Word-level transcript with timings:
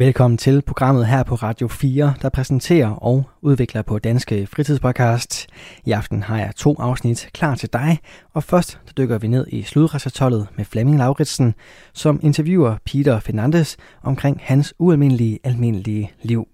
Velkommen 0.00 0.38
til 0.38 0.62
programmet 0.62 1.06
her 1.06 1.22
på 1.22 1.34
Radio 1.34 1.68
4, 1.68 2.14
der 2.22 2.28
præsenterer 2.28 2.90
og 2.90 3.24
udvikler 3.40 3.82
på 3.82 3.98
Danske 3.98 4.46
Fritidspodcast. 4.46 5.46
I 5.84 5.90
aften 5.90 6.22
har 6.22 6.38
jeg 6.38 6.52
to 6.56 6.76
afsnit 6.78 7.30
klar 7.32 7.54
til 7.54 7.72
dig, 7.72 7.98
og 8.32 8.44
først 8.44 8.80
der 8.86 8.92
dykker 8.92 9.18
vi 9.18 9.28
ned 9.28 9.46
i 9.48 9.62
sludresertollet 9.62 10.48
med 10.56 10.64
Flemming 10.64 10.98
Lauritsen, 10.98 11.54
som 11.92 12.20
interviewer 12.22 12.76
Peter 12.84 13.20
Fernandes 13.20 13.76
omkring 14.02 14.40
hans 14.42 14.74
ualmindelige 14.78 15.38
almindelige 15.44 16.12
liv. 16.22 16.48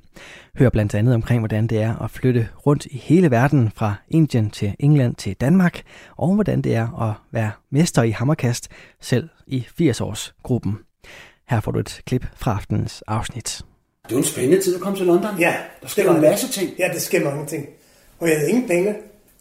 Hør 0.58 0.70
blandt 0.70 0.94
andet 0.94 1.14
omkring, 1.14 1.40
hvordan 1.40 1.66
det 1.66 1.82
er 1.82 1.96
at 1.96 2.10
flytte 2.10 2.48
rundt 2.66 2.86
i 2.86 2.98
hele 2.98 3.30
verden 3.30 3.70
fra 3.76 3.94
Indien 4.08 4.50
til 4.50 4.74
England 4.78 5.14
til 5.14 5.34
Danmark, 5.34 5.82
og 6.16 6.34
hvordan 6.34 6.62
det 6.62 6.74
er 6.74 7.02
at 7.02 7.14
være 7.33 7.50
mester 7.70 8.02
i 8.02 8.10
hammerkast, 8.10 8.69
selv 9.00 9.28
i 9.47 9.66
80-årsgruppen. 9.80 10.86
Her 11.48 11.60
får 11.60 11.70
du 11.73 11.78
et 11.78 12.00
klip 12.06 12.27
fra 12.36 12.55
aftenens 12.55 13.02
afsnit. 13.06 13.45
Det 14.05 14.10
er 14.12 14.14
jo 14.14 14.18
en 14.18 14.24
spændende 14.24 14.62
tid 14.62 14.74
at 14.74 14.80
komme 14.80 14.98
til 14.98 15.06
London. 15.06 15.38
Ja, 15.38 15.56
Der 15.82 15.88
sker 15.88 16.14
en 16.14 16.20
masse 16.20 16.48
ting. 16.48 16.70
Ja, 16.78 16.88
der 16.92 16.98
sker 16.98 17.24
mange 17.24 17.46
ting. 17.46 17.66
Og 18.19 18.28
jeg 18.28 18.36
havde 18.36 18.50
ingen 18.50 18.69
penge. 18.69 18.95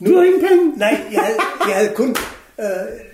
Du 0.05 0.15
har 0.15 0.23
ingen 0.23 0.41
penge? 0.41 0.77
Nej, 0.77 1.01
jeg 1.11 1.21
havde, 1.21 1.37
jeg 1.67 1.75
havde 1.75 1.91
kun, 1.95 2.09
øh, 2.59 2.65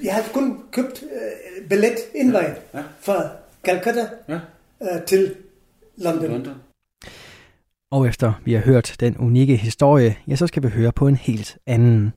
jeg 0.05 0.14
havde 0.14 0.27
kun 0.34 0.59
købt 0.72 1.04
øh, 1.04 1.70
billet 1.70 1.95
indvejen 2.16 2.54
ja. 2.73 2.80
ja. 2.80 2.84
fra 3.02 3.30
Calcutta 3.66 4.08
Ja, 4.30 4.40
øh, 4.81 5.05
til 5.08 5.36
London. 5.98 6.31
London. 6.31 6.53
Og 7.92 8.08
efter 8.08 8.34
vi 8.45 8.53
har 8.53 8.62
hørt 8.62 8.95
den 9.00 9.17
unikke 9.17 9.55
historie, 9.55 10.16
ja, 10.28 10.36
så 10.36 10.48
skal 10.48 10.64
vi 10.64 10.67
høre 10.67 10.92
på 10.92 11.08
en 11.08 11.16
helt 11.16 11.58
anden. 11.67 12.14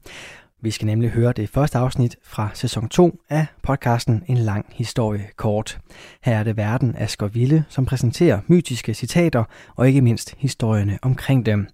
Vi 0.64 0.70
skal 0.70 0.86
nemlig 0.86 1.10
høre 1.10 1.32
det 1.32 1.48
første 1.48 1.78
afsnit 1.78 2.16
fra 2.22 2.50
sæson 2.54 2.88
2 2.88 3.18
af 3.30 3.46
podcasten 3.62 4.22
En 4.26 4.36
lang 4.36 4.66
historie 4.72 5.24
kort. 5.36 5.78
Her 6.22 6.38
er 6.38 6.42
det 6.42 6.56
verden 6.56 6.94
Asger 6.98 7.28
Ville, 7.28 7.64
som 7.68 7.86
præsenterer 7.86 8.40
mytiske 8.46 8.94
citater 8.94 9.44
og 9.76 9.88
ikke 9.88 10.00
mindst 10.00 10.34
historierne 10.38 10.98
omkring 11.02 11.46
dem. 11.46 11.68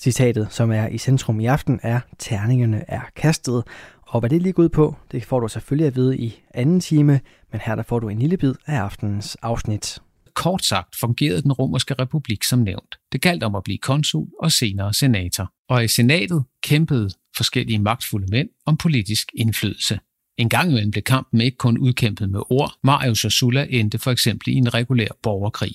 Citatet, 0.00 0.46
som 0.50 0.72
er 0.72 0.86
i 0.86 0.98
centrum 0.98 1.40
i 1.40 1.46
aften, 1.46 1.80
er 1.82 2.00
Terningerne 2.18 2.84
er 2.88 3.00
kastet, 3.16 3.64
og 4.06 4.20
hvad 4.20 4.30
det 4.30 4.42
lige 4.42 4.52
går 4.52 4.62
ud 4.62 4.68
på, 4.68 4.94
det 5.12 5.24
får 5.24 5.40
du 5.40 5.48
selvfølgelig 5.48 5.86
at 5.86 5.96
vide 5.96 6.18
i 6.18 6.42
anden 6.54 6.80
time, 6.80 7.20
men 7.52 7.60
her 7.60 7.74
der 7.74 7.82
får 7.82 7.98
du 7.98 8.08
en 8.08 8.18
lille 8.18 8.36
bid 8.36 8.54
af 8.66 8.80
aftenens 8.80 9.36
afsnit. 9.42 9.98
Kort 10.36 10.64
sagt 10.64 10.96
fungerede 11.00 11.42
den 11.42 11.52
romerske 11.52 11.94
republik 11.94 12.44
som 12.44 12.58
nævnt. 12.58 12.94
Det 13.12 13.20
galt 13.20 13.42
om 13.42 13.54
at 13.54 13.62
blive 13.64 13.78
konsul 13.78 14.28
og 14.42 14.52
senere 14.52 14.94
senator. 14.94 15.52
Og 15.68 15.84
i 15.84 15.88
senatet 15.88 16.44
kæmpede 16.62 17.10
forskellige 17.36 17.78
magtfulde 17.78 18.26
mænd 18.30 18.48
om 18.66 18.76
politisk 18.76 19.28
indflydelse. 19.34 19.98
En 20.38 20.48
gang 20.48 20.70
imellem 20.70 20.90
blev 20.90 21.02
kampen 21.02 21.40
ikke 21.40 21.56
kun 21.56 21.78
udkæmpet 21.78 22.30
med 22.30 22.40
ord. 22.50 22.72
Marius 22.84 23.24
og 23.24 23.32
Sulla 23.32 23.66
endte 23.70 23.98
for 23.98 24.10
eksempel 24.10 24.48
i 24.48 24.52
en 24.54 24.74
regulær 24.74 25.08
borgerkrig. 25.22 25.72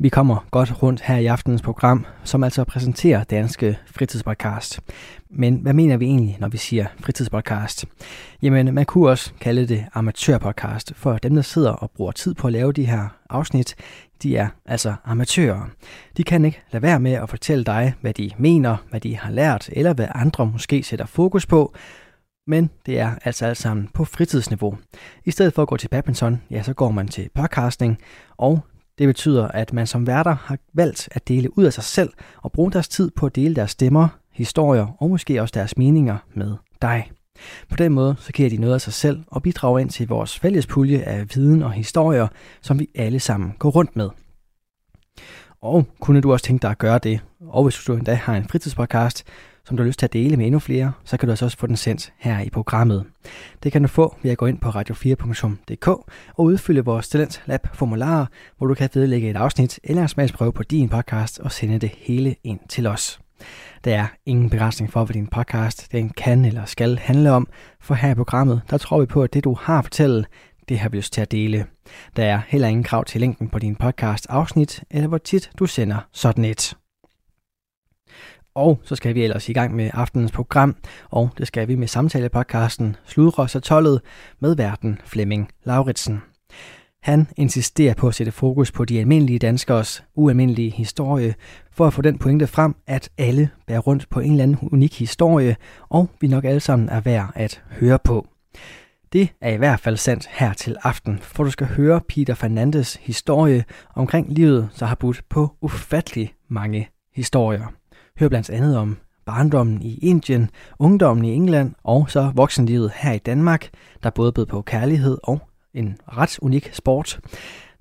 Vi 0.00 0.08
kommer 0.08 0.46
godt 0.50 0.82
rundt 0.82 1.00
her 1.00 1.16
i 1.16 1.26
aftenens 1.26 1.62
program, 1.62 2.06
som 2.24 2.44
altså 2.44 2.64
præsenterer 2.64 3.24
Danske 3.24 3.78
Fritidspodcast. 3.86 4.80
Men 5.30 5.56
hvad 5.56 5.72
mener 5.72 5.96
vi 5.96 6.04
egentlig, 6.04 6.36
når 6.40 6.48
vi 6.48 6.56
siger 6.56 6.86
fritidspodcast? 7.00 7.84
Jamen, 8.42 8.74
man 8.74 8.84
kunne 8.84 9.10
også 9.10 9.32
kalde 9.40 9.66
det 9.66 9.84
amatørpodcast, 9.94 10.92
for 10.96 11.18
dem, 11.18 11.34
der 11.34 11.42
sidder 11.42 11.70
og 11.70 11.90
bruger 11.90 12.12
tid 12.12 12.34
på 12.34 12.46
at 12.46 12.52
lave 12.52 12.72
de 12.72 12.84
her 12.84 13.08
afsnit, 13.30 13.74
de 14.22 14.36
er 14.36 14.48
altså 14.66 14.94
amatører. 15.04 15.70
De 16.16 16.24
kan 16.24 16.44
ikke 16.44 16.62
lade 16.72 16.82
være 16.82 17.00
med 17.00 17.12
at 17.12 17.28
fortælle 17.28 17.64
dig, 17.64 17.94
hvad 18.00 18.14
de 18.14 18.30
mener, 18.38 18.76
hvad 18.90 19.00
de 19.00 19.16
har 19.16 19.30
lært, 19.30 19.70
eller 19.72 19.94
hvad 19.94 20.08
andre 20.14 20.46
måske 20.46 20.82
sætter 20.82 21.06
fokus 21.06 21.46
på, 21.46 21.74
men 22.46 22.70
det 22.86 22.98
er 22.98 23.14
altså 23.24 23.46
alt 23.46 23.56
sammen 23.56 23.88
på 23.94 24.04
fritidsniveau. 24.04 24.78
I 25.24 25.30
stedet 25.30 25.54
for 25.54 25.62
at 25.62 25.68
gå 25.68 25.76
til 25.76 25.88
badminton, 25.88 26.42
ja, 26.50 26.62
så 26.62 26.74
går 26.74 26.90
man 26.90 27.08
til 27.08 27.28
podcasting, 27.34 27.98
og 28.36 28.60
det 28.98 29.06
betyder, 29.06 29.48
at 29.48 29.72
man 29.72 29.86
som 29.86 30.06
værter 30.06 30.36
har 30.42 30.58
valgt 30.74 31.08
at 31.12 31.28
dele 31.28 31.58
ud 31.58 31.64
af 31.64 31.72
sig 31.72 31.84
selv 31.84 32.12
og 32.42 32.52
bruge 32.52 32.72
deres 32.72 32.88
tid 32.88 33.10
på 33.10 33.26
at 33.26 33.36
dele 33.36 33.54
deres 33.54 33.70
stemmer, 33.70 34.08
historier 34.38 34.86
og 34.98 35.10
måske 35.10 35.42
også 35.42 35.52
deres 35.52 35.76
meninger 35.76 36.16
med 36.34 36.56
dig. 36.82 37.10
På 37.70 37.76
den 37.76 37.92
måde 37.92 38.16
så 38.18 38.32
giver 38.32 38.50
de 38.50 38.56
noget 38.56 38.74
af 38.74 38.80
sig 38.80 38.92
selv 38.92 39.24
og 39.26 39.42
bidrager 39.42 39.78
ind 39.78 39.90
til 39.90 40.08
vores 40.08 40.38
fælles 40.38 40.66
pulje 40.66 40.98
af 40.98 41.26
viden 41.34 41.62
og 41.62 41.72
historier, 41.72 42.28
som 42.62 42.78
vi 42.78 42.88
alle 42.94 43.20
sammen 43.20 43.52
går 43.58 43.70
rundt 43.70 43.96
med. 43.96 44.10
Og 45.62 45.86
kunne 46.00 46.20
du 46.20 46.32
også 46.32 46.44
tænke 46.44 46.62
dig 46.62 46.70
at 46.70 46.78
gøre 46.78 46.98
det, 46.98 47.20
og 47.40 47.62
hvis 47.62 47.84
du 47.86 47.94
endda 47.94 48.14
har 48.14 48.36
en 48.36 48.48
fritidspodcast, 48.48 49.24
som 49.64 49.76
du 49.76 49.82
har 49.82 49.86
lyst 49.88 49.98
til 49.98 50.06
at 50.06 50.12
dele 50.12 50.36
med 50.36 50.46
endnu 50.46 50.58
flere, 50.58 50.92
så 51.04 51.16
kan 51.16 51.26
du 51.26 51.32
altså 51.32 51.44
også 51.44 51.58
få 51.58 51.66
den 51.66 51.76
sendt 51.76 52.12
her 52.18 52.40
i 52.40 52.50
programmet. 52.50 53.04
Det 53.62 53.72
kan 53.72 53.82
du 53.82 53.88
få 53.88 54.16
ved 54.22 54.30
at 54.30 54.38
gå 54.38 54.46
ind 54.46 54.58
på 54.58 54.68
radio4.dk 54.68 55.88
og 56.34 56.44
udfylde 56.44 56.84
vores 56.84 57.08
Talent 57.08 57.42
Lab 57.46 57.66
formularer, 57.74 58.26
hvor 58.58 58.66
du 58.66 58.74
kan 58.74 58.90
vedlægge 58.94 59.30
et 59.30 59.36
afsnit 59.36 59.80
eller 59.84 60.02
en 60.02 60.08
smagsprøve 60.08 60.52
på 60.52 60.62
din 60.62 60.88
podcast 60.88 61.38
og 61.38 61.52
sende 61.52 61.78
det 61.78 61.90
hele 61.96 62.36
ind 62.44 62.60
til 62.68 62.86
os. 62.86 63.20
Der 63.84 63.98
er 63.98 64.06
ingen 64.26 64.50
begrænsning 64.50 64.92
for, 64.92 65.04
hvad 65.04 65.14
din 65.14 65.26
podcast 65.26 65.92
den 65.92 66.10
kan 66.10 66.44
eller 66.44 66.64
skal 66.64 66.98
handle 66.98 67.32
om, 67.32 67.48
for 67.80 67.94
her 67.94 68.10
i 68.10 68.14
programmet, 68.14 68.62
der 68.70 68.78
tror 68.78 69.00
vi 69.00 69.06
på, 69.06 69.22
at 69.22 69.34
det 69.34 69.44
du 69.44 69.56
har 69.60 69.78
at 69.78 69.84
fortælle, 69.84 70.24
det 70.68 70.78
har 70.78 70.88
vi 70.88 70.96
lyst 70.96 71.12
til 71.12 71.20
at 71.20 71.32
dele. 71.32 71.66
Der 72.16 72.24
er 72.24 72.40
heller 72.48 72.68
ingen 72.68 72.84
krav 72.84 73.04
til 73.04 73.20
linken 73.20 73.48
på 73.48 73.58
din 73.58 73.76
podcast 73.76 74.26
afsnit, 74.28 74.84
eller 74.90 75.08
hvor 75.08 75.18
tit 75.18 75.50
du 75.58 75.66
sender 75.66 75.98
sådan 76.12 76.44
et. 76.44 76.76
Og 78.54 78.80
så 78.84 78.96
skal 78.96 79.14
vi 79.14 79.24
ellers 79.24 79.48
i 79.48 79.52
gang 79.52 79.76
med 79.76 79.90
aftenens 79.94 80.32
program, 80.32 80.76
og 81.10 81.30
det 81.38 81.46
skal 81.46 81.68
vi 81.68 81.74
med 81.74 81.88
samtalepodcasten 81.88 82.96
Sludre 83.06 83.42
og 83.42 83.62
Tollet 83.62 84.00
med 84.40 84.56
verden 84.56 85.00
Flemming 85.04 85.50
Lauritsen. 85.64 86.22
Han 87.08 87.26
insisterer 87.36 87.94
på 87.94 88.08
at 88.08 88.14
sætte 88.14 88.32
fokus 88.32 88.72
på 88.72 88.84
de 88.84 88.98
almindelige 88.98 89.38
danskers 89.38 90.04
ualmindelige 90.14 90.70
historie, 90.70 91.34
for 91.72 91.86
at 91.86 91.92
få 91.92 92.02
den 92.02 92.18
pointe 92.18 92.46
frem, 92.46 92.74
at 92.86 93.10
alle 93.18 93.50
bærer 93.66 93.78
rundt 93.78 94.08
på 94.10 94.20
en 94.20 94.30
eller 94.30 94.42
anden 94.42 94.68
unik 94.72 94.98
historie, 94.98 95.56
og 95.88 96.08
vi 96.20 96.28
nok 96.28 96.44
alle 96.44 96.60
sammen 96.60 96.88
er 96.88 97.00
værd 97.00 97.30
at 97.34 97.62
høre 97.70 97.98
på. 97.98 98.26
Det 99.12 99.28
er 99.40 99.50
i 99.50 99.56
hvert 99.56 99.80
fald 99.80 99.96
sandt 99.96 100.28
her 100.30 100.52
til 100.52 100.76
aften, 100.82 101.18
for 101.18 101.44
du 101.44 101.50
skal 101.50 101.66
høre 101.66 102.00
Peter 102.08 102.34
Fernandes 102.34 102.98
historie 103.02 103.64
omkring 103.94 104.32
livet, 104.32 104.68
der 104.80 104.86
har 104.86 104.94
budt 104.94 105.24
på 105.28 105.50
ufattelig 105.60 106.34
mange 106.48 106.88
historier. 107.14 107.66
Hør 108.20 108.28
blandt 108.28 108.50
andet 108.50 108.76
om 108.76 108.96
barndommen 109.26 109.82
i 109.82 109.98
Indien, 109.98 110.50
ungdommen 110.78 111.24
i 111.24 111.34
England 111.34 111.74
og 111.84 112.10
så 112.10 112.32
voksenlivet 112.34 112.92
her 112.96 113.12
i 113.12 113.18
Danmark, 113.18 113.68
der 114.02 114.10
både 114.10 114.32
bød 114.32 114.46
på 114.46 114.62
kærlighed 114.62 115.18
og 115.22 115.47
en 115.78 115.98
ret 116.16 116.38
unik 116.42 116.70
sport. 116.72 117.20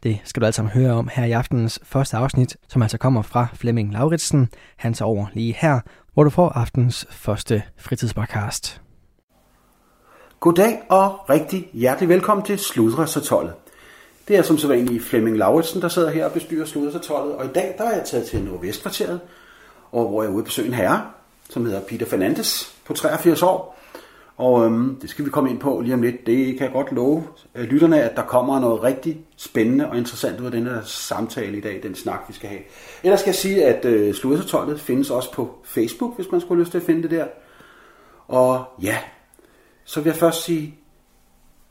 Det 0.04 0.20
skal 0.24 0.42
du 0.42 0.46
altså 0.46 0.64
høre 0.64 0.94
om 0.94 1.10
her 1.14 1.26
i 1.26 1.32
aftenens 1.32 1.80
første 1.84 2.18
afsnit, 2.18 2.58
som 2.68 2.82
altså 2.82 2.98
kommer 2.98 3.22
fra 3.22 3.48
Flemming 3.54 3.94
Lauritsen. 3.94 4.50
Han 4.76 4.94
tager 4.94 5.10
over 5.10 5.26
lige 5.34 5.56
her, 5.60 5.80
hvor 6.14 6.24
du 6.24 6.30
får 6.30 6.50
aftens 6.50 7.08
første 7.10 7.64
fritidspodcast. 7.78 8.82
Goddag 10.40 10.80
og 10.90 11.30
rigtig 11.30 11.70
hjertelig 11.74 12.10
velkommen 12.10 12.46
til 12.46 12.60
Sludresertollet. 12.60 13.54
Det 14.28 14.38
er 14.38 14.42
som 14.42 14.58
sædvanligt 14.58 15.04
Flemming 15.04 15.38
Lauritsen, 15.38 15.82
der 15.82 15.88
sidder 15.88 16.10
her 16.10 16.26
og 16.26 16.32
bestyrer 16.32 16.66
Sludresertollet, 16.66 17.36
og 17.36 17.46
i 17.46 17.48
dag 17.56 17.76
der 17.78 17.84
er 17.84 17.96
jeg 17.96 18.06
taget 18.06 18.26
til 18.26 18.44
Nordvestkvarteret, 18.44 19.20
og 19.92 20.08
hvor 20.10 20.22
jeg 20.22 20.30
er 20.30 20.34
ude 20.34 20.42
at 20.42 20.46
besøge 20.46 20.68
en 20.68 20.74
herre, 20.74 21.02
som 21.50 21.66
hedder 21.66 21.82
Peter 21.82 22.06
Fernandes 22.06 22.76
på 22.86 22.94
83 22.94 23.44
år. 23.44 23.77
Og 24.38 24.66
øhm, 24.66 24.98
det 25.02 25.10
skal 25.10 25.26
vi 25.26 25.30
komme 25.30 25.50
ind 25.50 25.60
på 25.60 25.82
lige 25.82 25.94
om 25.94 26.02
lidt. 26.02 26.28
Det 26.28 26.58
kan 26.58 26.66
jeg 26.66 26.74
godt 26.74 26.92
love 26.92 27.24
øh, 27.56 27.64
lytterne, 27.64 28.02
at 28.02 28.16
der 28.16 28.24
kommer 28.24 28.60
noget 28.60 28.84
rigtig 28.84 29.26
spændende 29.38 29.90
og 29.90 29.98
interessant 29.98 30.40
ud 30.40 30.46
af 30.46 30.52
den 30.52 30.66
her 30.66 30.82
samtale 30.82 31.58
i 31.58 31.62
dag, 31.62 31.80
den 31.84 31.96
snak, 31.96 32.20
vi 32.28 32.34
skal 32.34 32.50
have. 32.50 32.62
Ellers 33.04 33.20
skal 33.20 33.30
jeg 33.30 33.36
sige, 33.36 33.66
at 33.66 33.86
øh, 33.86 34.14
Sludresatollet 34.14 34.80
findes 34.80 35.10
også 35.10 35.32
på 35.32 35.56
Facebook, 35.64 36.16
hvis 36.16 36.32
man 36.32 36.42
skulle 36.42 36.58
have 36.58 36.64
lyst 36.64 36.72
til 36.72 36.78
at 36.78 36.84
finde 36.86 37.04
det 37.04 37.12
der. 37.12 37.26
Og 38.28 38.66
ja, 38.82 38.98
så 39.86 40.02
vil 40.02 40.10
jeg 40.10 40.16
først 40.16 40.44
sige, 40.44 40.76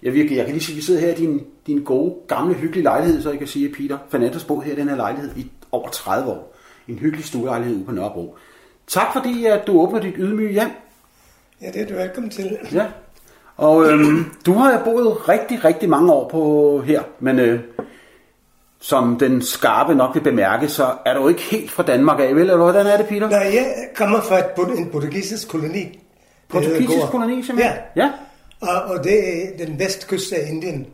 jeg, 0.03 0.13
vil, 0.13 0.33
jeg 0.33 0.45
kan 0.45 0.55
lige 0.55 0.65
sige, 0.65 0.75
at 0.75 0.77
vi 0.77 0.83
sidder 0.83 1.01
her 1.01 1.13
i 1.13 1.15
din, 1.15 1.47
din 1.67 1.85
gode, 1.85 2.15
gamle, 2.29 2.55
hyggelige 2.55 2.83
lejlighed, 2.83 3.23
så 3.23 3.31
jeg 3.31 3.39
kan 3.39 3.49
sige, 3.49 3.69
at 3.69 3.75
Peter 3.75 3.99
Fernandes 4.09 4.45
bo 4.45 4.61
her 4.61 4.73
i 4.73 4.77
den 4.77 4.89
her 4.89 4.97
lejlighed 4.97 5.37
i 5.37 5.51
over 5.73 5.89
30 5.89 6.31
år. 6.31 6.57
En 6.89 6.99
hyggelig 6.99 7.25
stuelejlighed 7.25 7.77
ude 7.77 7.85
på 7.85 7.93
Nørrebro. 7.93 8.37
Tak 8.87 9.13
fordi, 9.13 9.45
at 9.45 9.67
du 9.67 9.81
åbner 9.81 10.01
dit 10.01 10.15
ydmyge 10.17 10.53
hjem. 10.53 10.71
Ja, 11.63 11.71
det 11.71 11.83
er 11.83 11.87
du 11.87 11.95
velkommen 11.95 12.31
til. 12.31 12.59
Ja. 12.73 12.87
Og 13.57 13.85
øhm, 13.87 14.25
du 14.47 14.53
har 14.53 14.73
jo 14.73 14.79
boet 14.85 15.29
rigtig, 15.29 15.65
rigtig 15.65 15.89
mange 15.91 16.13
år 16.13 16.29
på 16.29 16.81
her, 16.87 17.03
men 17.21 17.39
øh, 17.39 17.61
som 18.81 19.19
den 19.19 19.43
skarpe 19.43 19.95
nok 19.95 20.15
vil 20.15 20.21
bemærke, 20.21 20.69
så 20.69 20.95
er 21.07 21.15
du 21.15 21.29
ikke 21.29 21.41
helt 21.41 21.71
fra 21.71 21.83
Danmark 21.83 22.21
af, 22.21 22.35
vel? 22.35 22.41
Eller 22.41 22.57
hvordan 22.57 22.87
er 22.87 22.97
det, 22.97 23.07
Peter? 23.07 23.29
Nej, 23.29 23.39
jeg 23.55 23.75
kommer 23.97 24.21
fra 24.21 24.39
et, 24.39 24.47
en 24.79 24.91
portugisisk 24.91 25.49
koloni. 25.49 26.01
Portugisisk 26.49 27.07
koloni, 27.11 27.43
simpelthen? 27.43 27.77
Ja, 27.97 28.03
ja. 28.05 28.13
og, 28.61 28.83
og 28.83 29.05
det 29.05 29.45
er 29.45 29.49
den 29.67 29.79
vestkyst 29.79 30.33
af 30.33 30.51
Indien. 30.51 30.87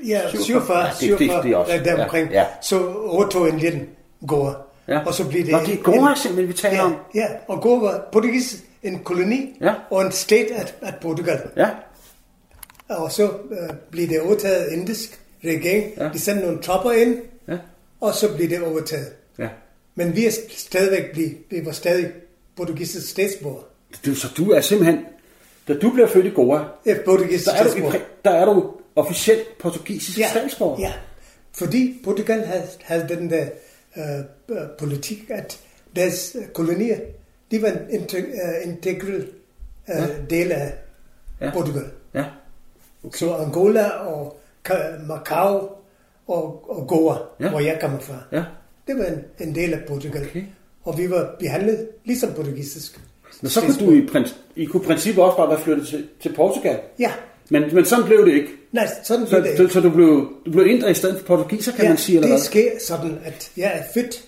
Ja, 0.08 0.22
47. 0.32 0.34
47, 0.36 0.78
Ja, 0.78 0.84
det- 0.84 1.00
det- 1.00 1.18
47, 1.18 1.66
det 1.66 1.76
er 1.76 1.84
der 1.96 2.04
omkring. 2.04 2.30
ja, 2.32 2.40
ja. 2.40 2.46
Så 2.62 2.94
overtog 2.96 3.50
Indien 3.50 3.90
Goa. 4.28 4.54
Ja. 4.88 5.00
Og 5.06 5.14
så 5.14 5.28
blev 5.30 5.44
det... 5.44 5.52
Nå, 5.52 5.60
det 5.66 5.74
er 5.80 5.84
Goa 5.84 6.16
simpelthen, 6.16 6.48
vi 6.48 6.54
taler 6.54 6.76
ja, 6.76 6.84
om. 6.86 6.96
Ja, 7.16 7.26
og 7.48 7.62
Goa 7.62 7.80
var 7.80 8.08
Portugis 8.12 8.58
en 8.84 9.00
koloni 9.00 9.58
Ja. 9.62 9.74
og 9.92 10.02
en 10.02 10.12
stat 10.12 10.46
af, 10.52 10.74
af 10.82 10.94
Portugal. 11.02 11.40
Ja, 11.58 11.70
Og 12.90 13.12
så 13.12 13.24
øh, 13.24 13.70
blev 13.92 14.08
det 14.10 14.22
overtaget 14.22 14.56
af 14.56 14.74
indisk 14.78 15.20
regering. 15.46 15.92
Ja. 15.98 16.10
De 16.14 16.20
sendte 16.20 16.46
nogle 16.46 16.62
tropper 16.62 16.92
ind, 16.92 17.18
ja, 17.48 17.58
og 18.02 18.14
så 18.14 18.36
blev 18.36 18.50
det 18.50 18.62
overtaget. 18.64 19.08
ja. 19.40 19.48
Men 19.96 20.16
vi 20.16 20.26
er 20.26 20.32
stadigvæk 20.58 21.12
bliv, 21.14 21.30
vi 21.50 21.66
var 21.66 21.72
stadig 21.72 22.08
portugisiske 22.58 23.10
statsborger. 23.10 23.62
Du, 24.06 24.16
så 24.16 24.28
du 24.38 24.52
er 24.52 24.62
simpelthen... 24.62 25.06
Da 25.68 25.74
du 25.74 25.90
bliver 25.90 26.08
født 26.08 26.26
i 26.26 26.30
Goa, 26.30 26.64
Ja, 26.86 26.94
der 26.94 27.00
er 27.00 27.18
du, 27.18 27.24
i, 27.24 27.98
der 28.26 28.32
er 28.32 28.46
du 28.46 28.72
officielt 28.96 29.58
portugisisk 29.60 30.20
Ja, 30.20 30.30
statsborger. 30.30 30.80
ja. 30.80 30.94
Fordi 31.54 32.02
Portugal 32.04 32.46
havde, 32.46 32.64
havde 32.82 33.06
den 33.10 33.30
der 33.30 33.46
øh, 33.98 34.20
øh, 34.50 34.58
politik, 34.80 35.20
at 35.30 35.60
deres 35.96 36.36
øh, 36.40 36.48
kolonier, 36.48 36.98
de 37.52 37.62
var 37.62 37.68
en 37.90 38.02
øh, 38.18 38.24
integral 38.74 39.16
øh, 39.16 39.28
Ja. 39.88 40.08
del 40.30 40.52
af 40.52 40.74
Ja. 41.42 41.52
Portugal. 41.54 41.84
ja. 42.14 42.24
Så 43.14 43.34
Angola 43.36 43.90
og 43.90 44.40
Macau 45.08 45.70
og, 46.28 46.70
og 46.70 46.88
Goa, 46.88 47.16
Ja. 47.40 47.50
hvor 47.50 47.60
jeg 47.60 47.78
kommer 47.82 48.00
fra, 48.00 48.24
ja. 48.32 48.44
det 48.88 48.98
var 48.98 49.06
en, 49.06 49.48
en 49.48 49.56
del 49.56 49.74
af 49.74 49.80
Portugal. 49.88 50.22
Okay. 50.30 50.44
Og 50.84 50.98
vi 50.98 51.10
var 51.10 51.36
behandlet 51.40 51.90
ligesom 52.06 52.34
portugisisk. 52.34 53.00
Men 53.42 53.50
så 53.50 53.62
kunne 53.62 53.86
du 53.88 53.92
i, 53.92 54.26
I 54.56 54.66
kunne 54.66 54.84
princippet 54.84 55.24
også 55.24 55.38
bare 55.38 55.50
være 55.50 55.62
flyttet 55.62 55.88
til, 55.88 56.08
til 56.22 56.34
Portugal. 56.36 56.80
Ja, 57.00 57.12
Men, 57.50 57.76
men 57.76 57.86
sådan 57.86 58.06
blev 58.06 58.26
det 58.26 58.34
ikke. 58.34 58.48
nej, 58.72 58.90
sådan 59.04 59.26
Så, 59.26 59.30
blev 59.30 59.44
det 59.44 59.58
så, 59.58 59.62
ikke. 59.64 59.74
så 59.74 59.80
du 59.80 59.90
blev, 59.90 60.34
du 60.46 60.52
blev 60.52 60.68
indre 60.68 60.92
i 60.92 60.94
stedet 60.94 61.20
for 61.20 61.26
portugiser, 61.26 61.72
kan 61.72 61.84
ja, 61.84 61.90
man 61.90 61.98
sige, 61.98 62.16
eller 62.16 62.28
det 62.28 62.36
hvad? 62.38 62.44
sker 62.46 62.72
sådan, 62.88 63.18
at 63.26 63.52
jeg 63.58 63.72
er 63.78 63.84
født 63.94 64.24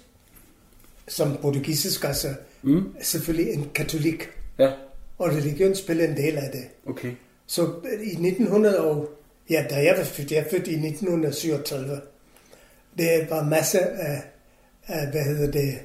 som 1.08 1.38
portugisisk, 1.42 2.04
altså 2.04 2.28
mm. 2.64 2.84
selvfølgelig 3.02 3.54
en 3.54 3.70
katolik. 3.76 4.30
Ja, 4.60 4.72
Og 5.18 5.28
religion 5.30 5.76
spiller 5.76 6.06
en 6.08 6.18
del 6.18 6.38
af 6.38 6.50
det. 6.52 6.64
okay. 6.90 7.12
Så 7.48 7.62
øh, 7.64 8.02
i 8.08 8.12
1900 8.12 8.80
og... 8.80 9.10
Ja, 9.50 9.66
da 9.70 9.76
jeg 9.76 9.96
var 9.98 10.04
født, 10.04 10.32
jeg 10.32 10.40
er 10.40 10.44
født 10.52 10.68
i 10.68 10.74
1937. 10.74 12.02
Det 12.98 13.28
var 13.30 13.44
masser 13.44 13.80
af, 13.80 14.22
af 14.88 15.08
hvad 15.12 15.22
hedder 15.24 15.52
det, 15.52 15.80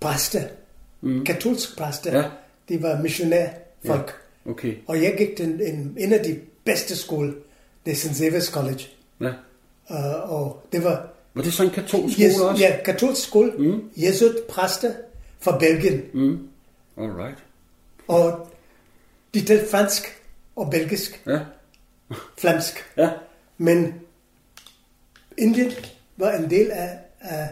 præster. 0.00 0.42
Mm. 1.00 1.24
Katolsk 1.24 1.78
præster. 1.78 2.18
Ja. 2.18 2.24
De 2.68 2.82
var 2.82 3.02
missionærfolk. 3.02 4.14
Okay, 4.46 4.74
Og 4.86 5.02
jeg 5.02 5.14
gik 5.18 5.36
til 5.36 5.46
en, 5.46 5.60
en, 5.60 5.96
en 5.98 6.12
af 6.12 6.24
de 6.24 6.40
bedste 6.64 6.96
skole, 6.96 7.34
det 7.86 7.90
er 7.92 7.96
St. 7.96 8.06
Xavier's 8.06 8.52
College. 8.52 8.84
ja. 9.20 9.32
Uh, 9.90 10.32
og 10.32 10.66
det 10.72 10.84
var 10.84 11.08
Var 11.34 11.42
det 11.42 11.52
så 11.52 11.62
en 11.62 11.70
katolsk 11.70 12.14
skole 12.14 12.28
yes, 12.28 12.40
også? 12.40 12.62
ja, 12.64 12.76
katolsk 12.84 13.22
skole. 13.28 13.52
Mm. 13.58 13.90
Jesuit 13.96 14.36
præster 14.48 14.92
fra 15.40 15.58
Belgien. 15.58 16.02
Mm. 16.14 16.48
Alright. 16.96 17.38
Og 18.08 18.48
de 19.34 19.44
talte 19.44 19.68
fransk 19.68 20.02
og 20.56 20.70
belgisk. 20.70 21.22
Ja, 21.26 21.38
Flamsk. 22.38 22.74
ja. 22.96 23.10
Men 23.58 23.94
Indien 25.38 25.72
var 26.16 26.32
en 26.32 26.50
del 26.50 26.70
af, 26.70 26.98
af, 27.20 27.48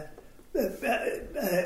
af, 0.83 0.99
af 1.35 1.65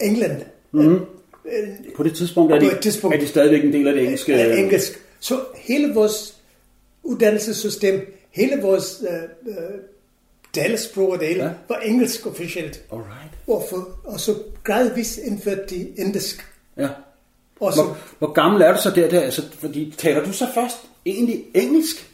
England. 0.00 0.42
Mhm. 0.72 1.04
Øh, 1.52 1.68
På 1.96 2.02
det 2.02 2.14
tidspunkt 2.16 2.52
er 2.52 2.58
de, 2.58 2.70
tidspunkt. 2.82 3.16
er 3.16 3.20
de 3.20 3.26
stadigvæk 3.26 3.64
en 3.64 3.72
del 3.72 3.88
af 3.88 3.94
det 3.94 4.02
engelske... 4.02 4.34
af 4.34 4.58
engelsk. 4.58 5.00
Så 5.20 5.40
hele 5.56 5.94
vores 5.94 6.34
uddannelsessystem, 7.02 8.14
hele 8.30 8.62
vores 8.62 9.02
øh, 9.10 9.52
øh, 9.54 9.54
talesprog 10.52 11.10
og 11.10 11.18
det 11.18 11.28
hele, 11.28 11.44
Ja. 11.44 11.50
var 11.68 11.76
engelsk 11.76 12.26
officielt. 12.26 12.80
Alright. 12.92 13.34
Og, 13.46 13.66
for, 13.70 13.88
og 14.04 14.20
så 14.20 14.34
gradvist 14.64 15.18
indførte 15.18 15.62
de 15.70 15.88
indisk. 15.98 16.46
Ja. 16.76 16.88
Og 17.60 17.72
så, 17.72 17.82
Hvor, 17.82 17.98
hvor 18.18 18.32
gammel 18.32 18.62
er 18.62 18.72
du 18.76 18.82
så 18.82 18.90
der? 18.90 19.08
der? 19.10 19.20
Altså, 19.20 19.42
fordi 19.58 19.94
taler 19.98 20.24
du 20.24 20.32
så 20.32 20.46
først 20.54 20.76
egentlig 21.06 21.44
engelsk, 21.54 22.06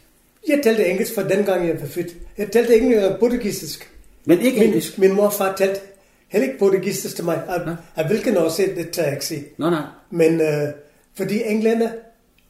jeg 0.48 0.60
talte 0.64 0.86
engelsk 0.86 1.14
fra 1.14 1.28
den 1.28 1.44
gang, 1.44 1.68
jeg 1.68 1.80
var 1.80 1.86
født. 1.86 2.14
Jeg 2.38 2.50
talte 2.52 2.74
ikke 2.74 2.86
engang 2.86 3.18
portugisisk. 3.18 3.90
men 4.24 4.40
ikke 4.40 4.58
Min, 4.58 4.68
engelsk? 4.68 4.98
min 4.98 5.12
mor 5.12 5.24
og 5.26 5.32
far 5.32 5.56
talte 5.56 5.80
heller 6.28 6.46
ikke 6.48 6.58
portugisisk 6.58 7.16
til 7.16 7.24
mig. 7.24 7.42
Af, 7.48 7.76
af 7.96 8.06
hvilken 8.06 8.36
årsag, 8.36 8.76
det 8.76 8.90
tør 8.90 9.02
jeg 9.02 9.12
ikke 9.12 9.24
sige. 9.26 9.44
Nej, 9.58 9.70
nej. 9.70 9.82
Men 10.10 10.40
øh, 10.40 10.68
fordi 11.16 11.42
englænder, 11.46 11.90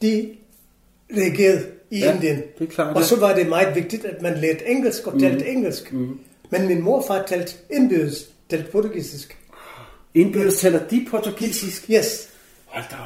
de 0.02 0.31
reagerede 1.17 1.67
i 1.90 1.99
Ja, 1.99 2.14
Indien. 2.14 2.37
det 2.58 2.69
er 2.69 2.73
klart, 2.73 2.96
og 2.96 3.05
så 3.05 3.20
var 3.20 3.34
det 3.34 3.49
meget 3.49 3.75
vigtigt, 3.75 4.05
at 4.05 4.23
man 4.23 4.38
lærte 4.38 4.67
engelsk 4.69 5.06
og 5.06 5.20
talte 5.20 5.44
mm. 5.44 5.50
engelsk. 5.56 5.93
Mm. 5.93 6.19
Men 6.50 6.67
min 6.67 6.82
mor 6.82 6.96
og 6.99 7.05
far 7.06 7.25
talte 7.28 7.55
indbydes, 7.70 8.28
talte 8.50 8.70
portugisisk. 8.70 9.37
Indbydes 10.14 10.61
taler 10.61 10.81
de 10.90 11.06
portugisisk? 11.11 11.90
Yes, 11.90 12.28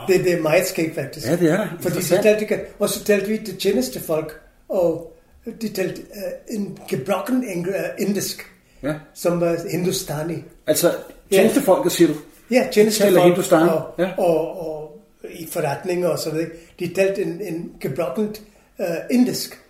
det, 0.09 0.25
det 0.25 0.33
er 0.33 0.41
meget 0.41 0.67
skægt 0.67 0.95
faktisk. 0.95 1.27
Ja, 1.27 1.37
det 1.37 1.51
er 1.51 1.57
da. 1.57 1.63
Fordi 1.65 1.79
de 1.83 1.87
Interessant. 1.87 2.23
talte 2.23 2.41
ikke, 2.43 2.61
og 2.79 2.89
så 2.89 3.05
talte 3.05 3.29
vi 3.29 3.39
til 3.39 3.57
tjenestefolk, 3.57 4.41
og 4.69 5.17
de 5.63 5.69
talte 5.69 6.03
uh, 6.03 6.57
en 6.57 6.79
gebrokken 6.89 7.45
eng- 7.45 7.69
uh, 7.69 8.09
indisk, 8.09 8.43
Ja. 8.83 8.95
som 9.15 9.41
var 9.41 9.57
hindustani. 9.71 10.45
Altså, 10.67 10.93
tjenestefolket, 11.33 11.93
siger 11.93 12.09
du? 12.09 12.15
Ja, 12.51 12.69
tjenestefolk 12.73 13.53
og, 13.53 13.95
ja. 13.99 14.11
og, 14.19 14.69
og, 14.69 15.01
i 15.31 15.49
forretninger 15.51 16.09
og 16.09 16.19
sådan 16.19 16.39
noget. 16.39 16.53
De 16.79 16.95
talte 16.95 17.23
en, 17.23 17.41
en 17.41 17.73
gebrokkent 17.81 18.43
uh, 18.79 18.87
indisk. 19.11 19.61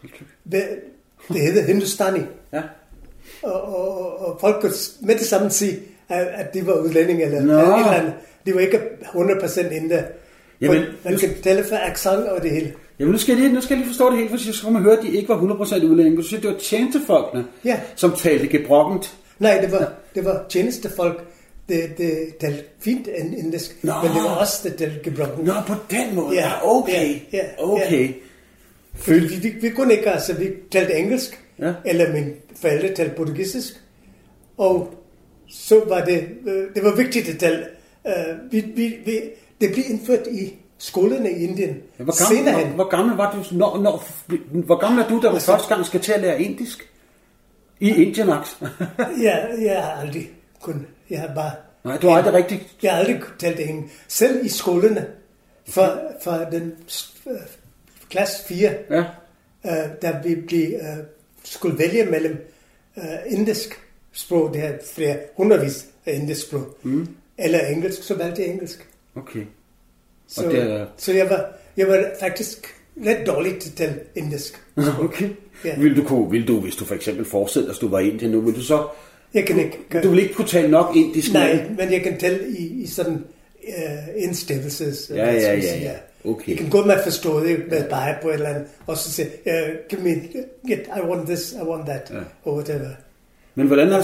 Det, 0.52 0.64
det 1.28 1.40
hedder 1.40 1.62
Hindustani. 1.62 2.20
Ja. 2.52 2.62
Og, 3.42 3.62
og, 3.62 4.18
og, 4.26 4.38
folk 4.40 4.60
kunne 4.60 4.72
med 5.00 5.14
det 5.14 5.26
samme 5.26 5.50
sige, 5.50 5.78
at, 6.08 6.26
at 6.26 6.54
de 6.54 6.66
var 6.66 6.72
udlændinge 6.72 7.24
eller 7.24 7.38
et 7.38 7.42
eller 7.42 7.92
andet. 7.92 8.14
De 8.46 8.54
var 8.54 8.60
ikke 8.60 8.80
100% 9.02 9.74
inder. 9.74 10.02
Jamen, 10.60 10.84
man 11.04 11.12
nu- 11.12 11.18
kan 11.18 11.30
tale 11.42 11.64
for 11.64 11.76
accent 11.76 12.24
og 12.24 12.42
det 12.42 12.50
hele. 12.50 12.72
Jamen, 13.00 13.12
nu 13.12 13.18
skal, 13.18 13.32
jeg 13.32 13.42
lige, 13.42 13.52
nu 13.54 13.60
skal 13.60 13.74
jeg 13.74 13.78
lige 13.78 13.88
forstå 13.88 14.10
det 14.10 14.18
helt, 14.18 14.30
for 14.30 14.38
så 14.52 14.62
kan 14.64 14.72
man 14.72 14.82
høre, 14.82 14.98
at 14.98 15.02
de 15.04 15.16
ikke 15.16 15.28
var 15.28 15.36
100% 15.36 15.84
udlændinge. 15.84 16.16
Du 16.16 16.22
siger, 16.22 16.40
det 16.40 16.50
var 16.50 16.56
tjenestefolkene, 16.58 17.44
Ja. 17.64 17.80
som 17.96 18.12
talte 18.16 18.46
gebrokkent. 18.48 19.16
Nej, 19.38 19.60
det 19.60 19.72
var, 19.72 19.92
det 20.14 20.24
var 20.24 20.44
tjenestefolk, 20.48 21.24
det, 21.68 21.90
det 21.98 22.36
talte 22.40 22.64
fint 22.80 23.08
en 23.18 23.38
indisk, 23.38 23.84
Nå. 23.84 23.92
men 24.02 24.10
det 24.12 24.22
var 24.22 24.36
også 24.36 24.68
det 24.68 24.76
talte 24.76 25.10
gebrokken. 25.10 25.44
Nå, 25.44 25.52
på 25.66 25.74
den 25.90 26.14
måde. 26.14 26.34
Ja, 26.34 26.40
Ja, 26.48 26.76
okay. 26.78 27.14
ja, 27.32 27.38
ja, 27.38 27.42
okay. 27.58 28.08
ja. 28.08 28.12
Fordi 28.94 29.18
vi, 29.20 29.36
vi, 29.48 29.48
vi 29.60 29.68
kunne 29.68 29.94
ikke, 29.94 30.10
altså 30.10 30.34
vi 30.34 30.50
talte 30.70 30.94
engelsk, 30.94 31.40
Ja. 31.58 31.72
eller 31.84 32.12
mine 32.12 32.32
forældre 32.56 32.94
talte 32.94 33.14
portugisisk, 33.16 33.74
og 34.58 34.94
så 35.48 35.80
var 35.88 36.04
det, 36.04 36.28
øh, 36.46 36.64
det 36.74 36.84
var 36.84 36.96
vigtigt 36.96 37.28
at 37.28 37.38
tale, 37.38 37.64
øh, 38.06 38.52
vi, 38.52 38.60
vi, 38.76 38.94
vi, 39.04 39.20
det 39.60 39.72
blev 39.72 39.84
indført 39.88 40.26
i 40.26 40.54
skolerne 40.80 41.30
i 41.30 41.44
Indien. 41.44 41.76
Ja, 41.98 42.04
Hvor 42.04 42.18
gammel, 42.28 42.44
Senere 42.44 42.64
hvor, 42.66 42.74
hvor 42.74 42.88
gammel 42.88 43.16
var 43.16 43.32
du, 43.50 43.56
når, 43.56 43.78
når, 43.78 44.04
hvor 44.52 44.76
gammel 44.80 45.04
er 45.04 45.08
du, 45.08 45.16
da 45.22 45.28
du 45.28 45.34
Altså- 45.34 45.52
første 45.52 45.74
gang 45.74 45.86
skal 45.86 46.00
til 46.00 46.12
at 46.12 46.20
lære 46.20 46.42
indisk? 46.42 46.90
I 47.80 47.88
Indianax? 47.90 48.56
ja, 49.26 49.36
jeg 49.62 49.82
har 49.82 49.90
aldrig 50.00 50.30
kun, 50.60 50.86
jeg 51.10 51.20
har 51.20 51.34
bare, 51.34 51.52
Nej, 51.84 51.96
du 51.96 52.08
har 52.08 52.16
aldrig 52.16 52.34
rigtig... 52.34 52.68
jeg 52.82 52.92
har 52.92 52.98
aldrig 52.98 53.20
talt 53.38 53.60
engelsk. 53.60 53.94
Selv 54.08 54.46
i 54.46 54.48
skolerne, 54.48 55.06
fra, 55.68 55.98
fra 56.24 56.50
den 56.50 56.72
øh, 57.26 57.32
klasse 58.10 58.44
4, 58.44 58.70
Ja. 58.90 58.98
øh, 59.66 59.88
der 60.02 60.22
vi 60.22 60.34
blev, 60.34 60.72
øh, 60.74 61.04
skulle 61.44 61.78
vælge 61.78 62.04
mellem 62.04 62.46
øh, 62.96 63.04
indisk 63.26 63.80
sprog, 64.12 64.52
det 64.54 64.62
her 64.62 64.72
flere 64.94 65.16
hundredvis 65.36 65.86
af 66.06 66.14
indisk 66.14 66.46
sprog, 66.46 66.76
mm. 66.82 67.08
eller 67.38 67.60
engelsk, 67.66 68.02
så 68.02 68.14
valgte 68.14 68.42
jeg 68.42 68.50
engelsk. 68.50 68.88
Okay. 69.16 69.46
Så, 70.30 70.44
Og 70.46 70.52
det 70.52 70.62
er- 70.62 70.86
så 70.96 71.12
jeg, 71.12 71.30
var, 71.30 71.44
jeg 71.76 71.88
var 71.88 72.04
faktisk 72.20 72.74
lidt 72.96 73.18
dårlig 73.26 73.58
til 73.58 73.70
at 73.70 73.76
tale 73.76 73.94
indisk. 74.16 74.62
Okay. 75.00 75.28
Ja. 75.64 75.74
Vil, 75.78 75.96
du 75.96 76.04
kunne, 76.04 76.30
vil 76.30 76.48
du, 76.48 76.60
hvis 76.60 76.76
du 76.76 76.84
for 76.84 76.94
eksempel 76.94 77.24
dig, 77.24 77.68
at 77.68 77.76
du 77.80 77.88
var 77.88 77.98
i 77.98 78.08
Indien 78.10 78.30
nu, 78.30 78.40
vil 78.40 78.54
du 78.54 78.62
så... 78.62 78.86
Jeg 79.34 79.46
kan 79.46 79.58
ikke... 79.58 79.78
Du 80.02 80.10
vil 80.10 80.18
ikke 80.22 80.34
kunne 80.34 80.48
tale 80.48 80.68
nok 80.70 80.96
indisk? 80.96 81.32
Nej, 81.32 81.54
med? 81.54 81.76
men 81.76 81.92
jeg 81.92 82.02
kan 82.02 82.18
tale 82.18 82.38
i, 82.48 82.82
i 82.82 82.86
sådan 82.86 83.24
uh, 83.68 84.22
indstævelses. 84.24 85.10
Ja, 85.14 85.32
ja, 85.32 85.54
ja, 85.54 85.78
ja. 85.82 85.92
Okay. 86.24 86.48
Jeg 86.48 86.58
kan 86.58 86.68
godt 86.70 86.86
med 86.86 86.96
forstå 87.04 87.40
det 87.44 87.62
med 87.70 87.84
bare 87.90 88.14
på 88.22 88.28
et 88.28 88.34
eller 88.34 88.48
andet, 88.48 88.64
og 88.86 88.96
så 88.96 89.12
sige, 89.12 89.28
uh, 89.46 89.52
give 89.88 90.00
me, 90.02 90.10
get, 90.68 90.78
I 90.96 91.00
want 91.08 91.26
this, 91.28 91.52
I 91.52 91.64
want 91.68 91.86
that, 91.86 92.10
Ja. 92.10 92.16
or 92.44 92.52
whatever. 92.54 92.88
Men 93.54 93.66
hvordan 93.66 93.88
er 93.92 94.02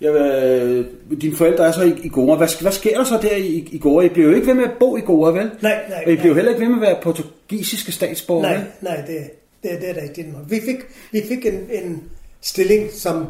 det. 0.00 0.06
Ja, 0.06 0.64
øh, 0.64 0.86
dine 1.20 1.36
forældre 1.36 1.66
er 1.66 1.72
så 1.72 1.82
i, 1.82 1.94
i 2.04 2.08
Goa. 2.08 2.36
Hvad, 2.36 2.60
hvad 2.62 2.72
sker 2.72 2.96
der 2.98 3.04
så 3.04 3.18
der 3.22 3.36
i, 3.36 3.68
i 3.72 3.78
Goa? 3.78 4.04
I 4.04 4.08
bliver 4.08 4.28
jo 4.28 4.34
ikke 4.34 4.46
ved 4.46 4.54
med 4.54 4.64
at 4.64 4.72
bo 4.80 4.96
i 4.96 5.00
Goa, 5.00 5.30
vel? 5.30 5.50
Nej, 5.62 5.84
nej, 5.88 6.02
Og 6.06 6.12
I 6.12 6.16
bliver 6.16 6.28
jo 6.28 6.34
heller 6.34 6.50
ikke 6.52 6.60
ved 6.66 6.74
med 6.74 6.86
at 6.86 6.92
være 6.92 7.02
portugisiske 7.02 7.92
statsborgere, 7.92 8.42
Nej, 8.52 8.56
vel? 8.56 8.66
nej, 8.80 8.96
det, 9.06 9.30
det, 9.62 9.80
det 9.80 9.90
er 9.90 10.02
rigtigt. 10.02 10.26
Vi 10.48 10.60
fik, 10.60 10.76
vi 11.12 11.22
fik 11.28 11.46
en, 11.46 11.60
en 11.70 12.02
stilling 12.40 12.92
som 12.92 13.26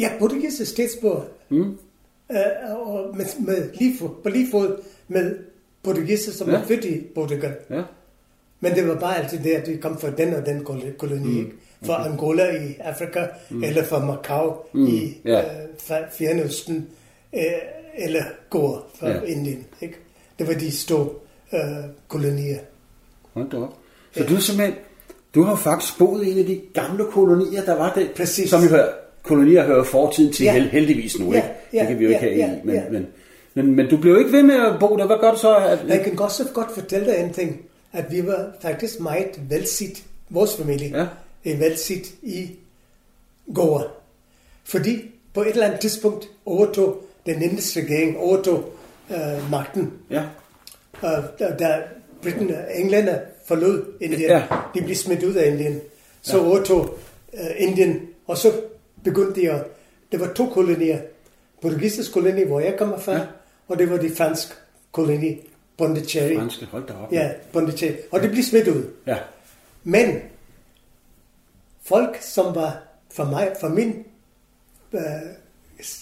ja, 0.00 0.10
portugisisk 0.18 0.70
statsborger. 0.70 1.22
Mm. 1.48 1.78
Uh, 2.30 2.88
og 2.88 3.16
med, 3.16 3.24
med 3.46 3.68
lige 3.80 3.98
fod, 3.98 4.08
på 4.22 4.28
lige 4.28 4.50
fod 4.50 4.76
med 5.08 5.36
portugiser, 5.82 6.32
som 6.32 6.50
Ja. 6.50 6.56
er 6.56 6.62
født 6.66 6.84
i 6.84 7.00
Portugal. 7.14 7.54
Ja. 7.70 7.82
Men 8.60 8.74
det 8.74 8.88
var 8.88 8.94
bare 8.94 9.18
altid 9.22 9.38
det, 9.44 9.50
at 9.50 9.66
de 9.66 9.76
kom 9.76 10.00
fra 10.00 10.10
den 10.10 10.34
og 10.34 10.46
den 10.46 10.60
kol- 10.64 10.96
koloni. 10.98 11.40
Mm. 11.40 11.52
Fra 11.86 12.06
Angola 12.08 12.44
i 12.50 12.76
Afrika, 12.80 13.26
mm. 13.50 13.64
eller 13.64 13.84
fra 13.84 14.04
Macau 14.04 14.54
mm. 14.72 14.86
i 14.86 15.18
ja. 15.24 15.38
øh, 15.40 15.44
fra 15.86 15.96
Fjernøsten, 16.18 16.86
øh, 17.34 17.42
eller 17.98 18.22
Goa 18.50 18.78
fra 19.00 19.08
Ja. 19.08 19.14
ja. 19.14 19.20
Indien. 19.22 19.66
Ikke? 19.80 19.94
Det 20.38 20.48
var 20.48 20.54
de 20.54 20.70
store 20.76 21.08
øh, 21.54 21.60
kolonier. 22.08 22.58
Hold 23.34 23.50
da 23.50 23.56
op. 23.56 23.74
Så 24.12 24.24
du 24.24 24.34
er 24.34 24.38
simpelthen, 24.40 24.74
du 25.34 25.42
har 25.42 25.56
faktisk 25.56 25.98
boet 25.98 26.26
i 26.26 26.32
en 26.32 26.38
af 26.38 26.44
de 26.46 26.60
gamle 26.74 27.04
kolonier, 27.04 27.64
der 27.64 27.74
var 27.76 27.92
det. 27.94 28.10
Præcis. 28.16 28.50
Som 28.50 28.62
vi 28.62 28.68
hører, 28.68 28.88
kolonier 29.22 29.64
hører 29.66 29.84
fortiden 29.84 30.32
til 30.32 30.44
Ja. 30.44 30.52
held, 30.52 30.68
heldigvis 30.70 31.18
nu, 31.18 31.32
Ja, 31.32 31.36
ikke? 31.36 31.48
ja, 31.72 31.78
det 31.80 31.88
kan 31.88 31.98
vi 31.98 32.04
jo 32.04 32.10
ikke 32.10 32.26
ja, 32.26 32.32
have 32.32 32.46
ja, 32.50 32.54
i. 32.56 32.60
Men, 32.64 32.74
ja. 32.74 32.82
men, 32.90 33.06
men, 33.54 33.76
men, 33.76 33.88
du 33.90 33.96
blev 33.96 34.18
ikke 34.18 34.32
ved 34.32 34.42
med 34.42 34.54
at 34.54 34.76
bo 34.80 34.96
der. 34.96 35.06
Hvad 35.06 35.16
gør 35.20 35.30
du 35.30 35.38
så? 35.38 35.56
At, 35.56 35.78
Jeg 35.88 36.00
kan 36.04 36.20
også 36.20 36.44
godt 36.54 36.70
fortælle 36.74 37.06
dig 37.06 37.24
en 37.24 37.32
ting, 37.32 37.60
at 37.92 38.04
vi 38.10 38.26
var 38.26 38.46
faktisk 38.62 39.00
meget 39.00 39.40
velsit, 39.48 40.04
vores 40.30 40.56
familie 40.56 40.98
Ja. 40.98 41.06
Er 41.44 41.56
velsit 41.56 42.14
i 42.22 42.50
Goa. 43.54 43.82
Fordi 44.64 45.10
på 45.34 45.40
et 45.42 45.48
eller 45.48 45.66
andet 45.66 45.80
tidspunkt 45.80 46.28
overtog 46.46 47.04
den 47.26 47.42
indiske 47.42 47.80
regering 47.80 48.18
overtog 48.18 48.72
øh, 49.10 49.50
magten. 49.50 49.92
Ja. 50.10 50.22
Og 51.00 51.24
da- 51.38 51.56
da 51.58 51.82
Britain 52.22 52.50
og 52.50 52.64
Englænder 52.74 53.18
forlod 53.46 53.84
Indien, 54.00 54.20
Ja. 54.20 54.38
ja. 54.38 54.56
de 54.74 54.82
blev 54.82 54.96
smidt 54.96 55.22
ud 55.22 55.34
af 55.34 55.50
Indien, 55.50 55.80
så 56.22 56.36
ja. 56.38 56.44
overtog 56.48 56.98
øh, 57.34 57.40
Indien, 57.58 58.00
og 58.26 58.36
så 58.38 58.52
begyndte 59.04 59.40
de 59.40 59.50
at... 59.50 59.64
Det 60.12 60.20
var 60.20 60.32
to 60.32 60.46
kolonier. 60.46 60.98
Portugisisk 61.62 62.12
koloni, 62.12 62.42
hvor 62.44 62.60
jeg 62.60 62.74
kommer 62.78 62.98
fra, 62.98 63.12
Ja. 63.12 63.18
ja. 63.18 63.24
og 63.68 63.78
det 63.78 63.90
var 63.90 63.96
de 63.96 64.10
franske 64.14 64.54
koloni, 64.92 65.40
Pondicherry. 65.78 66.36
Franske, 66.36 66.64
hold 66.66 66.86
da 66.86 66.92
op. 67.02 67.12
Ja, 67.12 67.30
Pondicherry. 67.52 67.92
Og 68.10 68.22
det 68.22 68.30
blev 68.30 68.42
smidt 68.42 68.68
ud. 68.68 68.82
ja. 69.06 69.16
Men 69.84 70.18
folk, 71.84 72.18
som 72.20 72.54
var 72.54 72.82
fra 73.14 73.30
mig, 73.30 73.52
fra 73.60 73.68
min 73.68 74.04
øh, 74.92 75.00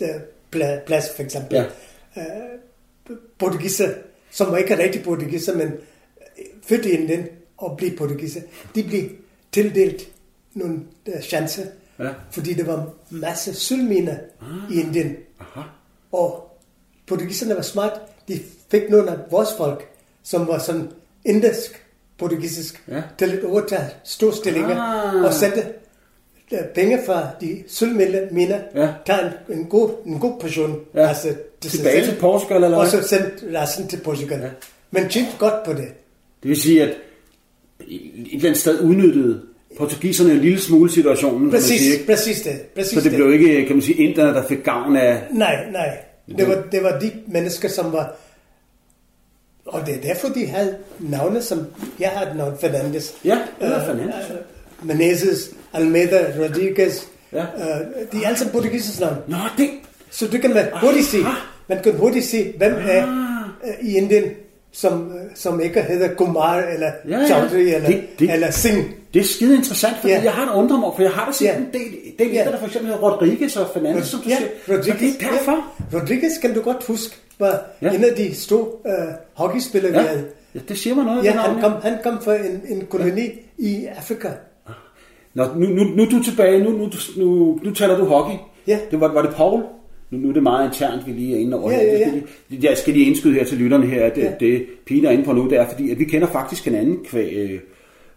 øh, 0.02 0.08
pla- 0.56 0.84
plads 0.86 1.04
for 1.16 1.22
eksempel, 1.22 1.56
Ja. 1.56 1.64
ja. 2.16 2.22
øh, 3.10 3.16
portugiser, 3.38 3.94
som 4.30 4.50
var 4.52 4.56
ikke 4.56 4.78
rigtig 4.78 5.02
portugiser, 5.04 5.56
men 5.56 5.66
øh, 5.68 6.44
født 6.62 6.86
i 6.86 6.90
Indien 6.90 7.26
og 7.56 7.76
blev 7.76 7.96
portugiser, 7.96 8.40
de 8.74 8.82
blev 8.84 9.10
tildelt 9.52 10.08
nogle 10.54 10.80
øh, 11.06 11.20
chancer, 11.22 11.66
Ja. 11.98 12.10
fordi 12.30 12.54
der 12.54 12.64
var 12.64 12.90
masse 13.10 13.54
sølvminer 13.54 14.16
ah. 14.40 14.72
i 14.76 14.80
Indien. 14.80 15.16
Aha. 15.40 15.60
Og 16.12 16.58
portugiserne 17.06 17.54
var 17.56 17.62
smart. 17.62 18.00
De 18.28 18.40
fik 18.70 18.90
nogle 18.90 19.10
af 19.10 19.18
vores 19.30 19.48
folk, 19.56 19.88
som 20.22 20.48
var 20.48 20.58
sådan 20.58 20.90
indisk, 21.24 21.86
portugisisk, 22.20 22.82
Ja. 22.88 23.02
til 23.18 23.24
at 23.30 23.44
overtage 23.44 23.84
store 24.04 24.32
stillinger 24.34 24.76
Ah. 24.76 25.24
og 25.24 25.34
sætte 25.34 25.62
øh, 26.52 26.58
penge 26.74 26.98
fra 27.06 27.26
de 27.40 27.62
sølvminer, 27.68 28.58
Ja. 28.74 28.88
tage 29.06 29.18
en, 29.48 29.58
en, 29.58 29.64
god, 29.64 29.90
en 30.06 30.18
god 30.18 30.40
portion. 30.40 30.76
Ja. 30.94 31.08
Altså, 31.08 31.22
sig 31.62 31.70
Tilbage 31.70 32.04
til 32.04 32.16
Portugal, 32.20 32.64
eller 32.64 32.76
Og 32.78 32.88
hvad? 32.90 33.02
så 33.02 33.08
sendte 33.08 33.60
resten 33.60 33.88
til 33.88 33.96
Portugal. 33.96 34.40
Ja. 34.40 34.48
Men 34.90 35.08
tjente 35.08 35.30
godt 35.38 35.64
på 35.64 35.72
det. 35.72 35.88
Det 36.42 36.48
vil 36.48 36.60
sige, 36.60 36.82
at 36.82 36.88
et 37.88 38.34
eller 38.34 38.46
andet 38.48 38.56
sted 38.60 38.80
udnyttede 38.80 39.40
portugiserne 39.78 40.32
en 40.32 40.38
lille 40.38 40.60
smule 40.60 40.90
situationen, 40.92 41.38
kan 41.38 41.44
man 41.46 41.50
Præcis, 41.52 41.80
sige, 41.80 41.92
ikke? 41.92 42.06
præcis 42.06 42.40
det. 42.42 42.52
Præcis 42.74 42.92
Så 43.02 43.08
det 43.08 43.12
blev 43.16 43.32
ikke, 43.32 43.66
kan 43.66 43.76
man 43.76 43.82
sige, 43.82 43.96
inderne, 43.96 44.34
der 44.34 44.46
fik 44.48 44.64
gavn 44.64 44.96
af... 44.96 45.22
Nej, 45.32 45.70
nej. 45.72 45.98
Det 46.38 46.48
var, 46.48 46.62
det 46.72 46.82
var 46.82 46.98
de 46.98 47.10
mennesker, 47.26 47.68
som 47.68 47.92
var... 47.92 48.16
Og 49.72 49.86
det 49.86 49.94
er 49.94 50.00
derfor, 50.00 50.28
de 50.28 50.46
havde 50.46 50.76
navne, 50.98 51.42
som... 51.42 51.66
Jeg 52.00 52.08
har 52.08 52.26
et 52.26 52.36
navn, 52.36 52.54
Fernandes. 52.60 53.14
Ja, 53.24 53.38
det 53.60 53.70
var 53.70 53.84
Fernandes. 53.84 54.14
Uh, 54.30 54.86
Menezes, 54.88 55.50
Almeida, 55.72 56.26
Rodriguez. 56.38 57.02
Ja. 57.32 57.42
Uh, 57.56 58.20
de 58.20 58.24
er 58.24 58.34
sammen 58.34 58.52
portugisiske 58.52 59.00
navn. 59.00 59.16
Nå, 59.28 59.36
det... 59.58 59.70
Så 60.10 60.26
du 60.26 60.38
kan 60.38 60.54
man 60.54 60.64
hurtigt 60.82 61.06
se, 61.06 61.18
Ah. 61.18 61.34
man 61.68 61.78
kan 61.82 61.94
hurtigt 61.96 62.26
se, 62.26 62.52
hvem 62.58 62.74
er 62.88 63.06
uh, 63.06 63.88
i 63.88 63.96
Indien, 63.96 64.24
som, 64.72 65.06
uh, 65.06 65.14
som 65.34 65.60
ikke 65.60 65.82
hedder 65.82 66.14
Kumar, 66.14 66.56
eller 66.58 66.90
Ja, 67.08 67.18
ja. 67.18 67.26
Chaudhry, 67.26 67.56
eller, 67.58 67.86
Det- 67.88 68.04
det- 68.18 68.32
eller 68.32 68.50
Singh. 68.50 68.84
Det 69.14 69.20
er 69.20 69.24
skide 69.24 69.56
interessant, 69.56 69.96
fordi 70.00 70.12
Ja. 70.12 70.22
jeg 70.22 70.32
har 70.32 70.52
et 70.52 70.58
undre 70.58 70.78
mig, 70.78 70.90
for 70.96 71.02
jeg 71.02 71.10
har 71.10 71.26
da 71.26 71.32
set 71.32 71.44
Ja. 71.46 71.56
en 71.56 71.68
del, 71.72 71.80
del 72.18 72.28
ja. 72.32 72.44
der 72.44 72.58
for 72.58 72.66
eksempel 72.66 72.92
hedder 72.92 73.10
Rodriguez 73.10 73.56
og 73.56 73.66
Fernandes, 73.74 74.06
som 74.06 74.20
du 74.20 74.28
Ja, 74.28 74.36
siger. 74.36 74.76
Rodriguez, 74.76 75.12
Så 75.14 75.18
det 75.20 75.26
er 75.26 75.30
derfor. 75.32 75.64
Ja. 75.92 75.98
Rodriguez 75.98 76.32
kan 76.42 76.54
du 76.54 76.60
godt 76.60 76.84
huske, 76.86 77.16
var 77.40 77.66
Ja. 77.82 77.92
en 77.94 78.04
af 78.04 78.14
de 78.16 78.34
store 78.34 78.64
uh, 78.84 79.14
hockeyspillere, 79.34 79.92
Ja. 79.92 80.00
vi 80.00 80.06
havde. 80.08 80.24
ja, 80.54 80.60
det 80.68 80.78
siger 80.78 80.94
mig 80.96 81.04
noget. 81.04 81.24
Ja, 81.24 81.32
han 81.32 81.60
kom, 81.60 81.72
han 81.82 81.98
kom 82.02 82.22
fra 82.22 82.34
en, 82.36 82.62
en 82.68 82.86
koloni 82.90 83.20
ja. 83.20 83.28
i 83.58 83.86
Afrika. 83.96 84.28
Nå, 85.34 85.44
nu, 85.56 85.66
nu, 85.66 85.84
nu 85.84 86.02
er 86.02 86.08
du 86.08 86.22
tilbage, 86.22 86.64
nu, 86.64 86.70
nu, 86.70 86.90
nu, 87.16 87.58
nu 87.62 87.70
taler 87.74 87.96
du 87.98 88.04
hockey. 88.04 88.34
Ja. 88.66 88.78
Det 88.90 89.00
var, 89.00 89.12
var 89.12 89.22
det 89.22 89.30
Paul? 89.34 89.62
Nu, 90.10 90.18
nu 90.18 90.28
er 90.28 90.32
det 90.32 90.42
meget 90.42 90.66
internt, 90.66 91.06
vi 91.06 91.12
lige 91.12 91.36
er 91.36 91.40
inde 91.40 91.60
over 91.60 91.70
Ja, 91.70 91.76
ja, 91.76 91.84
Jeg 91.92 91.98
ja. 92.00 92.08
skal 92.08 92.22
lige- 92.48 92.68
Jeg 92.68 92.78
skal 92.78 92.92
lige 92.92 93.06
indskyde 93.06 93.34
her 93.34 93.44
til 93.44 93.58
lytterne 93.58 93.86
her, 93.86 94.04
at 94.04 94.18
Ja. 94.18 94.32
det 94.40 94.66
Pina 94.86 95.08
er 95.08 95.12
inde 95.12 95.24
på 95.24 95.32
nu, 95.32 95.44
det 95.50 95.58
er 95.58 95.68
fordi, 95.68 95.90
at 95.90 95.98
vi 95.98 96.04
kender 96.04 96.26
faktisk 96.28 96.64
hinanden 96.64 96.98
kvæg, 97.04 97.32
øh, 97.36 97.60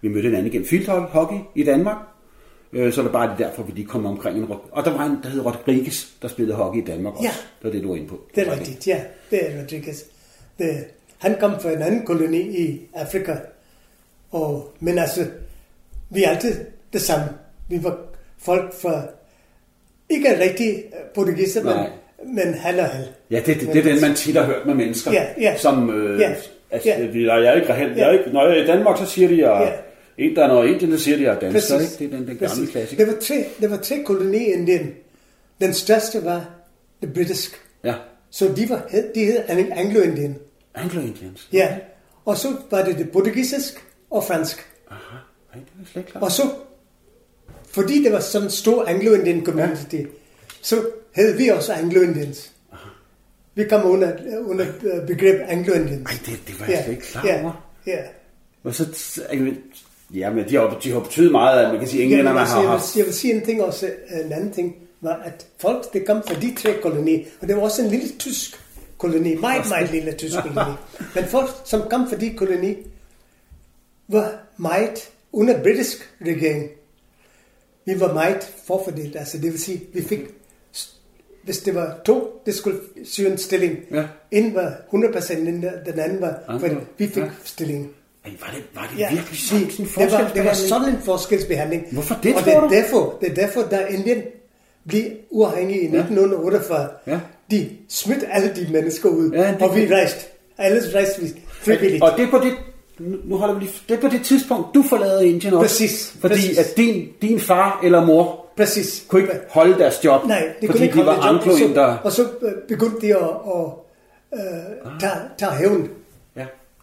vi 0.01 0.07
mødte 0.07 0.25
hinanden 0.27 0.51
gennem 0.51 0.67
field 0.67 0.85
hockey 0.87 1.37
i 1.55 1.63
Danmark. 1.63 1.97
Øh, 2.73 2.93
så 2.93 3.01
er 3.01 3.03
det 3.03 3.11
bare 3.11 3.29
det 3.29 3.37
derfor, 3.37 3.63
vi 3.63 3.71
lige 3.71 3.87
kom 3.87 4.05
omkring 4.05 4.37
en 4.37 4.47
Og 4.71 4.85
der 4.85 4.91
var 4.97 5.05
en, 5.05 5.19
der 5.23 5.29
hed 5.29 5.45
Rodriguez, 5.45 6.05
der 6.21 6.27
spillede 6.27 6.55
hockey 6.57 6.81
i 6.81 6.85
Danmark 6.85 7.13
også. 7.13 7.23
Ja. 7.23 7.29
Det 7.29 7.63
var 7.63 7.69
det, 7.71 7.83
du 7.83 7.89
var 7.89 7.95
inde 7.95 8.07
på. 8.07 8.21
Det 8.35 8.47
er 8.47 8.51
rigtigt, 8.51 8.87
ja. 8.87 9.01
Det 9.31 9.39
er 9.45 9.61
Rodriguez. 9.61 10.03
Det, 10.59 10.85
han 11.17 11.35
kom 11.39 11.59
fra 11.61 11.71
en 11.71 11.81
anden 11.81 12.05
koloni 12.05 12.39
i 12.39 12.81
Afrika. 12.93 13.35
Og, 14.31 14.73
men 14.79 14.97
altså, 14.97 15.25
vi 16.09 16.23
er 16.23 16.29
altid 16.29 16.65
det 16.93 17.01
samme. 17.01 17.25
Vi 17.69 17.83
var 17.83 17.97
folk 18.37 18.73
fra, 18.81 19.01
ikke 20.09 20.39
rigtig 20.39 20.83
portugiser, 21.15 21.63
men, 21.63 21.75
men 22.35 22.53
halv 22.53 22.79
og 22.79 22.85
halv. 22.85 23.07
Ja, 23.31 23.41
det, 23.45 23.59
det, 23.59 23.67
det 23.67 23.77
er 23.77 23.83
den, 23.93 24.01
man 24.01 24.15
tit 24.15 24.35
har 24.35 24.43
hørt 24.45 24.65
med 24.65 24.73
mennesker, 24.73 25.11
Ja, 25.11 25.25
ja. 25.37 25.57
som... 25.57 25.89
Øh, 25.89 26.19
Ja, 26.19 26.35
Altså, 26.73 26.89
ja. 26.89 26.95
jeg 27.25 27.45
er 27.45 27.53
ikke, 27.53 27.73
jeg 27.73 28.13
ikke, 28.13 28.29
når 28.33 28.47
jeg 28.47 28.59
er 28.59 28.63
i 28.63 28.67
Danmark, 28.67 28.97
så 28.97 29.05
siger 29.05 29.27
de, 29.27 29.33
at 29.33 29.39
jeg 29.39 29.67
Ja. 29.67 29.92
Indien 30.17 30.51
og 30.51 30.67
Indien, 30.67 30.97
så 30.97 31.03
siger 31.03 31.17
de, 31.17 31.25
er 31.25 31.51
Præcis. 31.51 31.71
ikke? 31.71 32.13
Det 32.13 32.13
er 32.13 32.17
den, 32.17 32.27
den 32.27 32.37
gamle 32.37 32.67
klassiker. 32.67 33.05
Det 33.05 33.13
var 33.13 33.19
tre, 33.21 33.45
det 33.61 33.71
var 33.71 33.77
tre 33.77 34.03
kolonier 34.05 34.41
i 34.41 34.53
Indien. 34.59 34.91
Den 35.61 35.73
største 35.73 36.25
var 36.25 36.45
det 37.01 37.13
britiske. 37.13 37.55
Ja. 37.83 37.93
Så 38.29 38.53
de, 38.55 38.69
var, 38.69 38.87
de 39.15 39.25
hed 39.25 39.39
Anglo-Indien. 39.71 40.33
Anglo-Indians. 40.75 41.49
Ja. 41.53 41.77
Og 42.25 42.37
så 42.37 42.55
var 42.71 42.85
det 42.85 42.97
det 42.97 43.11
portugisisk 43.11 43.85
og 44.09 44.23
fransk. 44.23 44.69
Aha, 44.91 45.17
Ej, 45.53 45.59
det 45.59 45.87
er 45.87 45.91
slet 45.91 46.05
klart. 46.05 46.23
Og 46.23 46.31
så, 46.31 46.49
fordi 47.67 48.03
det 48.03 48.11
var 48.11 48.19
sådan 48.19 48.47
en 48.47 48.51
stor 48.51 48.85
Anglo-Indian 48.85 49.45
community, 49.45 49.95
ja. 49.95 50.05
så 50.61 50.75
hed 51.15 51.37
vi 51.37 51.47
også 51.47 51.73
Anglo-Indians. 51.73 52.49
Vi 53.55 53.63
kom 53.69 53.85
under, 53.85 54.13
under 54.45 54.65
øh, 54.83 55.07
begreb 55.07 55.41
Anglo-Indians. 55.47 56.11
Ej, 56.11 56.17
det, 56.25 56.39
det 56.47 56.59
var 56.59 56.65
jeg 56.65 56.81
slet 56.83 56.93
ikke 56.93 57.07
klar 57.07 57.27
ja, 57.27 57.43
over. 57.43 57.71
ja. 57.87 57.97
Og 58.63 58.75
så, 58.75 58.85
ja, 60.13 60.29
men 60.29 60.49
de 60.49 60.55
har, 60.55 60.79
de 60.83 60.91
har 60.91 60.99
betydet 60.99 61.31
meget, 61.31 61.59
at 61.65 61.69
man 61.69 61.79
kan 61.79 61.87
sige, 61.87 62.03
at 62.03 62.05
englænderne 62.09 62.39
altså, 62.39 62.55
har 62.55 62.61
jeg, 62.61 62.69
vil, 62.69 62.79
haft... 62.79 62.97
jeg 62.97 63.05
vil 63.05 63.13
sige 63.13 63.33
en 63.33 63.45
ting 63.45 63.63
også, 63.63 63.89
en 64.25 64.31
anden 64.31 64.51
ting, 64.51 64.75
var, 65.01 65.21
at 65.25 65.45
folk, 65.59 65.93
det 65.93 66.05
kom 66.05 66.23
fra 66.27 66.35
de 66.35 66.55
tre 66.55 66.73
kolonier, 66.81 67.25
og 67.41 67.47
det 67.47 67.55
var 67.55 67.61
også 67.61 67.81
en 67.81 67.89
lille 67.89 68.09
tysk 68.19 68.59
koloni, 68.97 69.35
meget, 69.35 69.69
meget 69.69 69.91
lille 69.91 70.11
tysk 70.11 70.35
koloni. 70.43 70.75
Men 71.15 71.23
folk, 71.25 71.49
som 71.65 71.81
kom 71.89 72.09
fra 72.09 72.15
de 72.15 72.33
koloni, 72.33 72.75
var 74.07 74.31
meget 74.57 75.09
under 75.31 75.63
britisk 75.63 76.09
regering. 76.21 76.69
Vi 77.85 77.99
var 77.99 78.13
meget 78.13 78.51
forfordelt, 78.67 79.15
altså 79.15 79.37
det 79.37 79.51
vil 79.51 79.59
sige, 79.59 79.81
vi 79.93 80.01
fik, 80.01 80.19
hvis 81.43 81.59
det 81.59 81.75
var 81.75 81.99
to, 82.05 82.41
det 82.45 82.55
skulle 82.55 82.79
syge 83.03 83.31
en 83.31 83.37
stilling. 83.37 83.77
Ja. 83.91 84.07
En 84.31 84.55
var 84.55 84.73
100% 84.93 85.33
inden, 85.37 85.65
den 85.85 85.99
anden 85.99 86.21
var, 86.21 86.57
for 86.59 86.67
vi 86.97 87.07
fik 87.07 87.17
Ja. 87.17 87.23
ja. 87.23 87.29
stillingen. 87.43 87.89
Ej, 88.25 88.31
var 88.41 88.47
det, 88.55 88.63
var 88.75 88.89
det 88.93 88.99
Ja, 88.99 89.09
virkelig 89.11 89.39
sådan, 89.39 89.63
en 89.63 89.69
det, 89.69 89.79
var, 89.79 90.31
det 90.35 90.45
var 90.45 90.53
forskelsbehandling? 90.53 90.69
sådan 90.69 90.89
en 90.89 91.01
forskelsbehandling. 91.05 91.85
Hvorfor 91.91 92.15
det, 92.23 92.35
Og 92.35 92.41
tror 92.43 92.45
det 92.51 92.55
er 92.57 92.61
du? 92.61 92.69
derfor, 92.75 93.17
det 93.21 93.29
er 93.31 93.35
derfor, 93.35 93.61
da 93.61 93.85
Indien 93.89 94.21
blev 94.87 95.03
uafhængig 95.29 95.75
i 95.81 95.85
1948, 95.85 96.87
Ja. 97.07 97.19
de 97.51 97.69
smidt 97.89 98.23
alle 98.31 98.51
de 98.55 98.67
mennesker 98.71 99.09
ud, 99.09 99.31
Ja, 99.31 99.47
det 99.51 99.61
og 99.61 99.75
vi 99.75 99.87
rejste. 99.93 100.19
Alle 100.57 100.81
rejste 100.95 101.21
vi 101.21 101.27
frivilligt. 101.49 102.03
Og 102.03 102.11
det 102.17 102.23
er 102.27 102.29
på 102.31 102.37
det, 102.37 102.53
nu 103.25 103.37
holder 103.37 103.53
vi 103.53 103.59
lige, 103.59 103.73
det 103.89 103.97
er 103.97 104.01
på 104.01 104.07
det 104.07 104.21
tidspunkt, 104.25 104.67
du 104.75 104.83
forlader 104.89 105.21
Indien 105.21 105.53
også. 105.53 105.63
Præcis, 105.67 106.15
Fordi 106.21 106.33
præcis. 106.33 106.57
at 106.57 106.77
din, 106.77 107.07
din 107.21 107.39
far 107.39 107.79
eller 107.83 108.05
mor 108.05 108.45
Præcis. 108.57 109.05
kunne 109.07 109.21
ikke 109.21 109.33
holde 109.49 109.79
deres 109.79 109.99
job, 110.05 110.25
Nej, 110.27 110.39
det 110.39 110.53
fordi 110.59 110.67
kunne 110.67 110.85
ikke 110.85 110.99
de 110.99 111.05
var 111.05 111.13
holde 111.21 111.39
det 111.39 111.45
job. 111.45 111.59
anglo 111.59 112.01
Og 112.03 112.11
så, 112.11 112.23
og 112.23 112.31
så 112.41 112.47
øh, 112.47 112.51
begyndte 112.67 113.07
de 113.07 113.15
at, 113.15 113.21
at 113.23 113.65
uh, 114.31 114.99
tage, 114.99 115.13
tage 115.37 115.51
hævn 115.51 115.81
Ja. 115.81 115.87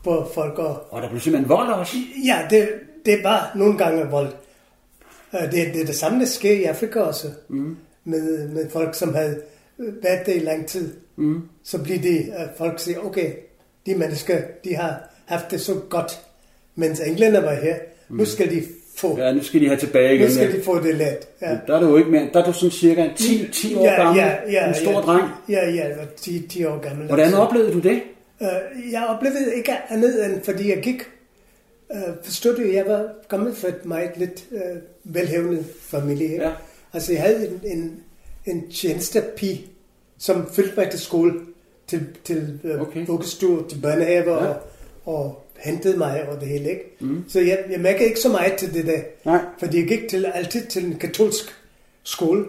På 0.05 0.31
folk. 0.35 0.59
Og, 0.59 0.93
Og 0.93 1.03
der 1.03 1.09
blev 1.09 1.21
simpelthen 1.21 1.49
vold 1.49 1.69
også. 1.69 1.97
ja, 2.27 2.39
det, 2.51 2.69
det 3.07 3.25
var 3.25 3.53
nogle 3.55 3.79
gange 3.79 4.05
vold. 4.11 4.29
Uh, 5.33 5.41
det, 5.41 5.53
det 5.53 5.81
er 5.83 5.87
det 5.87 5.95
samme, 5.95 6.21
der 6.21 6.27
sker 6.27 6.53
i 6.53 6.65
Afrika 6.65 7.01
også. 7.01 7.27
Mm. 7.49 7.77
Med, 8.05 8.49
med 8.49 8.71
folk, 8.71 8.95
som 8.95 9.15
havde 9.15 9.41
øh, 9.79 10.03
været 10.03 10.27
der 10.27 10.33
i 10.33 10.39
lang 10.39 10.67
tid. 10.67 10.95
Mm. 11.17 11.43
Så 11.65 11.83
bliver 11.83 11.99
det, 11.99 12.29
uh, 12.29 12.59
folk 12.59 12.81
siger, 12.81 12.99
okay, 12.99 13.33
de 13.87 13.95
mennesker, 13.95 14.39
de 14.65 14.77
har 14.77 15.01
haft 15.27 15.51
det 15.51 15.61
så 15.61 15.75
godt, 15.91 16.21
mens 16.75 17.01
englænder 17.01 17.41
var 17.41 17.55
her. 17.55 17.77
Nu 18.09 18.25
skal 18.25 18.51
de 18.51 18.63
få, 18.97 19.19
Ja, 19.19 19.33
nu 19.33 19.43
skal 19.43 19.61
de 19.61 19.67
have 19.67 19.79
tilbage 19.79 20.15
igen. 20.15 20.27
nu 20.27 20.35
skal 20.35 20.51
ja. 20.51 20.57
de 20.57 20.63
få 20.63 20.83
det 20.83 20.95
let. 20.95 21.29
Ja. 21.43 21.59
Der 21.67 21.77
er 21.77 21.81
du 21.81 21.89
jo 21.89 21.97
ikke 21.97 22.11
mere. 22.11 22.29
Der 22.35 22.41
er 22.41 22.45
du 22.45 22.53
sådan 22.53 22.71
cirka 22.71 23.09
10, 23.17 23.49
10 23.53 23.75
år 23.75 23.97
gammel. 23.97 24.23
en 24.69 24.75
stor 24.75 24.93
ja, 24.93 24.99
dreng. 25.01 25.29
Ja, 25.49 25.71
ja, 25.71 25.89
jeg 25.89 25.97
var 25.99 26.07
10, 26.17 26.47
10 26.49 26.65
år 26.65 26.79
gammel. 26.79 27.07
Hvordan 27.07 27.25
altså. 27.25 27.41
oplevede 27.41 27.73
du 27.73 27.79
det? 27.79 28.03
Øh, 28.43 28.93
jeg 28.93 29.07
oplevede 29.09 29.55
ikke 29.57 29.73
andet 29.89 30.27
end, 30.27 30.43
fordi 30.43 30.69
jeg 30.69 30.83
gik, 30.83 31.03
øh, 31.93 32.15
forstod 32.25 32.57
du, 32.57 32.63
jeg 32.63 32.87
var 32.87 33.13
kommet 33.29 33.57
fra 33.57 33.69
et 33.69 33.85
meget 33.85 34.11
lidt 34.17 34.45
øh, 34.53 34.77
velhævende 35.05 35.65
familie. 35.81 36.43
Ja. 36.43 36.53
Altså 36.93 37.13
jeg 37.13 37.23
havde 37.23 37.49
en, 37.49 37.61
en, 37.79 38.03
en 38.47 38.71
tjenestepige, 38.71 39.67
som 40.19 40.51
følte 40.53 40.73
mig 40.77 40.91
til 40.91 41.01
skole, 41.01 41.33
til, 41.87 42.07
til 42.25 42.61
Okay. 42.65 42.81
okay. 42.81 43.07
vuggestue, 43.07 43.69
til 43.69 43.81
børnehave 43.81 44.35
Ja. 44.35 44.45
ja. 44.45 44.51
og, 44.51 44.57
og 45.05 45.47
hentede 45.59 45.99
mig 45.99 46.29
og 46.29 46.41
det 46.41 46.49
hele. 46.49 46.71
Ikke? 46.71 46.97
Mm. 47.01 47.25
Så 47.29 47.41
jeg, 47.41 47.65
jeg 47.71 47.81
mærkede 47.81 48.05
ikke 48.05 48.21
så 48.21 48.29
meget 48.29 48.53
til 48.59 48.75
det 48.75 48.87
der. 48.87 49.01
Nej. 49.25 49.41
Fordi 49.59 49.79
jeg 49.79 49.89
gik 49.89 50.09
til, 50.09 50.27
altid 50.35 50.67
til 50.67 50.85
en 50.85 50.99
katolsk 50.99 51.45
skole, 52.03 52.45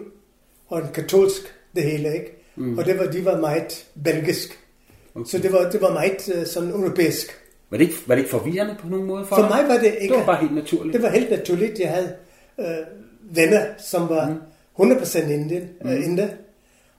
og 0.68 0.78
en 0.78 0.88
katolsk 0.94 1.42
det 1.74 1.82
hele, 1.82 2.14
ikke? 2.14 2.42
Mm. 2.56 2.78
Og 2.78 2.84
det 2.84 2.98
var, 2.98 3.06
de 3.06 3.24
var 3.24 3.40
meget 3.40 3.86
belgisk. 4.04 4.58
Okay. 5.14 5.24
Så 5.30 5.38
det 5.38 5.52
var, 5.52 5.70
det 5.70 5.80
var 5.82 5.92
meget 5.92 6.28
uh, 6.38 6.46
sådan 6.46 6.70
europæisk. 6.70 7.38
Var 7.70 7.78
det, 7.78 7.84
ikke, 7.84 7.96
var 8.06 8.14
det 8.14 8.22
ikke 8.22 8.30
forvirrende 8.30 8.76
på 8.80 8.88
nogen 8.88 9.06
måde 9.06 9.26
for, 9.26 9.36
For 9.36 9.42
dig? 9.42 9.50
mig 9.50 9.68
var 9.68 9.78
det 9.82 9.94
ikke... 10.00 10.14
Det 10.14 10.20
var 10.20 10.26
bare 10.26 10.40
helt 10.40 10.54
naturligt. 10.54 10.92
Det 10.94 11.02
var 11.02 11.08
helt 11.08 11.30
naturligt. 11.30 11.78
Jeg 11.78 11.90
havde 11.90 12.14
øh, 12.58 13.36
venner, 13.36 13.64
som 13.78 14.08
var 14.08 14.28
mm. 14.78 14.92
100% 14.92 15.18
indien, 15.18 15.68
mm. 15.82 15.90
øh, 15.90 16.04
inder. 16.04 16.28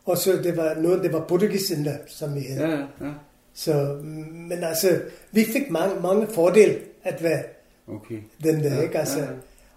Og 0.05 0.17
så 0.17 0.31
det 0.31 0.57
var 0.57 0.75
noget, 0.75 1.03
det 1.03 1.13
var 1.13 1.19
portugis 1.27 1.69
inder, 1.71 1.95
som 2.07 2.35
vi 2.35 2.39
hed. 2.39 2.59
Ja, 2.61 2.69
ja. 3.01 3.11
Så, 3.53 3.97
mm, 4.01 4.07
men 4.49 4.63
altså, 4.63 4.99
vi 5.31 5.43
fik 5.45 5.69
mange, 5.69 6.01
mange 6.01 6.27
fordele 6.27 6.75
at 7.03 7.23
være 7.23 7.43
Okay. 7.87 8.15
den 8.43 8.63
der, 8.63 8.75
Ja, 8.75 8.81
ikke? 8.81 8.99
Altså, 8.99 9.19
ja, 9.19 9.25
ja. 9.25 9.31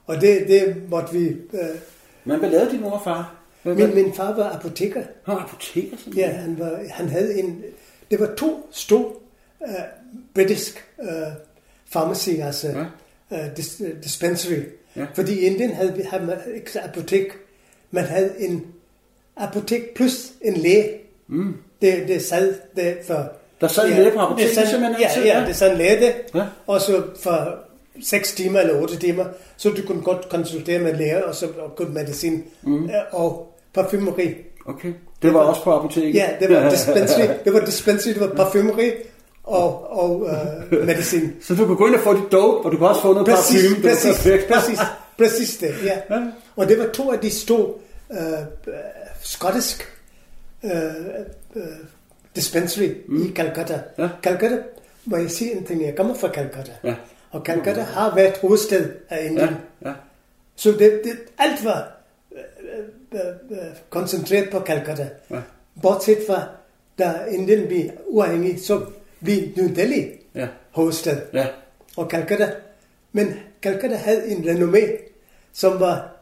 Og 0.06 0.20
det, 0.20 0.44
det 0.48 0.76
måtte 0.90 1.12
vi... 1.12 1.28
Øh, 1.28 1.60
Men 2.24 2.38
hvad 2.38 2.50
lavede 2.50 2.70
din 2.70 2.80
mor 2.80 2.90
og 2.90 3.00
far? 3.04 3.34
Hvad, 3.62 3.74
min, 3.74 3.94
min 3.94 4.14
far 4.14 4.36
var 4.36 4.50
apoteker. 4.50 5.02
Han 5.24 5.34
var 5.34 5.42
apoteker 5.42 5.96
sådan 5.96 6.12
Ja, 6.12 6.30
han, 6.30 6.58
var, 6.58 6.80
han 6.90 7.08
havde 7.08 7.38
en... 7.38 7.62
Det 8.10 8.20
var 8.20 8.34
to 8.38 8.68
store 8.72 9.12
uh, 9.60 9.68
britisk 10.34 10.84
uh, 10.98 11.08
pharmacy, 11.92 12.30
altså 12.30 12.68
Ja. 12.68 12.84
ja. 13.30 13.46
uh, 13.48 13.56
dis, 13.56 13.80
uh, 13.80 13.86
dispensary. 14.04 14.52
Ja. 14.96 15.00
Ja. 15.00 15.06
Fordi 15.14 15.32
i 15.34 15.40
Indien 15.40 15.70
havde, 15.74 15.94
vi- 15.96 16.02
havde 16.02 16.24
man 16.26 16.36
ikke 16.54 16.80
apotek. 16.80 17.26
Man 17.90 18.04
havde 18.04 18.32
en 18.38 18.66
apotek 19.36 19.94
plus 19.94 20.32
en 20.40 20.54
læge. 20.56 20.90
Mm. 21.28 21.56
Det, 21.82 22.08
det 22.08 22.22
sad 22.22 22.54
der 22.76 22.94
for... 23.06 23.32
Der 23.60 23.68
sad 23.68 23.88
en 23.88 23.94
læge 23.96 24.10
på 24.10 24.18
apoteket 24.20 24.48
det 24.48 24.54
sad, 24.58 24.66
simpelthen 24.66 25.00
Ja, 25.00 25.20
ja, 25.20 25.40
ja. 25.40 25.46
det 25.46 25.56
sad 25.56 25.70
en 25.70 25.76
læge 25.78 26.00
der. 26.00 26.12
Ja. 26.34 26.46
Og 26.66 26.80
så 26.80 27.04
for 27.22 27.58
6 28.02 28.34
timer 28.34 28.60
eller 28.60 28.80
8 28.82 28.96
timer, 28.96 29.24
så 29.56 29.70
du 29.70 29.82
kunne 29.86 30.02
godt 30.02 30.28
konsultere 30.28 30.78
med 30.78 30.94
læger 30.96 31.22
og 31.22 31.34
så 31.34 31.46
og 31.58 31.76
købe 31.76 31.90
medicin 31.92 32.44
mm. 32.62 32.88
og 33.12 33.52
parfumeri. 33.74 34.34
Okay. 34.66 34.92
Det 35.22 35.34
var 35.34 35.40
også 35.40 35.62
på 35.62 35.72
apoteket? 35.72 36.14
Ja, 36.14 36.28
det 36.40 36.48
var 36.48 36.70
dispensary, 36.74 37.28
det 37.44 37.52
var 37.52 37.60
dispensary, 37.60 38.12
det 38.12 38.20
var 38.20 38.34
parfumeri 38.34 38.92
og, 39.44 39.98
og 39.98 40.28
øh, 40.72 40.86
medicin. 40.86 41.32
Så 41.42 41.54
du 41.54 41.66
kunne 41.66 41.76
gå 41.76 41.86
ind 41.86 41.94
og 41.94 42.00
få 42.00 42.14
dit 42.14 42.32
dope, 42.32 42.66
og 42.66 42.72
du 42.72 42.76
kunne 42.76 42.88
også 42.88 43.02
få 43.02 43.12
noget 43.12 43.28
Præcis, 43.28 43.62
parfume. 43.62 43.88
Præcis, 43.88 44.16
perfekt. 44.16 44.48
præcis, 44.52 44.78
præcis 45.18 45.56
det, 45.56 45.74
ja. 45.84 45.98
Og 46.56 46.68
det 46.68 46.78
var 46.78 46.86
to 46.86 47.12
af 47.12 47.18
de 47.18 47.30
store 47.30 47.72
øh, 48.12 48.18
øh, 48.66 48.74
skottisk 49.22 49.92
øh, 50.64 50.72
øh, 51.56 51.62
dispensary 52.36 52.88
mm. 53.08 53.26
i 53.26 53.32
Calcutta. 53.32 53.80
Ja. 53.98 54.08
Calcutta, 54.22 54.58
må 55.04 55.16
jeg 55.16 55.30
sige 55.30 55.56
en 55.56 55.64
ting, 55.66 55.84
jeg 55.84 55.96
kommer 55.96 56.14
fra 56.14 56.28
Calcutta. 56.28 56.72
Ja. 56.84 56.94
Og 57.30 57.40
Calcutta 57.44 57.80
har 57.80 58.14
været 58.14 58.36
hovedstad 58.42 58.84
af 59.08 59.24
Indien. 59.24 59.56
Ja, 59.82 59.88
ja. 59.88 59.94
Så 60.56 60.70
det, 60.70 61.00
det, 61.04 61.12
alt 61.38 61.64
var 61.64 61.95
koncentreret 63.90 64.50
på 64.50 64.60
Calcutta. 64.60 65.08
Ja. 65.30 65.40
Bortset 65.82 66.18
fra, 66.26 66.42
da 66.98 67.12
Indien 67.30 67.66
blev 67.68 67.90
uafhængig, 68.06 68.60
så 68.60 68.86
blev 69.22 69.38
New 69.56 69.68
Delhi 69.74 70.04
Ja. 70.34 70.48
hovedstad. 70.70 71.16
Ja. 71.32 71.46
Og 71.96 72.06
Calcutta. 72.10 72.50
Men 73.12 73.34
Calcutta 73.62 73.96
havde 73.96 74.28
en 74.28 74.44
renommé, 74.44 75.12
som 75.52 75.80
var 75.80 76.16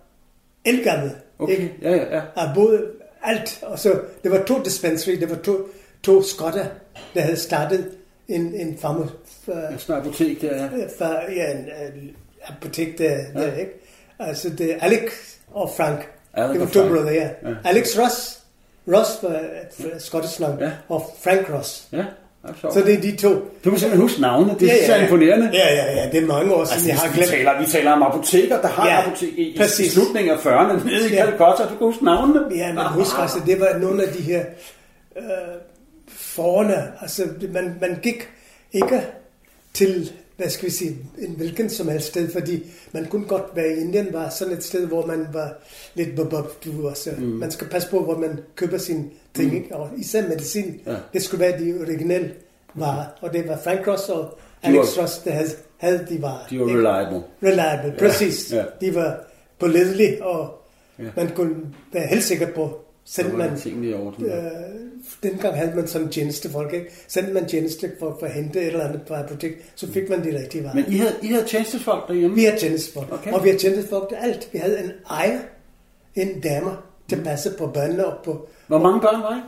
elgammel. 0.65 1.11
Okay. 1.39 1.53
Ikke? 1.53 1.75
Ja, 1.83 1.91
ja, 1.91 2.17
ja. 2.17 2.23
Af 2.37 2.55
både 2.55 2.87
alt. 3.23 3.59
Og 3.63 3.79
så, 3.79 4.01
det 4.23 4.31
var 4.31 4.43
to 4.45 4.63
dispensary, 4.63 5.13
det 5.21 5.31
var 5.31 5.37
to, 5.37 5.57
to 6.03 6.23
skotter, 6.23 6.67
der 7.15 7.21
havde 7.21 7.37
startet 7.37 7.91
en, 8.29 8.55
en 8.55 8.79
farmer, 8.79 9.07
Ja, 9.49 9.79
sådan 9.79 10.03
en 10.03 10.09
apotek 10.09 10.41
der, 10.41 10.57
ja. 10.57 10.69
for, 10.99 11.33
ja, 11.33 11.51
en, 11.53 11.59
en 11.95 12.17
apotek 12.45 12.99
der, 12.99 13.11
ja. 13.35 13.41
der, 13.41 13.55
ikke? 13.57 13.73
Altså, 14.19 14.51
det 14.51 14.73
er 14.75 14.79
Alex 14.81 15.01
og 15.51 15.71
Frank. 15.77 16.09
Alec 16.37 16.51
det 16.53 16.61
var 16.61 16.67
to 16.67 16.89
brødre, 16.89 17.09
ja. 17.13 17.29
Ja. 17.43 17.49
ja. 17.49 17.55
Alex 17.65 17.99
Ross. 17.99 18.39
Ross 18.93 19.19
var 19.23 19.31
et 19.95 20.03
skottisk 20.03 20.41
navn. 20.41 20.59
Ja. 20.61 20.71
Og 20.89 21.11
Frank 21.25 21.51
Ross. 21.55 21.85
Ja, 21.93 21.97
ja. 21.99 22.71
Så 22.71 22.83
det 22.87 22.95
er 22.95 23.01
de 23.01 23.17
to. 23.17 23.29
Du 23.65 23.71
kan 23.71 23.79
simpelthen 23.79 24.01
huske 24.01 24.21
navne. 24.21 24.57
Det 24.61 24.83
er 24.83 24.87
så 24.87 24.97
imponerende. 25.03 25.51
Ja, 25.53 25.75
ja, 25.75 25.93
ja. 26.03 26.11
Det 26.13 26.23
er 26.23 26.27
mange 26.27 26.55
år 26.55 26.65
siden, 26.65 26.75
Altså, 26.77 26.89
jeg 26.89 26.99
har 26.99 27.09
vi, 27.09 27.15
glemt. 27.15 27.31
taler, 27.31 27.61
vi 27.61 27.67
taler 27.67 27.93
om 27.93 28.03
apoteker, 28.03 28.61
der 28.61 28.69
har 28.69 28.89
ja, 28.89 28.95
Ja, 28.95 29.07
apotek 29.07 29.33
i, 29.39 29.85
i 29.85 29.89
slutningen 29.89 30.33
af 30.33 30.37
40'erne 30.47 30.85
nede 30.85 31.11
i 31.11 31.13
Ja. 31.15 31.25
Calcutta. 31.27 31.63
Du 31.63 31.69
kan 31.69 31.87
huske 31.87 32.05
navnene. 32.05 32.41
Ja, 32.57 32.73
men 32.73 32.85
husk 32.85 33.17
altså, 33.19 33.39
det 33.47 33.61
var 33.61 33.79
nogle 33.79 34.03
af 34.03 34.13
de 34.13 34.23
her 34.23 34.45
øh, 35.17 35.25
forne. 36.09 36.93
Altså, 37.01 37.23
man, 37.53 37.75
man 37.81 37.99
gik 38.03 38.29
ikke 38.73 39.03
til, 39.75 40.13
hvad 40.37 40.49
skal 40.49 40.67
vi 40.67 40.73
sige, 40.73 40.97
en 41.19 41.31
hvilken 41.37 41.71
som 41.71 41.89
helst 41.89 42.07
sted, 42.07 42.31
fordi 42.33 42.63
man 42.93 43.07
kunne 43.07 43.27
godt 43.27 43.45
være 43.55 43.69
i 43.77 43.81
Indien, 43.81 44.09
var 44.13 44.29
sådan 44.29 44.53
et 44.55 44.65
sted, 44.65 44.87
hvor 44.87 45.07
man 45.07 45.27
var 45.33 45.53
lidt 45.95 46.17
bobob, 46.17 46.65
du 46.65 46.89
også. 46.89 47.11
Mm. 47.19 47.25
Man 47.25 47.51
skal 47.51 47.67
passe 47.69 47.91
på, 47.91 48.01
hvor 48.05 48.19
man 48.19 48.39
køber 48.57 48.79
sine 48.79 49.05
ting, 49.35 49.51
mm. 49.51 49.57
ikke? 49.57 49.77
og 49.77 49.91
især 49.99 50.29
medicin. 50.29 50.81
Ja. 50.87 50.95
Det 51.13 51.23
skulle 51.23 51.41
være 51.41 51.59
de 51.61 51.81
originelle 51.81 52.33
varer, 52.75 53.05
og 53.21 53.33
det 53.33 53.49
var 53.49 53.59
Frank 53.65 53.89
Ross 53.89 54.09
og 54.09 54.39
De 54.63 54.69
Alex 54.69 54.97
var- 54.97 55.03
Ross, 55.03 55.19
der 55.19 55.31
havde, 55.31 55.49
havde 55.79 56.07
de 56.11 56.23
varer. 56.23 56.47
De 56.51 56.61
var 56.61 56.67
ikke? 56.67 56.79
reliable. 56.79 57.23
Reliable, 57.43 57.95
præcis. 57.99 58.53
ja. 58.53 58.65
De 58.81 58.95
var 58.95 59.21
pålidelige, 59.59 60.25
og 60.25 60.61
Ja. 60.99 61.05
man 61.17 61.29
kunne 61.35 61.55
være 61.93 62.07
helt 62.07 62.25
sikker 62.25 62.47
på, 62.55 62.84
Så 63.07 63.23
man 63.23 63.51
var 63.51 63.57
tingene 63.57 63.87
i 63.87 63.95
orden. 63.95 64.25
Øh, 64.25 64.43
dengang 65.23 65.57
havde 65.57 65.73
man 65.77 65.87
sådan 65.89 66.09
tjenestefolk, 66.09 66.73
ikke? 66.73 66.87
Sendte 67.09 67.33
man 67.33 67.47
tjeneste 67.49 67.93
for, 67.99 68.17
for 68.21 68.27
at 68.27 68.33
hente 68.33 68.61
et 68.61 68.67
eller 68.67 68.85
andet 68.89 69.03
på 69.03 69.15
apotek, 69.15 69.53
så 69.75 69.93
fik 69.93 70.09
man 70.11 70.25
de 70.25 70.39
rigtige 70.39 70.65
varer. 70.65 70.75
Men 70.75 70.85
I 70.89 70.97
havde, 70.97 71.15
I 71.23 71.27
havde 71.27 71.45
tjenestefolk 71.47 72.09
derhjemme? 72.09 72.37
vi 72.37 72.45
har 72.45 72.57
tjenestefolk, 72.57 73.13
Okay. 73.13 73.33
og 73.33 73.45
vi 73.45 73.49
har 73.51 73.57
tjenestefolk 73.59 74.09
til 74.09 74.17
alt. 74.17 74.49
Vi 74.53 74.59
havde 74.59 74.85
en 74.85 74.91
ejer, 75.11 75.39
en 76.15 76.41
damer, 76.41 76.87
til 77.09 77.17
at 77.17 77.25
passe 77.25 77.51
på 77.59 77.67
børnene 77.67 78.07
og 78.07 78.25
på 78.25 78.49
Hvor 78.67 78.79
mange 78.79 79.01
børn 79.01 79.23
var 79.23 79.37
I? 79.37 79.41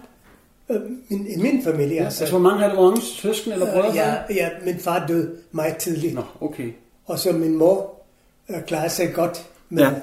øh, 0.74 0.80
min, 1.08 1.26
i 1.26 1.36
min 1.36 1.64
familie. 1.64 2.04
Altså, 2.04 2.30
hvor 2.30 2.38
mange 2.38 2.58
havde 2.58 2.70
du? 2.70 2.76
Hvor 2.76 2.86
mange 2.90 3.02
søskende 3.02 3.54
eller 3.54 3.72
brødre? 3.72 3.88
øh, 3.90 3.96
ja, 3.96 4.14
ja, 4.34 4.48
min 4.64 4.78
far 4.78 5.06
døde 5.06 5.36
meget 5.52 5.76
tidligt, 5.76 6.14
Nå, 6.14 6.22
okay. 6.40 6.72
og 7.06 7.18
så 7.18 7.32
min 7.32 7.54
mor 7.58 8.02
øh, 8.48 8.62
klarede 8.66 8.90
sig 8.90 9.12
godt 9.14 9.46
med, 9.68 9.82
Ja. 9.82 9.88
ja. 9.88 9.94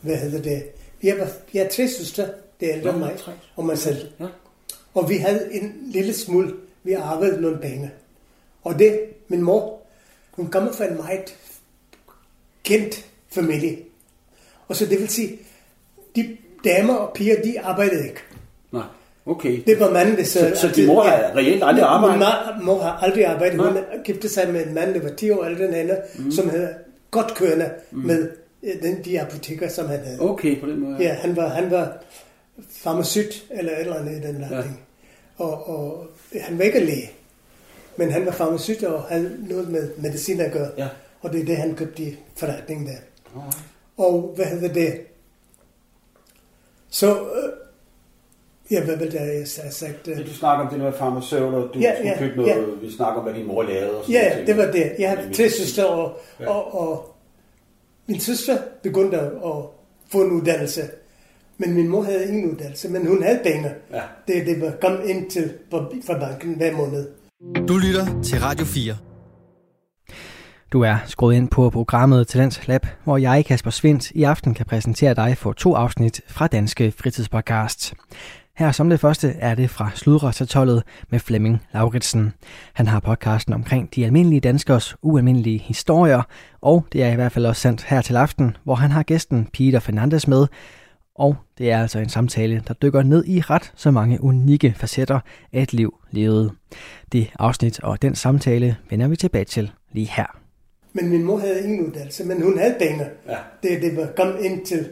hvad 0.00 0.16
hedder 0.16 0.42
det, 0.42 0.62
vi 1.00 1.08
har, 1.08 1.28
vi 1.52 1.58
har 1.58 1.66
tre 1.66 1.88
søstre, 1.88 2.24
det 2.60 2.70
er 2.70 2.76
ældre 2.76 2.98
mig, 2.98 3.16
og 3.56 3.64
mig 3.64 3.78
selv. 3.78 4.08
Ja. 4.20 4.26
Og 4.94 5.10
vi 5.10 5.16
havde 5.16 5.48
en 5.52 5.74
lille 5.84 6.14
smule, 6.14 6.54
vi 6.82 6.92
arvede 6.92 7.40
nogle 7.40 7.58
penge. 7.58 7.90
Og 8.62 8.78
det, 8.78 9.00
min 9.28 9.42
mor, 9.42 9.80
hun 10.30 10.46
kommer 10.46 10.72
fra 10.72 10.84
en 10.84 10.96
meget 10.96 11.36
kendt 12.64 13.06
familie. 13.28 13.78
Og 14.68 14.76
så 14.76 14.86
det 14.86 15.00
vil 15.00 15.08
sige, 15.08 15.38
de 16.16 16.36
damer 16.64 16.94
og 16.94 17.12
piger, 17.14 17.42
de 17.42 17.60
arbejdede 17.60 18.04
ikke. 18.04 18.20
Nej, 18.72 18.82
okay. 19.26 19.62
Det 19.66 19.80
var 19.80 19.90
manden, 19.90 20.16
der 20.16 20.24
Så, 20.24 20.52
så 20.54 20.68
din 20.68 20.86
mor 20.86 21.02
har 21.02 21.36
reelt 21.36 21.62
aldrig 21.64 21.84
arbejdet? 21.84 22.18
Min 22.56 22.66
mor, 22.66 22.82
har 22.82 22.90
aldrig 22.90 23.26
arbejdet. 23.26 23.60
Hun 23.60 23.72
Nej. 23.72 23.82
giftede 24.04 24.32
sig 24.32 24.52
med 24.52 24.66
en 24.66 24.74
mand, 24.74 24.94
der 24.94 25.02
var 25.02 25.10
10 25.10 25.30
år 25.30 25.44
ældre 25.44 25.64
end 25.64 25.74
hende, 25.74 25.96
mm. 26.18 26.30
som 26.30 26.48
havde 26.48 26.74
godt 27.10 27.34
kørende 27.34 27.70
mm. 27.90 27.98
med 27.98 28.30
øh, 28.62 28.82
den, 28.82 29.04
de 29.04 29.20
apoteker, 29.20 29.68
som 29.68 29.88
han 29.88 30.00
havde. 30.04 30.20
Okay, 30.20 30.60
på 30.60 30.66
den 30.66 30.80
måde. 30.80 30.96
Ja, 31.00 31.12
han 31.12 31.36
var, 31.36 31.48
han 31.48 31.70
var 31.70 32.02
farmaceut 32.70 33.44
eller 33.50 33.72
et 33.72 33.80
eller 33.80 33.96
andet 33.98 34.12
i 34.24 34.26
den 34.26 34.42
retning. 34.50 34.80
Ja. 35.38 35.44
Og, 35.44 35.68
og 35.68 36.06
han 36.40 36.58
var 36.58 36.64
ikke 36.64 36.80
læge, 36.80 37.10
men 37.96 38.10
han 38.10 38.26
var 38.26 38.32
farmaceut 38.32 38.82
og 38.82 39.02
havde 39.02 39.36
noget 39.48 39.68
med 39.70 39.90
medicin 39.98 40.40
at 40.40 40.52
gøre. 40.52 40.70
Ja. 40.78 40.88
Og 41.20 41.32
det 41.32 41.40
er 41.40 41.44
det, 41.44 41.56
han 41.56 41.74
købte 41.74 42.02
i 42.02 42.16
forretningen 42.36 42.86
der. 42.86 42.96
Alright. 43.36 43.58
Og 43.96 44.32
hvad 44.36 44.46
hedder 44.46 44.72
det? 44.72 45.00
Så, 46.90 47.20
øh, 47.22 47.52
ja, 48.70 48.84
hvad 48.84 48.96
vil 48.96 49.12
jeg 49.12 49.20
have 49.20 49.46
sagt? 49.72 50.08
Øh, 50.08 50.26
Du 50.26 50.34
snakker 50.34 50.64
om 50.64 50.70
det 50.70 50.78
med 50.80 50.92
farmaceut, 50.92 51.54
og 51.54 51.70
du 51.74 51.78
Ja, 51.78 51.94
skulle 51.94 52.10
ja, 52.10 52.18
købe 52.18 52.36
noget, 52.36 52.50
ja. 52.50 52.60
vi 52.86 52.92
snakker 52.92 53.14
om, 53.20 53.24
hvad 53.24 53.34
din 53.34 53.46
mor 53.46 53.62
lavede. 53.62 53.98
Og 53.98 54.04
sådan 54.04 54.20
Ja, 54.22 54.34
ting. 54.34 54.46
det 54.46 54.56
var 54.56 54.64
det. 54.72 54.92
Jeg 54.98 55.10
havde 55.10 55.32
tre 55.34 55.50
søstre, 55.50 55.86
og, 55.86 56.16
ja. 56.40 56.48
og, 56.50 56.80
og 56.80 57.14
min 58.06 58.20
søster 58.20 58.58
begyndte 58.82 59.18
at 59.20 59.30
få 60.08 60.22
en 60.22 60.30
uddannelse. 60.30 60.82
Men 61.60 61.74
min 61.74 61.88
mor 61.88 62.02
havde 62.02 62.28
ingen 62.28 62.50
uddannelse, 62.52 62.88
men 62.88 63.06
hun 63.06 63.22
havde 63.22 63.40
penge. 63.44 63.68
Ja. 63.92 64.00
Det, 64.26 64.46
det 64.46 64.60
var 64.60 64.72
kom 64.80 64.98
ind 65.04 65.30
til 65.30 65.52
fra 66.06 66.18
banken 66.18 66.56
hver 66.56 66.76
måned. 66.76 67.08
Du 67.68 67.76
lytter 67.76 68.22
til 68.22 68.40
Radio 68.40 68.64
4. 68.64 68.96
Du 70.72 70.80
er 70.82 70.96
skruet 71.06 71.34
ind 71.36 71.48
på 71.48 71.70
programmet 71.70 72.28
Talents 72.28 72.68
Lab, 72.68 72.86
hvor 73.04 73.16
jeg, 73.16 73.44
Kasper 73.44 73.70
Svendt, 73.70 74.10
i 74.10 74.22
aften 74.22 74.54
kan 74.54 74.66
præsentere 74.66 75.14
dig 75.14 75.36
for 75.38 75.52
to 75.52 75.74
afsnit 75.74 76.20
fra 76.28 76.46
Danske 76.46 76.92
Fritidspodcast. 76.92 77.94
Her 78.56 78.72
som 78.72 78.90
det 78.90 79.00
første 79.00 79.28
er 79.28 79.54
det 79.54 79.70
fra 79.70 79.90
Sludrøstertollet 79.94 80.82
med 81.10 81.18
Flemming 81.18 81.62
Lauritsen. 81.74 82.32
Han 82.72 82.86
har 82.86 83.00
podcasten 83.00 83.54
omkring 83.54 83.94
de 83.94 84.04
almindelige 84.04 84.40
danskers 84.40 84.96
ualmindelige 85.02 85.58
historier, 85.58 86.22
og 86.60 86.86
det 86.92 87.02
er 87.02 87.12
i 87.12 87.14
hvert 87.14 87.32
fald 87.32 87.46
også 87.46 87.62
sendt 87.62 87.84
her 87.84 88.02
til 88.02 88.16
aften, 88.16 88.56
hvor 88.64 88.74
han 88.74 88.90
har 88.90 89.02
gæsten 89.02 89.48
Peter 89.52 89.80
Fernandes 89.80 90.28
med, 90.28 90.46
og 91.20 91.36
det 91.58 91.70
er 91.70 91.80
altså 91.82 91.98
en 91.98 92.08
samtale, 92.08 92.62
der 92.68 92.74
dykker 92.74 93.02
ned 93.02 93.24
i 93.26 93.40
ret 93.40 93.72
så 93.76 93.90
mange 93.90 94.22
unikke 94.24 94.74
facetter 94.76 95.20
af 95.52 95.62
et 95.62 95.72
liv 95.72 95.94
levet. 96.10 96.52
Det 97.12 97.30
afsnit 97.38 97.80
og 97.80 98.02
den 98.02 98.14
samtale 98.14 98.76
vender 98.90 99.08
vi 99.08 99.16
tilbage 99.16 99.44
til 99.44 99.70
lige 99.92 100.06
her. 100.10 100.36
Men 100.92 101.08
min 101.08 101.24
mor 101.24 101.38
havde 101.38 101.64
ingen 101.64 101.86
uddannelse, 101.86 102.24
men 102.24 102.42
hun 102.42 102.58
havde 102.58 102.74
penge. 102.78 103.04
Ja. 103.28 103.36
Det, 103.62 103.82
det 103.82 103.96
var 103.96 104.08
kom 104.16 104.32
ind 104.44 104.66
til 104.66 104.88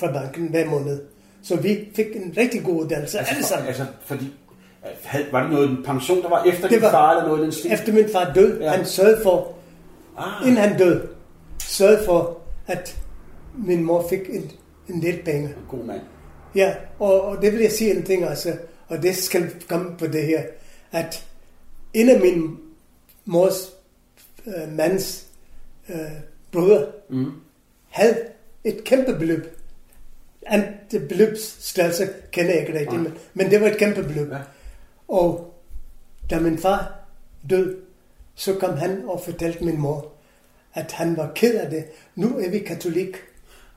fra 0.00 0.12
banken 0.12 0.48
hver 0.50 0.70
måned. 0.70 1.00
Så 1.42 1.56
vi 1.56 1.78
fik 1.96 2.06
en 2.14 2.34
rigtig 2.36 2.62
god 2.64 2.82
uddannelse, 2.84 3.18
alle 3.18 3.28
Altså, 3.36 3.48
sammen. 3.48 3.68
altså, 3.68 3.86
fordi, 4.06 4.32
havde, 5.04 5.24
var 5.32 5.42
det 5.42 5.50
noget 5.52 5.70
en 5.70 5.78
pension, 5.84 6.22
der 6.22 6.28
var 6.28 6.44
efter 6.44 6.62
Det 6.62 6.70
din 6.70 6.82
var- 6.82 6.90
far, 6.90 7.10
eller 7.12 7.26
noget 7.28 7.42
den 7.42 7.52
stil? 7.52 7.72
Efter 7.72 7.92
min 7.92 8.04
far 8.12 8.32
døde, 8.34 8.58
Ja. 8.60 8.64
ja. 8.64 8.70
han 8.76 8.86
sørgede 8.86 9.20
for, 9.22 9.54
Ah, 10.18 10.46
inden 10.48 10.56
han 10.56 10.78
døde, 10.78 11.06
sørgede 11.58 12.00
for, 12.06 12.38
at 12.66 13.00
min 13.54 13.84
mor 13.84 14.06
fik 14.10 14.20
en, 14.30 14.50
en 14.88 15.02
del 15.02 15.22
penge. 15.24 15.54
god 15.68 15.84
mand. 15.84 16.00
Ja, 16.54 16.74
og, 16.98 17.20
og 17.22 17.42
det 17.42 17.52
vil 17.52 17.60
jeg 17.60 17.72
sige 17.72 17.96
en 17.96 18.02
ting 18.02 18.24
altså, 18.24 18.56
og 18.88 19.02
det 19.02 19.16
skal 19.16 19.64
komme 19.68 19.96
på 19.98 20.06
det 20.06 20.26
her, 20.26 20.42
at 20.92 21.26
en 21.94 22.08
af 22.08 22.20
min 22.20 22.58
mors 23.24 23.72
øh, 24.46 24.72
mands 24.72 25.26
øh, 25.88 25.96
brødre 26.52 26.86
Mm. 27.10 27.32
havde 27.88 28.16
et 28.64 28.84
kæmpe 28.84 29.14
beløb. 29.18 29.46
Han, 30.46 30.64
det 30.90 31.08
beløbsstørrelse 31.08 32.08
kender 32.32 32.52
jeg 32.52 32.60
ikke 32.60 32.78
rigtig, 32.78 32.98
men, 33.00 33.12
men 33.34 33.50
det 33.50 33.60
var 33.60 33.66
et 33.66 33.76
kæmpe 33.78 34.02
beløb. 34.02 34.32
Ja. 34.32 34.38
Og 35.08 35.54
da 36.30 36.40
min 36.40 36.58
far 36.58 36.94
døde, 37.50 37.76
så 38.34 38.54
kom 38.54 38.76
han 38.76 39.02
og 39.06 39.20
fortalte 39.24 39.64
min 39.64 39.80
mor, 39.80 40.12
at 40.74 40.92
han 40.92 41.16
var 41.16 41.32
ked 41.34 41.54
af 41.54 41.70
det. 41.70 41.84
Nu 42.14 42.38
er 42.38 42.50
vi 42.50 42.58
katolik. 42.58 43.16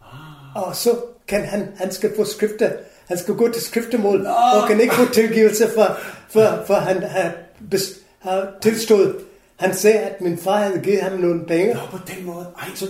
Ah. 0.01 0.40
Og 0.55 0.75
så 0.75 0.95
kan 1.27 1.41
han, 1.45 1.67
han 1.77 1.91
skal 1.91 2.15
få 2.15 2.25
skrifter. 2.25 2.71
Han 3.07 3.17
skal 3.17 3.33
gå 3.35 3.51
til 3.51 3.61
skriftemål 3.61 4.25
og 4.25 4.67
kan 4.67 4.81
ikke 4.81 4.95
få 4.95 5.13
tilgivelse 5.13 5.69
for, 5.75 5.97
for, 6.29 6.63
for 6.67 6.73
han 6.73 7.03
har, 7.03 7.31
bes, 7.71 7.93
har 8.19 8.51
tilstået. 8.61 9.15
Han 9.55 9.73
sagde, 9.73 9.99
at 9.99 10.21
min 10.21 10.37
far 10.37 10.57
havde 10.57 10.79
givet 10.79 11.01
ham 11.01 11.19
nogle 11.19 11.45
penge, 11.45 11.73
Nå, 11.73 11.79
på 11.91 11.97
den 12.15 12.25
måde. 12.25 12.47
Ej, 12.59 12.67
så... 12.75 12.87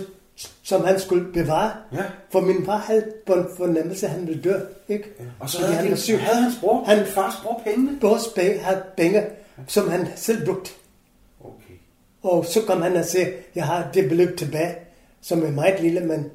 som 0.62 0.84
han 0.84 1.00
skulle 1.00 1.32
bevare. 1.32 1.72
Ja. 1.92 2.02
For 2.30 2.40
min 2.40 2.64
far 2.66 2.76
havde 2.76 3.04
på 3.26 3.32
en 3.32 3.46
fornemmelse, 3.56 4.06
at 4.06 4.12
han 4.12 4.26
ville 4.26 4.42
dø. 4.42 4.54
Ikke? 4.88 5.04
Og 5.40 5.50
så 5.50 5.58
Fordi 5.58 5.72
havde, 5.72 5.82
han 5.82 5.90
var 5.90 5.96
syg. 5.96 6.18
havde 6.20 6.42
hans 6.42 6.54
bror, 6.60 6.84
Han- 6.84 6.98
han, 6.98 7.06
fars 7.06 7.34
bror 7.42 7.60
pengene. 7.64 7.98
Vores 8.00 8.28
penge, 8.36 8.58
havde 8.58 8.82
penge, 8.96 9.22
som 9.66 9.90
han 9.90 10.08
selv 10.16 10.44
brugte. 10.46 10.70
Okay. 11.44 11.74
Og 12.22 12.46
så 12.46 12.60
kom 12.66 12.82
han 12.82 12.96
og 12.96 13.04
sagde, 13.04 13.32
jeg 13.54 13.64
har 13.64 13.88
det 13.94 14.08
beløb 14.08 14.36
tilbage, 14.38 14.74
som 15.22 15.42
er 15.44 15.50
meget 15.50 15.80
lille, 15.80 16.00
men 16.00 16.30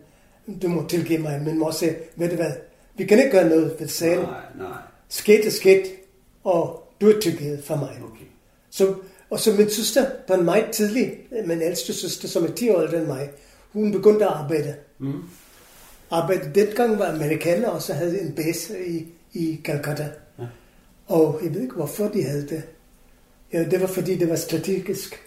du 0.62 0.68
må 0.68 0.88
tilgive 0.88 1.20
mig. 1.20 1.42
Min 1.46 1.58
mor 1.60 1.72
sagde, 1.72 1.96
ved 2.16 2.30
du 2.30 2.36
hvad, 2.36 2.52
vi 2.98 3.06
kan 3.06 3.18
ikke 3.20 3.32
gøre 3.32 3.50
noget 3.50 3.76
ved 3.80 3.88
sagen. 3.88 4.20
Nej, 4.20 4.42
nej. 4.58 4.78
Sket 5.10 5.46
er 5.48 5.52
sket, 5.52 5.84
og 6.44 6.84
du 7.02 7.10
er 7.10 7.20
tilgivet 7.22 7.64
for 7.64 7.76
mig. 7.76 7.90
Okay. 8.12 8.26
Så, 8.70 8.96
og 9.30 9.40
så 9.40 9.52
min 9.54 9.70
søster, 9.70 10.06
på 10.28 10.34
en 10.34 10.46
meget 10.46 10.66
tidlig, 10.72 11.14
min 11.46 11.62
ældste 11.62 11.94
søster, 11.94 12.28
som 12.28 12.44
er 12.44 12.52
10 12.52 12.70
år 12.70 12.82
ældre 12.82 12.98
end 12.98 13.08
mig, 13.08 13.30
hun 13.74 13.92
begyndte 13.92 14.26
at 14.26 14.32
arbejde. 14.32 14.76
Mm. 15.00 15.24
Arbejde 16.12 16.52
dengang 16.56 17.00
var 17.00 17.12
amerikaner, 17.12 17.68
og 17.70 17.82
så 17.82 17.94
havde 17.94 18.22
en 18.22 18.32
base 18.36 18.86
i, 18.88 19.06
i 19.34 19.60
Calcutta. 19.64 20.10
Ja. 20.40 20.44
Og 21.08 21.40
jeg 21.44 21.54
ved 21.54 21.62
ikke, 21.62 21.76
hvorfor 21.76 22.08
de 22.08 22.24
havde 22.24 22.48
det. 22.48 22.64
Ja, 23.54 23.64
det 23.64 23.82
var 23.82 23.88
fordi, 23.88 24.16
det 24.16 24.30
var 24.30 24.36
strategisk 24.36 25.24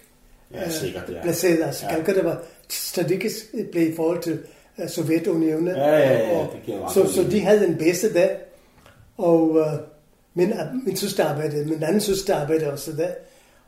Ja, 0.53 0.69
sikkert, 0.69 1.03
ja. 1.09 1.21
placeret. 1.23 1.63
Altså, 1.63 1.85
Ja. 1.85 1.91
ja. 1.91 1.95
Calcutta 1.95 2.21
var 2.23 2.43
strategisk 2.69 3.45
blev 3.71 3.91
i 3.91 3.95
forhold 3.95 4.21
til 4.21 4.39
Sovjetunionen. 4.87 5.67
Ja, 5.75 5.97
ja, 5.97 6.13
ja, 6.13 6.37
og, 6.39 6.53
det 6.65 6.75
så, 6.93 7.13
så 7.13 7.23
de 7.31 7.39
havde 7.39 7.67
en 7.67 7.75
base 7.75 8.13
der. 8.13 8.27
Og 9.17 9.49
uh, 9.49 9.65
min, 10.33 10.53
min 10.85 10.95
søster 10.95 11.25
arbejdede, 11.29 11.65
min 11.65 11.83
anden 11.83 12.01
søster 12.01 12.35
arbejdede 12.35 12.71
også 12.71 12.91
der. 12.91 13.09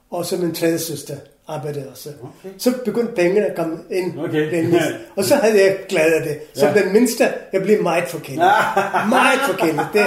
Og 0.09 0.25
så 0.25 0.37
min 0.37 0.53
tredje 0.55 0.79
søster 0.79 1.15
arbejdede 1.47 1.89
også. 1.91 2.09
Okay. 2.21 2.55
Så 2.57 2.73
begyndte 2.85 3.13
pengene 3.13 3.45
at 3.45 3.55
komme 3.55 3.77
ind. 3.91 4.19
Okay. 4.19 4.51
Den 4.51 4.69
mindste. 4.69 4.95
Og 5.17 5.23
så 5.23 5.35
havde 5.35 5.61
jeg 5.61 5.77
glædet 5.89 6.11
af 6.13 6.23
det. 6.23 6.39
Som 6.53 6.75
Ja. 6.75 6.81
den 6.83 6.93
mindste, 6.93 7.33
jeg 7.53 7.61
blev 7.61 7.83
meget 7.83 8.07
forkælet. 8.07 8.39
meget 9.09 9.39
forkælet. 9.47 9.87
Det. 9.93 10.05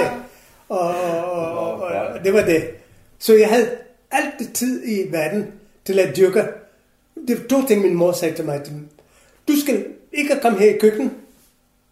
Og, 0.69 0.79
og, 0.79 1.25
og, 1.25 1.73
og, 1.73 1.81
og, 1.81 2.23
det 2.23 2.33
var 2.33 2.41
det. 2.41 2.63
Så 3.19 3.33
jeg 3.35 3.47
havde 3.47 3.69
alt 4.11 4.33
det 4.39 4.53
tid 4.53 4.83
i 4.85 5.11
verden 5.11 5.47
til 5.85 5.99
at 5.99 6.17
dyrke. 6.17 6.43
Det 7.27 7.41
var 7.41 7.47
to 7.49 7.67
ting, 7.67 7.81
min 7.81 7.93
mor 7.95 8.11
sagde 8.11 8.35
til 8.35 8.45
mig. 8.45 8.61
Du 9.47 9.53
skal 9.65 9.85
ikke 10.17 10.39
komme 10.41 10.59
her 10.59 10.75
i 10.75 10.77
køkkenet. 10.77 11.11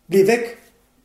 Bliv 0.08 0.28
væk. 0.28 0.40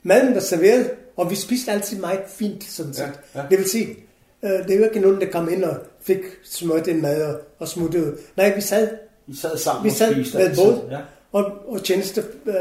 Maden 0.02 0.34
var 0.34 0.40
serveret, 0.40 0.90
og 1.16 1.30
vi 1.30 1.34
spiste 1.36 1.72
altid 1.72 1.98
meget 1.98 2.20
fint, 2.28 2.64
sådan 2.64 2.94
set. 2.94 3.02
Ja, 3.34 3.40
ja. 3.40 3.46
Det 3.50 3.58
vil 3.58 3.68
sige, 3.68 3.96
øh, 4.42 4.68
det 4.68 4.80
var 4.80 4.86
ikke 4.86 5.00
nogen, 5.00 5.20
der 5.20 5.30
kom 5.30 5.52
ind 5.52 5.64
og 5.64 5.76
fik 6.00 6.18
smurt 6.44 6.88
en 6.88 7.02
mad 7.02 7.22
og, 7.22 7.40
og 7.58 7.68
smuttede 7.68 8.04
ud. 8.06 8.18
Nej, 8.36 8.54
vi 8.54 8.60
sad 8.60 8.88
I 9.26 9.34
sad 9.34 9.58
sammen 9.58 9.84
vi 9.84 9.88
og 9.88 9.94
sad 9.96 10.14
spiste 10.14 10.38
med 10.38 10.56
båd, 10.56 10.88
Ja. 10.90 10.98
og, 11.32 11.52
og 11.68 11.84
tjeneste, 11.84 12.24
øh, 12.46 12.54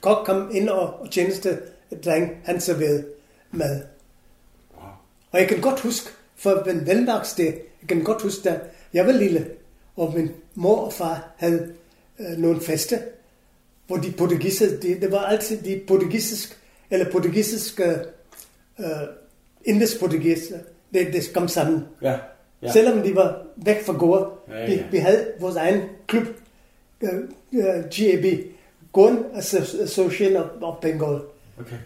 kok 0.00 0.26
kom 0.26 0.50
ind 0.54 0.68
og, 0.68 1.00
og 1.00 1.10
tjeneste 1.10 1.58
dreng, 2.04 2.30
han 2.44 2.60
serverede 2.60 3.04
mad. 3.52 3.80
Og 5.32 5.40
jeg 5.40 5.48
kan 5.48 5.60
godt 5.60 5.80
huske, 5.80 6.10
for 6.36 6.50
en 6.50 6.86
valgdagsdag, 6.86 7.62
jeg 7.80 7.88
kan 7.88 8.04
godt 8.04 8.22
huske, 8.22 8.42
da 8.48 8.60
jeg 8.92 9.06
var 9.06 9.12
lille, 9.12 9.46
og 9.96 10.12
min 10.16 10.30
mor 10.54 10.76
og 10.76 10.92
far 10.92 11.34
havde 11.36 11.72
øh, 12.18 12.38
nogle 12.38 12.60
fester, 12.60 12.98
hvor 13.86 13.96
de 13.96 14.12
portugiser, 14.12 14.80
det, 14.82 15.00
det 15.02 15.12
var 15.12 15.18
altid 15.18 15.58
de 15.62 15.80
portugisisk, 15.88 16.58
eller 16.90 17.10
portugisiske, 17.10 17.84
øh, 18.80 18.86
indisk-portugiser, 19.64 20.58
det, 20.94 21.06
det 21.12 21.30
kom 21.34 21.48
sammen. 21.48 21.84
Ja. 22.02 22.14
Ja. 22.62 22.72
Selvom 22.72 23.02
de 23.02 23.14
var 23.14 23.42
væk 23.56 23.84
fra 23.86 23.92
Goa. 23.92 24.24
Ja, 24.48 24.58
Ja. 24.60 24.66
Vi, 24.66 24.82
vi 24.90 24.98
havde 24.98 25.26
vores 25.40 25.56
egen 25.56 25.80
klub, 26.06 26.24
uh, 27.02 27.08
uh, 27.52 27.64
GAB, 27.64 28.24
Goan 28.92 29.16
Asso- 29.34 29.82
Association 29.82 30.36
of, 30.36 30.46
of 30.62 30.74
Bengal. 30.82 31.20
Okay. 31.60 31.76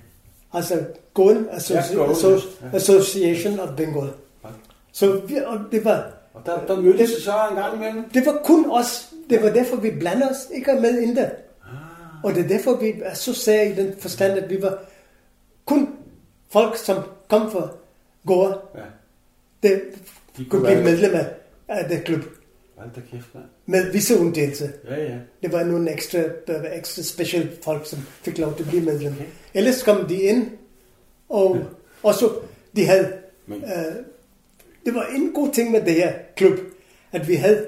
Altså 0.52 0.84
Goan 1.14 1.36
Associ- 1.52 1.74
Ja, 1.92 1.94
Goan, 1.96 2.10
Asso- 2.10 2.48
ja. 2.72 2.76
Association 2.76 3.60
of 3.60 3.68
Bengal. 3.76 4.08
Ja. 4.44 4.48
Så 4.92 5.20
vi, 5.26 5.36
og 5.46 5.58
det 5.72 5.84
var, 5.84 6.12
Og 6.34 6.42
der, 6.46 6.66
der 6.66 6.80
mødtes 6.80 7.10
I 7.10 7.20
så 7.22 7.32
en 7.50 7.56
gang 7.56 7.76
imellem? 7.76 8.04
det 8.14 8.26
var 8.26 8.40
kun 8.44 8.70
os. 8.70 9.08
Det 9.30 9.42
var 9.42 9.50
derfor, 9.50 9.76
vi 9.76 9.90
blander 9.90 10.28
os 10.28 10.48
ikke 10.54 10.72
med 10.80 10.98
India. 11.02 11.30
Og 12.24 12.34
det 12.34 12.44
er 12.44 12.48
derfor, 12.48 12.76
vi 12.76 12.92
er 13.02 13.14
så 13.14 13.34
sære 13.34 13.68
i 13.68 13.74
den 13.74 13.94
forstand, 13.98 14.38
at 14.38 14.50
vi 14.50 14.62
var 14.62 14.84
kun 15.64 15.88
folk, 16.52 16.76
som 16.76 17.02
kom 17.28 17.50
fra 17.50 17.68
Goa, 18.26 18.48
Ja. 18.74 18.80
det 19.62 19.82
De 20.36 20.44
kunne 20.44 20.62
blive 20.64 20.82
medlem 20.84 21.14
af- 21.68 21.88
det 21.88 22.04
klub. 22.04 22.20
Hold 22.76 22.90
da 22.96 23.00
kæft, 23.10 23.34
mand. 23.34 23.44
Med 23.66 23.92
visse 23.92 24.18
undtagelser. 24.20 24.68
Ja, 24.90 25.02
ja. 25.02 25.18
Det 25.42 25.52
var 25.52 25.64
nogle 25.64 25.92
ekstra, 25.92 26.18
ekstra 26.72 27.02
special 27.02 27.48
folk, 27.64 27.86
som 27.86 27.98
fik 28.22 28.38
lov 28.38 28.56
til 28.56 28.62
at 28.62 28.68
blive 28.68 28.82
medlem. 28.84 29.14
Ellers 29.54 29.82
kom 29.82 30.06
de 30.08 30.22
ind, 30.22 30.50
og, 31.28 31.58
og 32.02 32.14
så 32.14 32.30
de 32.76 32.86
havde... 32.86 33.12
Men- 33.46 33.62
Øh, 33.64 33.96
det 34.86 34.94
var 34.94 35.06
en 35.16 35.32
god 35.34 35.52
ting 35.52 35.70
med 35.70 35.80
det 35.80 35.94
her 35.94 36.12
klub, 36.36 36.58
at 37.12 37.28
vi 37.28 37.34
havde 37.34 37.66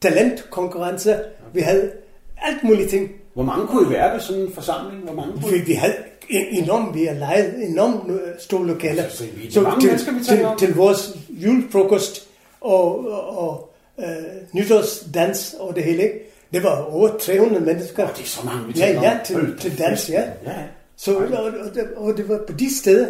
talentkonkurrencer, 0.00 1.18
vi 1.54 1.60
havde 1.60 1.92
alt 2.36 2.64
muligt 2.64 2.90
ting. 2.90 3.10
Hvor 3.34 3.42
mange 3.42 3.66
kunne 3.66 3.88
I 3.88 3.90
være 3.92 4.12
ved 4.14 4.20
sådan 4.20 4.42
en 4.42 4.52
forsamling? 4.52 5.02
Hvor 5.04 5.12
mange 5.14 5.32
kunne 5.42 5.58
Vi, 5.66 5.72
havde 5.72 5.94
en- 6.28 6.64
enormt, 6.64 6.94
vi 6.94 7.04
har 7.04 7.14
lejet 7.14 7.68
enormt 7.68 8.10
øh, 8.10 8.18
store 8.38 8.66
lokaler. 8.66 9.02
Så 9.08 9.24
er 9.24 9.28
virkelig 9.36 9.62
mange 9.62 9.80
til, 9.80 9.86
mennesker, 9.88 10.12
vi 10.12 10.24
til, 10.24 10.44
om. 10.44 10.58
til 10.58 10.74
vores 10.74 11.16
julefrokost 11.28 12.28
og, 12.60 13.10
og, 13.12 13.38
og 13.48 13.70
øh, 13.98 14.06
nytårsdans 14.52 15.54
og 15.60 15.74
det 15.74 15.84
hele, 15.84 16.02
ikke? 16.02 16.18
det 16.52 16.62
var 16.62 16.82
over 16.92 17.08
300 17.20 17.64
mennesker. 17.64 18.04
Åh, 18.04 18.10
det 18.16 18.22
er 18.22 18.26
så 18.26 18.40
mange, 18.46 18.66
vi 18.66 18.72
Ja, 18.80 19.00
ja, 19.02 19.18
til, 19.24 19.36
da 19.36 19.58
til 19.60 19.78
dans, 19.78 20.10
ja. 20.10 20.20
Ja, 20.20 20.50
ja. 20.50 20.52
Så, 20.96 21.16
og, 21.16 21.24
og, 21.24 21.44
og, 21.44 22.04
og 22.06 22.16
det 22.16 22.28
var 22.28 22.40
på 22.46 22.52
de 22.52 22.76
steder, 22.78 23.06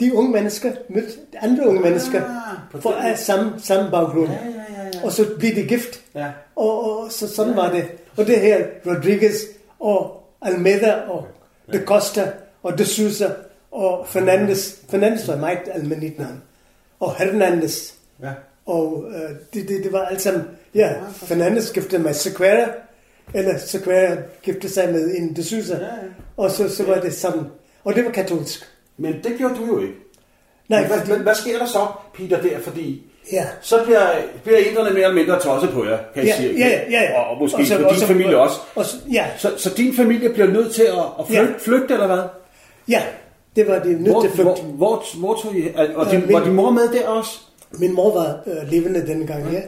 de 0.00 0.14
unge 0.16 0.30
mennesker 0.30 0.72
mødte 0.88 1.12
andre 1.42 1.68
unge 1.68 1.80
mennesker 1.80 2.22
på 2.72 2.80
for 2.80 2.90
den- 2.90 2.98
af 3.02 3.18
samme, 3.18 3.52
samme 3.58 3.90
baggrund. 3.90 4.28
Ja, 4.28 4.32
ja, 4.34 4.82
ja, 4.82 4.88
ja. 4.94 5.04
Og 5.04 5.12
så 5.12 5.26
blev 5.38 5.54
de 5.54 5.62
gift. 5.62 6.00
Ja. 6.14 6.26
Og, 6.56 6.98
og 7.00 7.12
så 7.12 7.28
sådan 7.34 7.56
var 7.56 7.70
det. 7.70 7.84
Og 8.16 8.26
det 8.26 8.40
her, 8.40 8.64
Rodriguez 8.86 9.34
og 9.84 10.22
Almeida 10.42 10.92
og 11.08 11.26
De 11.72 11.82
Costa 11.86 12.32
og 12.62 12.78
De 12.78 12.84
Souza 12.84 13.30
og 13.70 14.08
Fernandes. 14.08 14.80
Fernandes 14.90 15.28
var 15.28 15.36
meget 15.36 15.68
almindeligt 15.72 16.18
navn. 16.18 16.42
Og 17.00 17.16
Hernandez. 17.16 17.92
Ja. 18.22 18.32
Og 18.66 19.04
øh, 19.08 19.30
det, 19.54 19.68
det, 19.68 19.84
det 19.84 19.92
var 19.92 20.04
alt 20.04 20.22
sammen, 20.22 20.42
ja, 20.74 20.92
Fernandes 21.12 21.64
skiftede 21.64 22.02
med 22.02 22.14
Sequeira, 22.14 22.68
eller 23.34 23.58
så 23.58 23.80
kunne 23.80 23.94
jeg 23.94 24.18
gifte 24.42 24.68
sig 24.68 24.92
med 24.92 25.14
en, 25.16 25.42
synes 25.42 25.68
jeg. 25.68 25.78
Ja, 25.78 25.86
ja. 25.86 25.92
Og 26.36 26.50
så, 26.50 26.68
så 26.68 26.84
var 26.84 27.00
det 27.00 27.14
sådan. 27.14 27.44
Og 27.84 27.94
det 27.94 28.04
var 28.04 28.10
katolsk. 28.10 28.72
Men 28.96 29.12
det 29.24 29.38
gjorde 29.38 29.54
du 29.54 29.66
jo 29.66 29.80
ikke. 29.80 29.94
Nej, 30.68 30.80
Men 30.80 30.90
fordi, 30.90 31.06
hvad, 31.06 31.18
hvad 31.18 31.34
sker 31.34 31.58
der 31.58 31.66
så, 31.66 31.86
Peter, 32.14 32.42
der? 32.42 32.60
Fordi 32.60 33.06
ja. 33.32 33.46
så 33.60 33.82
bliver, 33.84 34.06
bliver 34.44 34.58
inderne 34.58 34.90
mere 34.90 35.02
eller 35.02 35.14
mindre 35.14 35.40
tosset 35.40 35.70
på 35.70 35.84
jer, 35.84 35.98
kan 36.14 36.22
jeg 36.22 36.24
Ja, 36.26 36.36
sige. 36.36 36.58
ja, 36.58 36.68
ja, 36.68 37.02
ja. 37.02 37.18
Og, 37.20 37.26
og 37.30 37.38
måske 37.40 37.58
Og 37.60 37.66
så- 37.66 37.84
og 37.84 37.90
din 37.90 38.00
så- 38.00 38.06
familie 38.06 38.36
også. 38.38 38.56
Og 38.74 38.84
så, 38.84 38.96
ja, 39.12 39.26
Så, 39.38 39.50
så 39.56 39.70
din 39.76 39.96
familie 39.96 40.28
bliver 40.28 40.48
nødt 40.48 40.74
til 40.74 40.82
at, 40.82 40.98
at 41.18 41.26
flygte, 41.26 41.42
Ja. 41.52 41.58
flygte, 41.58 41.94
eller 41.94 42.06
hvad? 42.06 42.22
ja, 42.88 43.02
det 43.56 43.68
var 43.68 43.78
det 43.78 44.00
nødt 44.00 44.08
Hvor, 44.14 44.20
til 44.20 44.30
hvor, 44.30 44.42
flugt. 44.42 44.62
hvor, 44.74 45.02
hvor 45.18 45.34
tog 45.42 45.54
I, 45.56 45.68
og 45.94 46.04
Øh, 46.06 46.10
din, 46.10 46.20
min- 46.20 46.32
var 46.32 46.44
din 46.44 46.52
mor 46.54 46.70
med 46.70 46.88
der 46.92 47.08
også? 47.08 47.30
Min 47.72 47.94
mor 47.94 48.14
var 48.14 48.38
øh, 48.46 48.70
levende 48.70 49.06
dengang, 49.06 49.52
ja. 49.52 49.60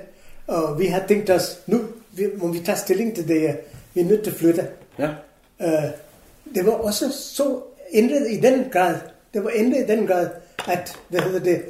Og 0.55 0.79
vi 0.81 0.87
har 0.87 1.03
tænkt 1.09 1.31
os, 1.31 1.59
nu 1.66 1.81
vi, 2.12 2.25
må 2.37 2.53
vi 2.53 2.59
tage 2.59 2.79
stilling 2.79 3.14
til 3.14 3.29
det, 3.29 3.42
ja. 3.42 3.53
vi 3.95 4.01
er 4.01 4.05
nødt 4.05 4.23
til 4.23 4.31
at 4.31 4.37
flytte. 4.37 4.66
Ja. 4.99 5.09
Øh, 5.62 5.69
det 6.55 6.66
var 6.66 6.73
også 6.73 7.05
så 7.35 7.59
ændret 7.92 8.27
i 8.31 8.37
den 8.40 8.64
grad, 8.73 8.95
det 9.35 9.45
var 9.45 9.51
ændret 9.55 9.81
i 9.81 9.87
den 9.97 10.07
grad, 10.07 10.29
at, 10.69 10.97
hvad 11.09 11.21
hedder 11.21 11.38
det, 11.40 11.55
øh, 11.57 11.62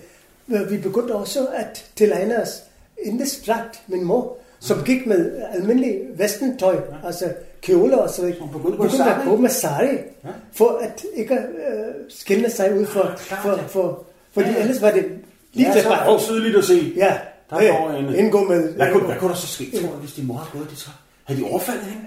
vi 0.46 0.76
begyndte 0.76 1.12
også 1.14 1.46
at 1.46 1.84
tilegne 1.96 2.42
os 2.42 2.62
indisk 3.02 3.46
dragt, 3.46 3.80
min 3.86 4.04
mor, 4.04 4.36
som 4.60 4.82
gik 4.84 5.06
med 5.06 5.42
almindelig 5.52 6.00
vestentøj, 6.16 6.76
altså 7.04 7.32
kjoler 7.62 7.96
og 7.96 8.10
så 8.10 8.22
videre. 8.22 8.38
Hun 8.40 8.48
begyndte 8.48 8.76
begyndte 8.76 9.04
at 9.04 9.16
gå 9.24 9.36
med 9.36 9.50
sari, 9.50 9.86
Ja. 10.24 10.28
for 10.52 10.78
at 10.82 11.04
ikke 11.14 11.34
øh, 11.34 11.94
skille 12.08 12.50
sig 12.50 12.78
ud 12.78 12.86
for, 12.86 13.00
Ah, 13.00 13.16
klart, 13.18 13.42
for, 13.42 13.50
ja. 13.50 13.62
for, 13.66 14.04
fordi 14.32 14.46
Ja, 14.48 14.54
ja. 14.54 14.60
ellers 14.60 14.82
var 14.82 14.90
det 14.90 15.04
lige 15.52 15.66
Ja, 15.68 15.72
til 15.72 15.82
så 15.82 15.88
er 15.90 16.10
det 16.12 16.20
tydeligt 16.20 16.56
at 16.56 16.64
se. 16.64 16.92
Ja, 16.96 17.18
Der 17.50 17.62
ja, 17.62 17.76
går 17.76 17.90
en... 17.90 18.14
indgå 18.14 18.44
med... 18.44 18.72
Hvad 18.72 18.92
kunne, 18.92 19.04
hvad 19.06 19.16
kunne 19.16 19.30
der 19.30 19.36
så 19.36 19.46
ske, 19.46 19.70
tror 19.80 19.88
du, 19.92 19.96
hvis 19.96 20.12
din 20.12 20.26
mor 20.26 20.34
havde 20.34 20.50
gået 20.52 20.70
det 20.70 20.78
så? 20.78 20.88
Havde 21.24 21.40
de 21.40 21.44
overfaldet 21.46 21.84
hende? 21.84 22.06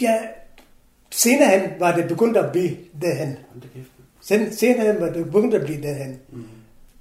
Ja, 0.00 0.18
senere 1.10 1.48
hen 1.58 1.70
var 1.78 1.96
det 1.96 2.08
begyndt 2.08 2.36
at 2.36 2.52
blive 2.52 2.70
derhen. 3.02 3.36
Sen, 4.22 4.52
senere 4.52 4.92
hen 4.92 5.00
var 5.00 5.08
det 5.08 5.24
begyndt 5.24 5.54
at 5.54 5.64
blive 5.64 5.82
derhen. 5.82 6.18
Mm. 6.32 6.44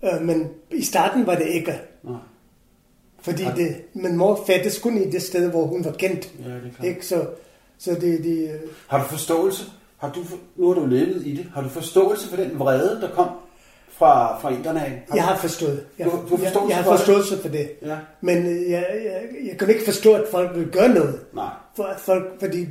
Øh, 0.03 0.21
men 0.21 0.47
i 0.71 0.81
starten 0.83 1.27
var 1.27 1.35
det 1.35 1.47
ikke. 1.47 1.73
Nej. 2.03 2.15
Fordi 3.21 3.43
Har- 3.43 3.55
det, 3.55 3.75
min 3.93 4.17
mor 4.17 4.43
fandtes 4.47 4.79
kun 4.79 4.97
i 4.97 5.09
det 5.09 5.21
sted, 5.21 5.49
hvor 5.49 5.65
hun 5.65 5.85
var 5.85 5.91
kendt. 5.91 6.31
Ja, 6.45 6.49
det 6.53 6.71
er. 6.79 6.83
Ikke? 6.83 7.05
Så, 7.05 7.25
så 7.77 7.91
det, 7.93 8.23
det, 8.23 8.43
øh, 8.53 8.59
Har 8.87 8.97
du 9.03 9.03
forståelse? 9.03 9.63
Har 9.97 10.11
du, 10.11 10.19
nu 10.55 10.67
har 10.67 10.73
du 10.81 10.85
levet 10.85 11.21
i 11.25 11.35
det. 11.35 11.45
Har 11.53 11.61
du 11.61 11.69
forståelse 11.69 12.29
for 12.29 12.35
den 12.35 12.59
vrede, 12.59 13.01
der 13.01 13.09
kom 13.09 13.27
fra, 13.91 14.39
fra 14.41 14.49
inderne 14.53 14.85
af? 14.85 15.03
jeg 15.15 15.23
har 15.23 15.37
forstået. 15.37 15.83
Jeg, 15.99 16.05
Du- 16.05 16.11
du 16.11 16.35
har 16.35 16.43
jeg, 16.43 16.51
forståelse 16.53 16.67
jeg 16.69 16.77
har 16.77 16.83
for 16.83 16.91
det? 16.91 16.99
forståelse 16.99 17.37
for 17.41 17.47
det. 17.49 17.69
Ja. 17.81 17.97
Men 18.21 18.37
øh, 18.45 18.69
jeg, 18.71 18.87
jeg, 19.05 19.21
jeg 19.49 19.57
kan 19.57 19.69
ikke 19.69 19.85
forstå, 19.85 20.13
at 20.13 20.23
folk 20.31 20.55
vil 20.57 20.67
gøre 20.67 20.89
noget. 20.89 21.19
Nej. 21.33 21.49
For 21.75 21.89
folk, 21.97 22.39
fordi 22.39 22.67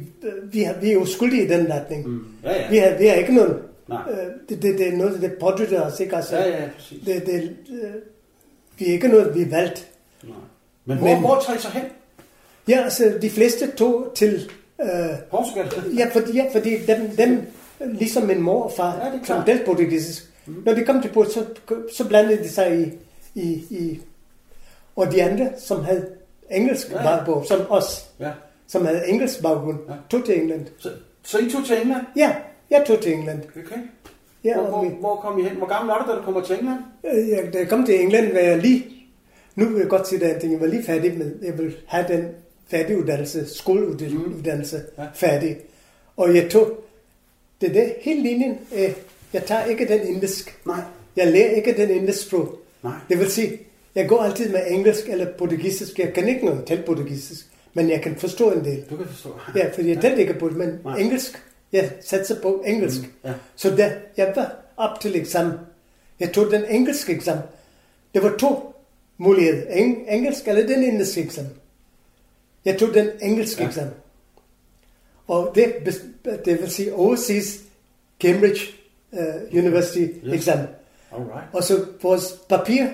vi, 0.53 0.63
har, 0.63 0.75
vi 0.81 0.89
er 0.89 0.93
jo 0.95 1.05
skyldige 1.07 1.45
i 1.45 1.49
den 1.49 1.73
retning. 1.73 2.07
Mm. 2.09 2.25
Ja, 2.45 2.53
ja. 2.63 2.71
Vi, 2.71 2.77
har, 2.77 2.99
vi 2.99 3.07
har 3.07 3.15
ikke 3.15 3.35
nogen... 3.35 3.55
Nej. 3.89 4.03
Øh, 4.11 4.27
det, 4.49 4.63
det, 4.63 4.79
det 4.79 4.89
er 4.89 4.97
noget, 4.97 5.23
det 5.23 5.33
pådytter 5.41 5.81
os, 5.81 6.01
ikke? 6.01 6.17
Altså, 6.17 6.37
Ja, 6.37 6.49
ja, 6.63 6.69
præcis. 6.77 7.03
det, 7.07 7.27
det, 7.27 7.57
øh, 7.83 7.95
vi 8.79 8.89
er 8.89 8.93
ikke 8.93 9.09
noget, 9.09 9.35
vi 9.35 9.43
er 9.43 9.49
valgt. 9.51 9.89
Nej. 10.23 10.33
Men 10.85 10.99
hvor, 10.99 11.07
Men- 11.09 11.21
hvor 11.21 11.43
tager 11.47 11.59
I 11.59 11.61
så 11.63 11.69
hen? 11.69 11.83
Ja, 12.69 12.81
altså 12.85 13.19
de 13.23 13.31
fleste 13.31 13.71
tog 13.71 14.13
til... 14.15 14.51
Øh, 14.83 14.89
Portugal? 15.31 15.67
ja, 15.97 16.09
fordi, 16.13 16.33
ja, 16.33 16.47
fordi 16.53 16.77
dem, 16.87 17.09
dem, 17.17 17.43
ligesom 17.81 18.23
min 18.23 18.41
mor 18.43 18.63
og 18.63 18.73
far, 18.77 19.05
Ja, 19.07 19.13
det 19.13 19.27
som 19.27 19.43
delte 19.45 19.65
portugisisk, 19.65 20.31
mm. 20.47 20.63
når 20.67 20.75
de 20.75 20.85
kom 20.85 21.03
til 21.03 21.09
Portugal, 21.13 21.47
så, 21.69 21.75
så 21.97 22.09
blandede 22.09 22.43
de 22.43 22.49
sig 22.49 22.81
i, 22.81 22.93
i, 23.41 23.51
i... 23.71 24.01
Og 24.97 25.13
de 25.13 25.23
andre, 25.25 25.49
som 25.59 25.85
havde 25.85 26.07
engelsk 26.51 26.91
Ja, 26.91 26.97
ja, 26.97 27.03
baggrund, 27.17 27.47
som 27.47 27.61
os, 27.69 28.07
Ja. 28.21 28.31
som 28.67 28.87
havde 28.87 29.09
engelsk 29.09 29.43
baggrund, 29.43 29.79
ja. 29.89 29.95
tog 30.11 30.25
til 30.27 30.41
England. 30.43 30.67
Så, 30.79 30.91
så 31.23 31.39
I 31.39 31.51
tog 31.51 31.65
til 31.67 31.81
England? 31.81 32.03
Ja, 32.17 32.37
jeg 32.71 32.85
tog 32.87 33.01
til 33.01 33.13
England. 33.13 33.43
Okay. 33.57 33.77
Ja, 34.45 34.55
Hvor, 34.61 34.69
hvor, 34.69 34.85
hvor 34.85 35.17
kom 35.17 35.39
I 35.39 35.43
hen? 35.43 35.57
Hvor 35.57 35.67
gammel 35.67 35.93
var 35.93 36.05
du, 36.07 36.13
da 36.13 36.17
du 36.19 36.23
kommer 36.25 36.43
til 36.43 36.57
England? 36.59 36.79
øh, 37.15 37.29
jeg, 37.29 37.53
da 37.53 37.59
jeg 37.59 37.69
kom 37.69 37.85
til 37.87 38.01
England, 38.01 38.33
var 38.33 38.39
jeg 38.41 38.59
lige... 38.59 38.85
Nu 39.57 39.65
vil 39.69 39.79
jeg 39.81 39.89
godt 39.89 40.09
sige, 40.09 40.25
at 40.25 40.45
jeg 40.45 40.61
var 40.61 40.67
lige 40.67 40.83
færdig 40.83 41.19
med... 41.19 41.33
Jeg 41.43 41.59
vil 41.59 41.77
have 41.87 42.05
den 42.09 42.25
færdiguddannelse, 42.71 43.55
skoleuddannelse 43.55 44.77
Mm. 44.77 44.83
Ja. 44.99 45.03
ja. 45.03 45.09
færdig. 45.15 45.57
Og 46.17 46.35
jeg 46.35 46.51
tog... 46.51 46.71
Det 47.61 47.69
er 47.69 47.73
det, 47.73 47.95
hele 48.01 48.23
linjen. 48.23 48.59
Øh, 48.77 48.93
jeg 49.33 49.45
tager 49.47 49.65
ikke 49.65 49.89
den 49.89 50.01
indisk. 50.15 50.59
Nej. 50.67 50.81
Jeg 51.17 51.27
lærer 51.33 51.51
ikke 51.51 51.77
den 51.77 51.91
indisk 51.91 52.27
sprog. 52.27 52.59
Nej. 52.83 52.93
Det 53.09 53.19
vil 53.19 53.31
sige, 53.31 53.59
jeg 53.95 54.09
går 54.09 54.19
altid 54.23 54.53
med 54.53 54.61
engelsk 54.69 55.09
eller 55.09 55.27
portugisisk. 55.39 55.99
Jeg 55.99 56.13
kan 56.13 56.29
ikke 56.29 56.45
noget 56.45 56.65
til 56.65 56.83
portugisisk, 56.87 57.47
men 57.75 57.91
jeg 57.91 58.03
kan 58.03 58.17
forstå 58.17 58.51
en 58.51 58.65
del. 58.65 58.85
Du 58.91 58.97
kan 58.97 59.07
forstå. 59.07 59.29
Ja, 59.57 59.69
fordi 59.75 59.89
jeg 59.89 59.99
talte 60.01 60.21
ikke 60.21 60.35
på 60.35 60.49
men 60.49 60.81
Nej. 60.85 60.99
engelsk. 60.99 61.43
Jeg 61.73 61.93
satser 62.01 62.41
på 62.41 62.63
engelsk. 62.67 63.01
Mm, 63.01 63.07
ja. 63.25 63.33
Så 63.57 63.77
da 63.77 63.93
jeg 64.17 64.33
var 64.37 64.57
op 64.77 65.01
til 65.01 65.17
eksamen, 65.17 65.53
jeg 66.21 66.33
tog 66.33 66.51
den 66.51 66.65
engelske 66.69 67.13
eksamen. 67.13 67.43
Der 68.15 68.21
var 68.21 68.37
to 68.37 68.75
muligheder. 69.19 69.63
Eng- 69.67 70.13
engelsk 70.15 70.49
eller 70.49 70.67
den 70.67 70.83
indiske 70.85 71.21
eksamen. 71.21 71.51
Jeg 72.65 72.79
tog 72.79 72.95
den 72.95 73.09
engelske 73.23 73.63
Ja. 73.63 73.69
eksamen. 73.69 73.93
Og 75.27 75.53
det, 75.55 75.75
det 76.45 76.61
vil 76.61 76.71
sige 76.71 76.95
overseas 76.95 77.59
Cambridge 78.21 78.61
uh, 79.13 79.19
University 79.53 79.99
Yes. 79.99 80.35
eksamen. 80.35 80.67
Alright. 81.13 81.47
Og 81.53 81.65
så 81.65 81.85
vores 82.03 82.35
papir, 82.49 82.87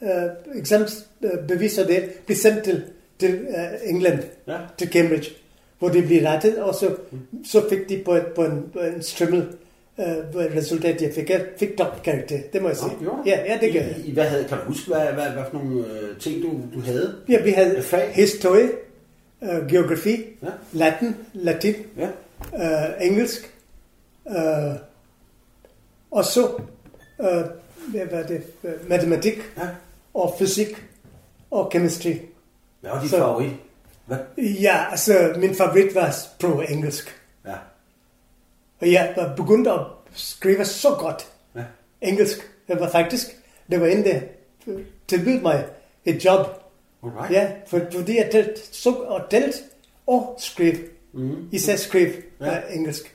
uh, 0.00 0.08
eksamensbeviser 0.54 1.86
det, 1.86 2.10
blev 2.26 2.36
sendt 2.36 2.64
til, 2.64 2.84
til 3.18 3.46
uh, 3.48 3.88
England, 3.90 4.18
Ja. 4.48 4.58
til 4.78 4.88
Cambridge, 4.92 5.30
hvor 5.82 5.90
det 5.90 6.06
blev 6.06 6.22
rettet, 6.26 6.58
og 6.62 6.74
så, 6.74 6.96
så 7.46 7.68
fik 7.68 7.88
de 7.88 8.02
på, 8.04 8.12
et, 8.14 8.26
på 8.26 8.44
en, 8.44 8.70
på 8.72 8.78
en 8.78 9.02
strimmel 9.02 9.46
uh, 9.98 10.04
resultat, 10.34 11.02
jeg 11.02 11.12
fik. 11.14 11.30
Jeg 11.30 11.44
fik 11.58 11.76
topkarakter, 11.78 12.38
det 12.52 12.62
må 12.62 12.68
jeg 12.68 12.76
sige. 12.76 12.90
Ja, 13.26 13.40
ja, 13.52 13.58
det 13.60 13.72
gør 13.72 13.80
jeg. 13.80 13.94
I, 14.04 14.10
I, 14.10 14.12
hvad 14.14 14.24
havde, 14.24 14.44
kan 14.44 14.58
du 14.58 14.64
huske, 14.64 14.88
hvad, 14.88 15.00
hvad, 15.06 15.30
hvad 15.30 15.42
for 15.50 15.58
nogle 15.58 15.86
øh, 15.86 16.18
ting, 16.20 16.42
du, 16.42 16.48
du 16.74 16.80
havde? 16.80 17.14
Ja, 17.28 17.42
vi 17.42 17.50
havde 17.50 17.82
fag? 17.82 18.10
historie, 18.14 18.68
uh, 19.40 19.66
geografi, 19.68 20.24
Ja. 20.42 20.48
latin, 20.72 21.16
latin, 21.32 21.74
Ja. 21.98 22.08
uh, 22.52 23.06
engelsk, 23.06 23.54
uh, 24.24 24.34
og 26.10 26.24
så 26.24 26.46
uh, 27.18 27.26
hvad 27.90 28.06
var 28.10 28.22
det, 28.22 28.42
uh, 28.62 28.70
matematik 28.88 29.38
ja. 29.58 29.68
og 30.14 30.34
fysik 30.38 30.84
og 31.50 31.70
chemistry. 31.70 32.12
Hvad 32.80 32.90
var 32.90 33.06
Så- 33.06 33.16
favorit? 33.16 33.50
Hvad? 34.36 34.44
Ja, 34.44 34.84
altså 34.90 35.34
min 35.38 35.54
favorit 35.54 35.94
var 35.94 36.10
sprog 36.10 36.64
engelsk. 36.70 37.20
Ja. 37.46 37.54
Og 38.80 38.92
jeg 38.92 39.12
var 39.16 39.34
begyndt 39.36 39.68
at 39.68 39.80
skrive 40.14 40.64
så 40.64 40.90
godt 40.98 41.28
Ja. 41.56 41.62
engelsk. 42.00 42.38
Jeg 42.68 42.80
var 42.80 42.90
faktisk, 42.90 43.26
det 43.70 43.80
var 43.80 43.86
en, 43.86 44.04
der 44.04 44.20
tilbød 45.08 45.40
mig 45.40 45.64
et 46.04 46.24
job. 46.24 46.46
Alright. 47.04 47.32
Ja, 47.32 47.50
for, 47.66 47.80
fordi 47.92 48.16
jeg 48.16 48.28
talt, 48.32 48.58
så, 48.72 48.90
og 48.90 49.20
talt 49.30 49.54
og 50.06 50.36
skrev. 50.38 50.74
Mm. 51.12 51.48
Især 51.52 51.76
skrev 51.76 52.08
Ja. 52.40 52.60
engelsk. 52.70 53.14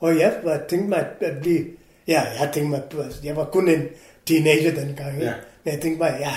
Og 0.00 0.18
jeg 0.18 0.40
var 0.44 0.60
tænkte 0.68 0.88
mig 0.88 1.06
at, 1.20 1.38
blive, 1.40 1.66
ja, 2.08 2.22
jeg 2.40 2.50
tænkte 2.54 2.70
mig, 2.70 3.04
altså, 3.04 3.20
jeg 3.24 3.36
var 3.36 3.44
kun 3.44 3.68
en 3.68 3.88
teenager 4.26 4.74
dengang. 4.74 5.18
Ja. 5.20 5.32
Men 5.64 5.74
jeg 5.74 5.82
tænkte 5.82 5.98
mig, 5.98 6.16
ja, 6.20 6.32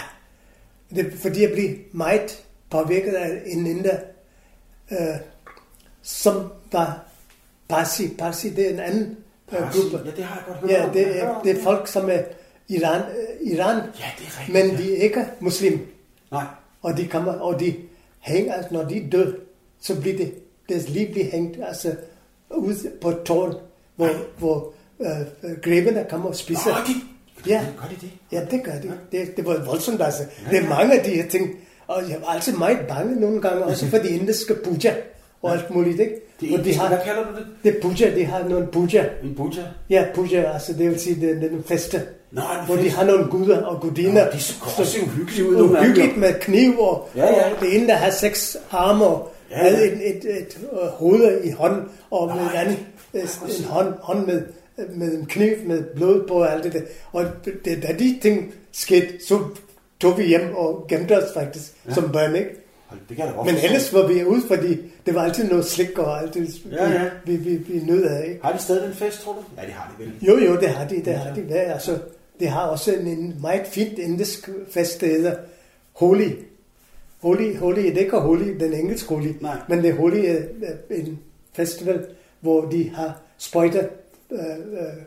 det, 0.96 1.14
fordi 1.14 1.42
jeg 1.42 1.52
blev 1.52 1.70
meget 1.92 2.44
påvirket 2.72 3.14
af 3.14 3.42
en 3.46 3.68
inder, 3.68 3.98
øh, 4.92 4.98
som 6.02 6.44
var 6.72 7.04
Parsi. 7.70 8.08
Parsi, 8.18 8.50
det 8.50 8.66
er 8.66 8.74
en 8.74 8.80
anden 8.80 9.18
øh, 9.52 9.58
Parsi. 9.60 9.80
gruppe. 9.80 9.98
Ja, 10.06 10.12
det 10.16 10.24
har 10.24 10.36
jeg 10.36 10.44
godt 10.48 10.58
hørt 10.60 10.70
Ja, 10.72 10.90
det 10.94 11.22
er, 11.22 11.42
det 11.44 11.60
er 11.60 11.64
folk, 11.64 11.88
som 11.88 12.10
er 12.10 12.20
Iran, 12.70 13.02
øh, 13.02 13.52
Iran 13.54 13.76
Ja, 13.76 13.82
det 14.20 14.28
er 14.28 14.40
rigtigt. 14.40 14.54
men 14.54 14.72
ja. 14.72 14.78
de 14.78 14.98
er 14.98 15.04
ikke 15.04 15.26
muslim. 15.40 15.80
Nej. 16.32 16.44
Og 16.82 16.98
de 16.98 17.08
kommer, 17.08 17.34
og 17.34 17.60
de 17.60 17.76
hænger, 18.20 18.54
altså 18.54 18.74
når 18.74 18.84
de 18.84 19.08
døde, 19.12 19.38
så 19.82 20.02
bliver 20.02 20.18
det, 20.18 20.34
deres 20.70 20.90
liv 20.90 21.12
bliver 21.12 21.32
hængt, 21.32 21.58
altså 21.68 21.96
ude 22.50 22.76
på 23.02 23.12
tårn, 23.12 23.56
hvor, 23.96 24.10
hvor 24.38 24.74
øh, 25.00 25.08
øh, 25.44 25.58
grevene 25.62 26.06
kommer 26.10 26.30
og 26.30 26.36
spiser. 26.36 26.70
Nå, 26.70 26.76
de, 26.88 26.94
Ja. 27.48 27.66
Gør 27.82 27.88
de 27.88 27.96
det? 28.02 28.12
Ja, 28.32 28.46
det 28.52 28.64
gør 28.64 28.72
de. 28.72 28.92
Det, 29.12 29.38
det 29.38 29.46
var 29.46 29.66
voldsomt, 29.66 30.02
altså. 30.02 30.24
Det 30.52 30.60
er 30.60 30.70
mange 30.70 31.00
af 31.00 31.06
de 31.06 31.10
her 31.10 31.30
ting. 31.30 31.60
Og 31.88 32.02
jeg 32.10 32.18
var 32.26 32.34
altid 32.34 32.54
meget 32.54 32.78
bange 32.88 33.20
nogle 33.20 33.42
gange, 33.42 33.64
også 33.64 33.86
for 33.88 33.98
de 33.98 34.10
indiske 34.10 34.56
puja 34.56 34.94
og 35.42 35.52
alt 35.54 35.70
muligt, 35.76 36.00
ikke? 36.00 36.16
Det 36.42 36.54
er, 36.54 36.64
de 36.64 36.74
har, 36.76 36.88
hvad 36.88 36.98
kalder 37.06 37.24
du 37.24 37.36
det? 37.38 37.46
det 37.64 37.76
er 37.78 37.82
puja, 37.82 38.16
de 38.16 38.26
har 38.26 38.48
nogle 38.50 38.68
puja. 38.68 39.06
En 39.24 39.36
buja? 39.36 39.64
Ja, 39.90 40.06
puja, 40.16 40.54
altså 40.54 40.74
det 40.74 40.90
vil 40.90 41.00
sige, 41.00 41.22
det 41.22 41.30
er 41.46 41.50
nogle 41.50 41.64
fester. 41.66 42.00
Nå, 42.32 42.42
hvor 42.66 42.76
de 42.76 42.90
har 42.90 43.06
nogle 43.06 43.26
guder 43.26 43.62
og 43.66 43.82
gudiner. 43.82 44.26
Nå, 44.26 44.32
de 44.34 44.40
ser 44.40 44.56
også 44.80 44.98
uhyggelige 45.06 45.50
ud, 45.50 45.56
nogle 45.58 45.78
af 45.78 45.84
dem, 45.84 45.92
Uhyggeligt 45.92 46.18
med 46.18 46.34
kniv, 46.42 46.80
og, 46.80 47.10
Ja, 47.16 47.26
ja. 47.26 47.54
og 47.54 47.62
det 47.62 47.76
ene, 47.78 47.88
der 47.88 47.96
har 47.96 48.12
seks 48.12 48.58
arme, 48.72 49.06
og 49.06 49.32
Ja, 49.52 49.58
ja, 49.58 49.70
havde 49.70 49.86
et, 49.88 49.94
et, 49.94 50.16
et, 50.16 50.38
et 50.38 50.58
øh, 50.74 50.88
hoved 50.88 51.44
i 51.44 51.52
hånden, 51.52 51.82
og 52.12 52.28
med 52.28 52.36
Nej, 52.36 52.52
en 52.52 52.58
anden, 52.58 52.78
en 53.14 53.64
hånd, 53.70 53.94
hånd 54.02 54.26
med, 54.26 54.42
med 54.96 55.14
en 55.14 55.26
kniv 55.26 55.52
med 55.66 55.84
blod 55.96 56.28
på 56.28 56.34
og 56.34 56.52
alt 56.54 56.64
det 56.64 56.74
der. 56.74 56.82
Og 57.12 57.26
det, 57.66 57.84
da 57.84 57.96
de 58.00 58.20
ting 58.22 58.54
skete, 58.72 59.08
så 59.28 59.40
tog 60.02 60.18
vi 60.18 60.24
hjem 60.24 60.56
og 60.56 60.86
gemte 60.88 61.18
os 61.18 61.34
faktisk, 61.34 61.74
ja. 61.88 61.94
som 61.94 62.12
børn, 62.12 62.36
ikke? 62.36 62.50
Det 63.10 63.18
kan 63.18 63.26
Men 63.46 63.56
ellers 63.64 63.94
var 63.94 64.08
vi 64.08 64.26
ude, 64.26 64.42
fordi 64.48 64.78
det 65.06 65.16
var 65.16 65.24
altid 65.24 65.50
noget 65.50 65.66
slik 65.66 65.98
og 66.00 66.22
alt 66.22 66.34
det, 66.34 66.62
Ja, 66.72 66.90
ja. 66.90 67.10
vi, 67.26 67.36
vi, 67.36 67.56
vi 67.56 67.80
nød 67.86 68.04
af. 68.04 68.28
Ikke? 68.28 68.40
Har 68.44 68.52
de 68.52 68.60
stadig 68.60 68.84
den 68.84 68.94
fest, 68.94 69.22
tror 69.22 69.34
du? 69.34 69.40
Ja, 69.58 69.66
det 69.66 69.74
har 69.74 69.96
de 69.98 70.04
vel. 70.04 70.14
Jo, 70.22 70.38
jo, 70.38 70.60
det 70.60 70.70
har 70.70 70.88
de, 70.88 70.96
det 71.06 71.16
har 71.16 71.34
de. 71.34 71.46
Ja, 71.50 71.56
altså, 71.56 71.98
det 72.40 72.50
har 72.50 72.68
også 72.68 72.94
en, 72.94 73.08
en 73.08 73.36
meget 73.42 73.68
fint 73.68 74.00
indisk 74.00 74.50
fest, 74.72 75.02
der 75.02 75.08
hedder 75.08 75.36
Holi. 75.94 76.36
Holi, 77.22 77.54
Holi, 77.54 77.84
det 77.84 77.98
er 77.98 78.00
ikke 78.00 78.18
Holi, 78.18 78.58
den 78.58 78.74
engelske 78.74 79.10
Holi, 79.10 79.34
Nej. 79.42 79.58
men 79.70 79.84
det 79.84 79.94
Holi 79.94 80.26
er 80.26 80.40
er 80.62 80.74
en 80.90 81.20
festival, 81.54 82.06
hvor 82.40 82.66
de 82.66 82.90
har 82.90 83.22
sprøjtet 83.38 83.90
øh, 84.32 84.40
øh, 84.40 85.04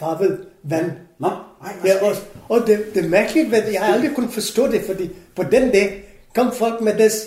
farvet 0.00 0.38
vand. 0.64 0.90
Nå, 1.18 1.26
ej, 1.28 1.72
hvad 1.80 1.90
Ja, 1.90 2.06
og, 2.06 2.12
og 2.48 2.66
det, 2.66 2.94
det 2.94 3.04
er 3.04 3.08
mærkeligt, 3.08 3.50
men 3.50 3.60
jeg 3.72 3.80
har 3.80 3.94
aldrig 3.94 4.10
kunnet 4.14 4.32
forstå 4.32 4.66
det, 4.66 4.80
fordi 4.86 5.10
på 5.36 5.42
den 5.42 5.70
dag 5.70 6.04
kom 6.34 6.52
folk 6.52 6.80
med 6.80 6.94
deres 6.94 7.26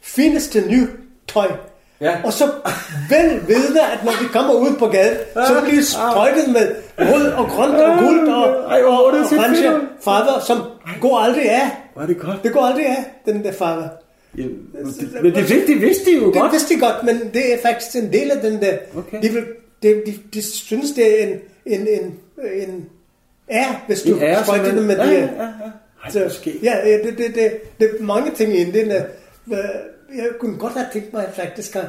fineste 0.00 0.64
nye 0.70 0.88
tøj. 1.28 1.48
Ja. 2.00 2.16
Og 2.24 2.32
så 2.32 2.44
vel 3.10 3.40
vidne, 3.48 3.80
at 3.92 4.04
når 4.04 4.12
de 4.22 4.28
kommer 4.32 4.54
ud 4.54 4.76
på 4.78 4.86
gaden, 4.86 5.16
så 5.34 5.60
bliver 5.62 5.80
de 5.80 5.84
sprøjtet 5.86 6.48
med 6.52 6.74
rød 6.98 7.26
og 7.32 7.46
grønt 7.48 7.74
og 7.74 7.98
guld 7.98 8.28
og, 8.28 8.56
og, 8.56 8.74
det 8.78 8.84
og 8.84 9.04
orange 9.04 9.86
farver, 10.04 10.40
som 10.46 10.58
går 11.00 11.18
aldrig 11.18 11.50
af. 11.50 11.70
Var 11.96 12.06
det 12.06 12.18
godt? 12.18 12.42
Det 12.42 12.52
går 12.52 12.60
aldrig 12.60 12.86
af, 12.86 13.04
den 13.26 13.44
der 13.44 13.52
farve. 13.52 13.88
Ja, 14.38 14.42
men 14.42 14.86
det, 15.00 15.22
men 15.22 15.34
det, 15.34 15.64
det 15.66 15.80
vidste 15.80 16.04
de 16.10 16.16
jo 16.16 16.26
Det 16.32 16.40
godt. 16.40 16.52
vidste 16.52 16.74
de 16.74 16.80
godt, 16.80 17.02
men 17.04 17.20
det 17.34 17.54
er 17.54 17.58
faktisk 17.62 17.96
en 17.96 18.12
del 18.12 18.30
af 18.30 18.40
den 18.40 18.60
der. 18.60 18.76
Okay. 18.96 19.22
De, 19.22 19.28
vil, 19.28 19.44
de, 19.82 20.02
de, 20.06 20.14
de 20.34 20.42
synes, 20.42 20.90
det 20.90 21.22
er 21.22 21.26
en, 21.26 21.38
en, 21.66 21.80
en, 21.88 22.18
en 22.54 22.88
ære, 23.50 23.76
hvis 23.86 24.02
du 24.02 24.20
sprøjter 24.44 24.74
det 24.74 24.82
med 24.84 24.96
Ja, 24.96 25.06
det. 25.06 25.12
ja, 25.12 25.18
ja, 25.18 25.26
ja. 25.42 25.70
Ej, 26.04 26.10
Så, 26.10 26.50
ja, 26.62 26.88
ja, 26.88 26.98
det, 26.98 27.18
det, 27.18 27.34
det, 27.34 27.52
det 27.80 27.90
er 27.98 28.02
mange 28.02 28.30
ting 28.34 28.52
i 28.54 28.56
Indien. 28.56 28.90
øh, 28.90 29.00
Jeg 30.16 30.28
kunne 30.40 30.58
godt 30.58 30.72
have 30.72 30.86
tænkt 30.92 31.12
mig 31.12 31.26
at 31.26 31.34
faktisk 31.34 31.76
at 31.76 31.84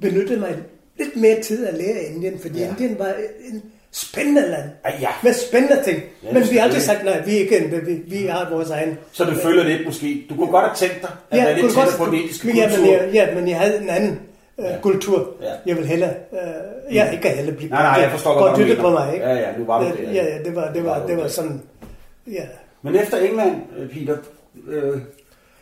benytte 0.00 0.36
mig 0.36 0.56
lidt 0.98 1.16
mere 1.16 1.40
tid 1.40 1.66
at 1.66 1.74
lære 1.74 2.02
Indien, 2.02 2.38
fordi 2.38 2.58
Ja. 2.58 2.64
ja. 2.64 2.70
Indien 2.70 2.98
var 2.98 3.14
en 3.52 3.62
spændende 3.92 4.40
land. 4.40 4.70
Ej, 4.84 4.96
ja. 5.00 5.08
Med 5.22 5.32
spændende 5.32 5.82
ting. 5.84 5.96
Ja, 6.22 6.28
Ja, 6.28 6.34
Men 6.34 6.50
vi 6.50 6.56
har 6.56 6.62
aldrig 6.64 6.82
sagt, 6.82 7.04
nej, 7.04 7.22
vi 7.26 7.36
er 7.36 7.40
ikke 7.40 7.58
Indien, 7.58 7.86
vi, 7.86 8.16
vi 8.18 8.26
har 8.26 8.50
vores 8.50 8.70
egen. 8.70 8.98
Så 9.12 9.24
du 9.24 9.34
føler 9.34 9.64
lidt 9.64 9.84
måske. 9.86 10.26
Du 10.30 10.34
kunne 10.36 10.50
godt 10.50 10.64
have 10.64 10.76
tænkt 10.76 11.02
dig 11.02 11.10
at 11.30 11.38
være 11.38 11.54
lidt 11.54 11.66
tættere 11.74 11.98
på 11.98 12.04
den 12.06 12.14
indiske 12.14 12.48
ja, 12.56 12.76
men, 12.78 12.86
jeg, 12.90 13.10
ja, 13.12 13.34
men 13.34 13.48
jeg 13.48 13.58
havde 13.58 13.82
en 13.82 13.88
anden 13.90 14.20
Ja. 14.62 14.80
kultur. 14.82 15.34
Ja. 15.42 15.52
Jeg 15.66 15.76
vil 15.76 15.86
hellere, 15.86 16.14
øh, 16.32 16.94
jeg 16.94 17.12
ikke 17.12 17.28
heller 17.28 17.54
blive 17.54 17.70
Nej, 17.70 17.82
nej, 17.82 18.02
jeg 18.02 18.10
forstår 18.10 18.38
godt, 18.38 18.58
hvad 18.58 18.76
du 18.76 18.82
på 18.82 18.90
mig. 18.90 19.14
Ikke? 19.14 19.26
Ja, 19.26 19.34
ja, 19.34 19.58
nu 19.58 19.64
var 19.64 19.80
Øh, 19.80 19.98
der. 19.98 20.12
Ja, 20.12 20.24
ja, 20.24 20.38
det 20.44 20.56
var, 20.56 20.72
det 20.72 20.84
var 20.84 20.90
var, 20.90 21.02
du 21.02 21.08
det 21.08 21.16
var 21.16 21.22
der. 21.22 21.28
sådan, 21.30 21.62
ja. 22.26 22.42
Men 22.82 22.96
efter 22.96 23.16
England, 23.16 23.56
øh, 23.78 23.90
Peter, 23.90 24.16
øh, 24.68 25.00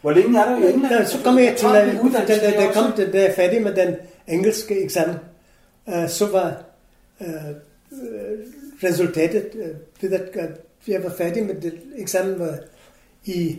hvor 0.00 0.10
længe 0.12 0.40
er 0.40 0.56
du 0.56 0.66
i 0.66 0.72
England? 0.72 0.94
Ja, 0.94 1.04
så 1.04 1.18
kom 1.24 1.38
jeg 1.38 1.54
til, 1.56 1.68
da, 1.68 1.84
da, 2.26 2.50
da, 2.50 2.72
kom, 2.72 2.92
da, 2.96 3.10
da 3.10 3.18
jeg 3.18 3.26
er 3.26 3.34
færdig 3.34 3.62
med 3.62 3.74
den 3.74 3.96
engelske 4.28 4.84
eksamen, 4.84 5.16
uh, 5.86 6.08
så 6.08 6.26
var 6.26 6.62
uh, 7.20 7.26
resultatet, 8.84 9.50
ved 10.00 10.12
at, 10.12 10.20
at 10.34 10.50
jeg 10.88 11.04
var 11.04 11.12
færdig 11.18 11.46
med 11.46 11.54
det 11.54 11.72
eksamen 11.96 12.38
var 12.38 12.54
i 13.24 13.56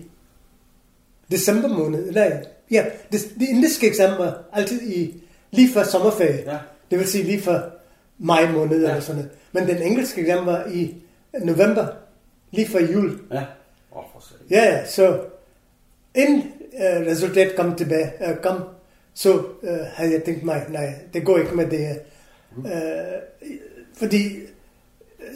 december 1.32 1.67
måned. 1.67 2.12
Nej, 2.12 2.43
ja, 2.71 2.86
det, 3.12 3.19
det 3.39 3.47
indiske 3.49 3.88
eksamen 3.88 4.19
var 4.19 4.43
altid 4.54 4.82
i, 4.82 5.23
lige 5.51 5.73
før 5.73 5.83
sommerferie. 5.83 6.43
Ja. 6.51 6.57
Det 6.91 6.99
vil 6.99 7.07
sige 7.07 7.23
lige 7.23 7.41
før 7.41 7.62
maj 8.19 8.51
måned 8.51 8.81
Ja. 8.81 8.88
eller 8.89 8.99
sådan 9.01 9.15
noget. 9.21 9.31
Men 9.51 9.67
den 9.75 9.81
engelske 9.88 10.21
eksamen 10.21 10.45
var 10.45 10.65
i 10.73 10.95
november, 11.43 11.88
lige 12.51 12.67
før 12.67 12.79
jul. 12.79 13.19
Ja. 13.31 13.43
Åh, 13.95 14.03
for. 14.13 14.23
Ja, 14.49 14.63
ja, 14.63 14.85
så 14.85 15.19
inden 16.15 16.39
uh, 16.73 17.07
resultatet 17.07 17.55
kom 17.55 17.75
tilbage, 17.75 18.12
uh, 18.29 18.35
kom, 18.43 18.63
så 19.13 19.33
uh, 19.38 19.69
havde 19.93 20.12
jeg 20.13 20.23
tænkt 20.23 20.43
mig, 20.43 20.65
nej, 20.69 20.93
det 21.13 21.25
går 21.25 21.38
ikke 21.38 21.55
med 21.55 21.65
det 21.69 21.79
her. 21.79 21.95
Uh, 22.57 22.65
fordi 23.97 24.35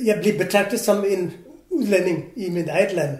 jeg 0.05 0.19
blev 0.21 0.37
betragtet 0.37 0.79
som 0.79 1.05
en 1.09 1.33
udlænding 1.69 2.25
i 2.35 2.49
mit 2.49 2.67
eget 2.67 2.93
land. 2.93 3.17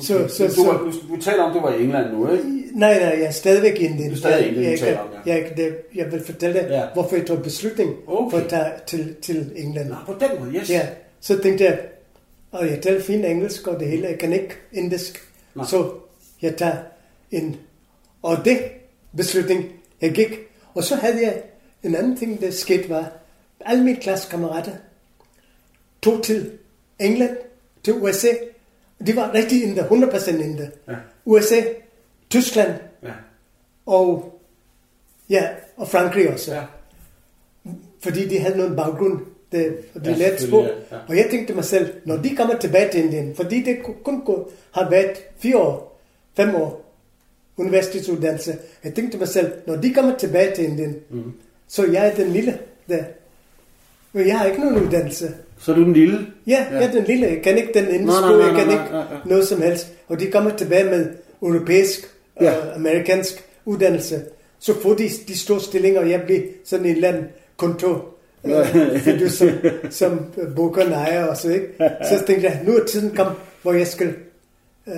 Så, 0.00 0.14
Okay. 0.18 0.28
så, 0.28 0.44
du, 0.46 0.52
så, 0.52 0.62
du, 1.08 1.14
du 1.16 1.20
taler 1.20 1.42
om, 1.42 1.52
det 1.52 1.62
var 1.62 1.72
i 1.74 1.82
England 1.84 2.12
nu, 2.12 2.30
ikke? 2.32 2.57
Nej, 2.72 2.98
nej, 2.98 3.08
jeg 3.08 3.22
er 3.26 3.30
stadigvæk 3.30 3.80
i 3.80 3.84
Indien. 3.84 4.08
Du 4.08 4.14
er 4.14 4.18
stadig 4.18 4.44
i 4.46 4.48
Indien, 4.48 4.64
jeg, 4.78 4.98
jeg, 5.26 5.52
jeg, 5.56 5.72
jeg 5.94 6.12
vil 6.12 6.24
fortælle 6.24 6.60
dig, 6.60 6.68
Ja. 6.68 6.82
hvorfor 6.94 7.16
jeg 7.16 7.26
tog 7.26 7.42
beslutning 7.42 7.94
Okay. 8.06 8.30
for 8.30 8.44
at 8.44 8.48
tage 8.50 8.70
til, 8.86 9.16
til 9.22 9.52
England. 9.56 9.88
Nå, 9.88 9.94
på 10.06 10.14
den 10.20 10.28
måde, 10.44 10.54
yes. 10.60 10.70
Ja, 10.70 10.86
så 11.20 11.38
tænkte 11.42 11.64
jeg, 11.64 11.80
og 12.52 12.66
jeg 12.70 12.80
taler 12.82 13.00
fint 13.00 13.24
engelsk 13.24 13.66
og 13.66 13.80
det 13.80 13.88
hele, 13.88 14.08
jeg 14.08 14.18
kan 14.18 14.32
ikke 14.32 14.54
indisk. 14.72 15.28
Nej. 15.54 15.66
Så 15.66 15.90
jeg 16.42 16.56
tager 16.56 16.76
en, 17.30 17.56
og 18.22 18.36
det 18.44 18.58
beslutning, 19.16 19.64
jeg 20.00 20.12
gik. 20.12 20.38
Og 20.74 20.84
så 20.84 20.94
havde 20.94 21.22
jeg 21.22 21.42
en 21.82 21.94
anden 21.94 22.16
ting, 22.16 22.40
der 22.40 22.50
skete 22.50 22.88
var, 22.88 23.12
alle 23.60 23.84
mine 23.84 23.96
klassekammerater 24.00 24.72
tog 26.02 26.22
til 26.22 26.50
England, 26.98 27.36
til 27.84 27.94
USA. 27.94 28.28
De 29.06 29.16
var 29.16 29.34
rigtig 29.34 29.62
inder, 29.62 29.84
100% 29.84 30.30
inder. 30.44 30.66
Ja. 30.88 30.94
USA, 31.24 31.60
Tyskland 32.30 32.70
Ja. 33.02 33.12
og, 33.86 34.40
ja, 35.30 35.48
og 35.76 35.88
Frankrig 35.88 36.30
også 36.32 36.54
Ja. 36.54 36.62
fordi 38.02 38.28
de 38.28 38.38
havde 38.38 38.58
nogen 38.58 38.76
baggrund, 38.76 39.20
der 39.52 39.58
vi 39.94 40.00
Ja, 40.04 40.10
ja, 40.10 40.16
lærte 40.16 40.46
sprog. 40.46 40.62
ja, 40.64 40.68
ja. 40.96 41.02
Og 41.08 41.16
jeg 41.16 41.26
tænkte 41.30 41.54
mig 41.54 41.64
selv, 41.64 41.92
når 42.04 42.16
de 42.16 42.36
kommer 42.36 42.58
tilbage 42.58 42.90
til 42.90 43.04
Indien, 43.04 43.36
fordi 43.36 43.62
det 43.62 43.78
ku- 43.84 43.92
kun 44.04 44.22
har 44.70 44.90
været 44.90 45.10
fire 45.38 45.56
år, 45.56 46.00
fem 46.36 46.54
år 46.54 46.84
universitetsuddannelse, 47.56 48.58
jeg 48.84 48.94
tænkte 48.94 49.18
mig 49.18 49.28
selv, 49.28 49.52
når 49.66 49.76
de 49.76 49.94
kommer 49.94 50.16
tilbage 50.16 50.54
til 50.54 50.64
Indien, 50.64 50.96
mm. 51.10 51.32
så 51.68 51.86
jeg 51.86 52.08
er 52.08 52.14
den 52.14 52.26
lille 52.32 52.58
der. 52.88 53.04
Men 54.12 54.26
jeg 54.26 54.38
har 54.38 54.46
ikke 54.46 54.60
nogen 54.60 54.86
uddannelse. 54.86 55.34
Så 55.58 55.72
er 55.72 55.76
du 55.76 55.82
den 55.84 55.92
lille. 55.92 56.26
Ja, 56.46 56.66
ja. 56.70 56.76
jeg 56.76 56.84
er 56.84 56.92
den 56.92 57.04
lille. 57.04 57.26
Jeg 57.26 57.42
kan 57.42 57.56
ikke 57.58 57.72
den 57.74 57.84
nej, 57.84 57.92
jeg 57.92 58.54
kan 58.56 58.66
nej, 58.66 58.82
ikke 58.82 58.92
nej, 58.92 59.04
nej. 59.04 59.20
noget 59.24 59.48
som 59.48 59.62
helst. 59.62 59.92
Og 60.08 60.20
de 60.20 60.30
kommer 60.30 60.56
tilbage 60.56 60.84
med 60.84 61.06
europæisk 61.42 62.00
og 62.04 62.08
Ja. 62.40 62.52
ja. 62.52 62.74
amerikansk 62.74 63.44
uddannelse. 63.64 64.22
Så 64.58 64.80
får 64.82 64.94
de 64.94 65.08
de 65.28 65.38
store 65.38 65.60
stillinger, 65.60 66.00
og 66.00 66.10
jeg 66.10 66.22
bliver 66.22 66.40
sådan 66.64 66.86
en 66.86 66.94
eller 66.94 67.08
anden 67.08 67.24
kontor. 67.56 68.14
Øh, 68.44 69.00
fordi 69.00 69.28
som, 69.28 69.48
som 69.90 70.32
bukker 70.56 70.88
nejer 70.88 71.24
og 71.24 71.36
så, 71.36 71.48
ikke? 71.50 71.66
Så 71.78 72.24
tænkte 72.26 72.46
jeg, 72.46 72.60
nu 72.66 72.76
er 72.76 72.84
tiden 72.84 73.16
kommet, 73.16 73.36
hvor 73.62 73.72
jeg 73.72 73.86
skal 73.86 74.14
øh, 74.86 74.94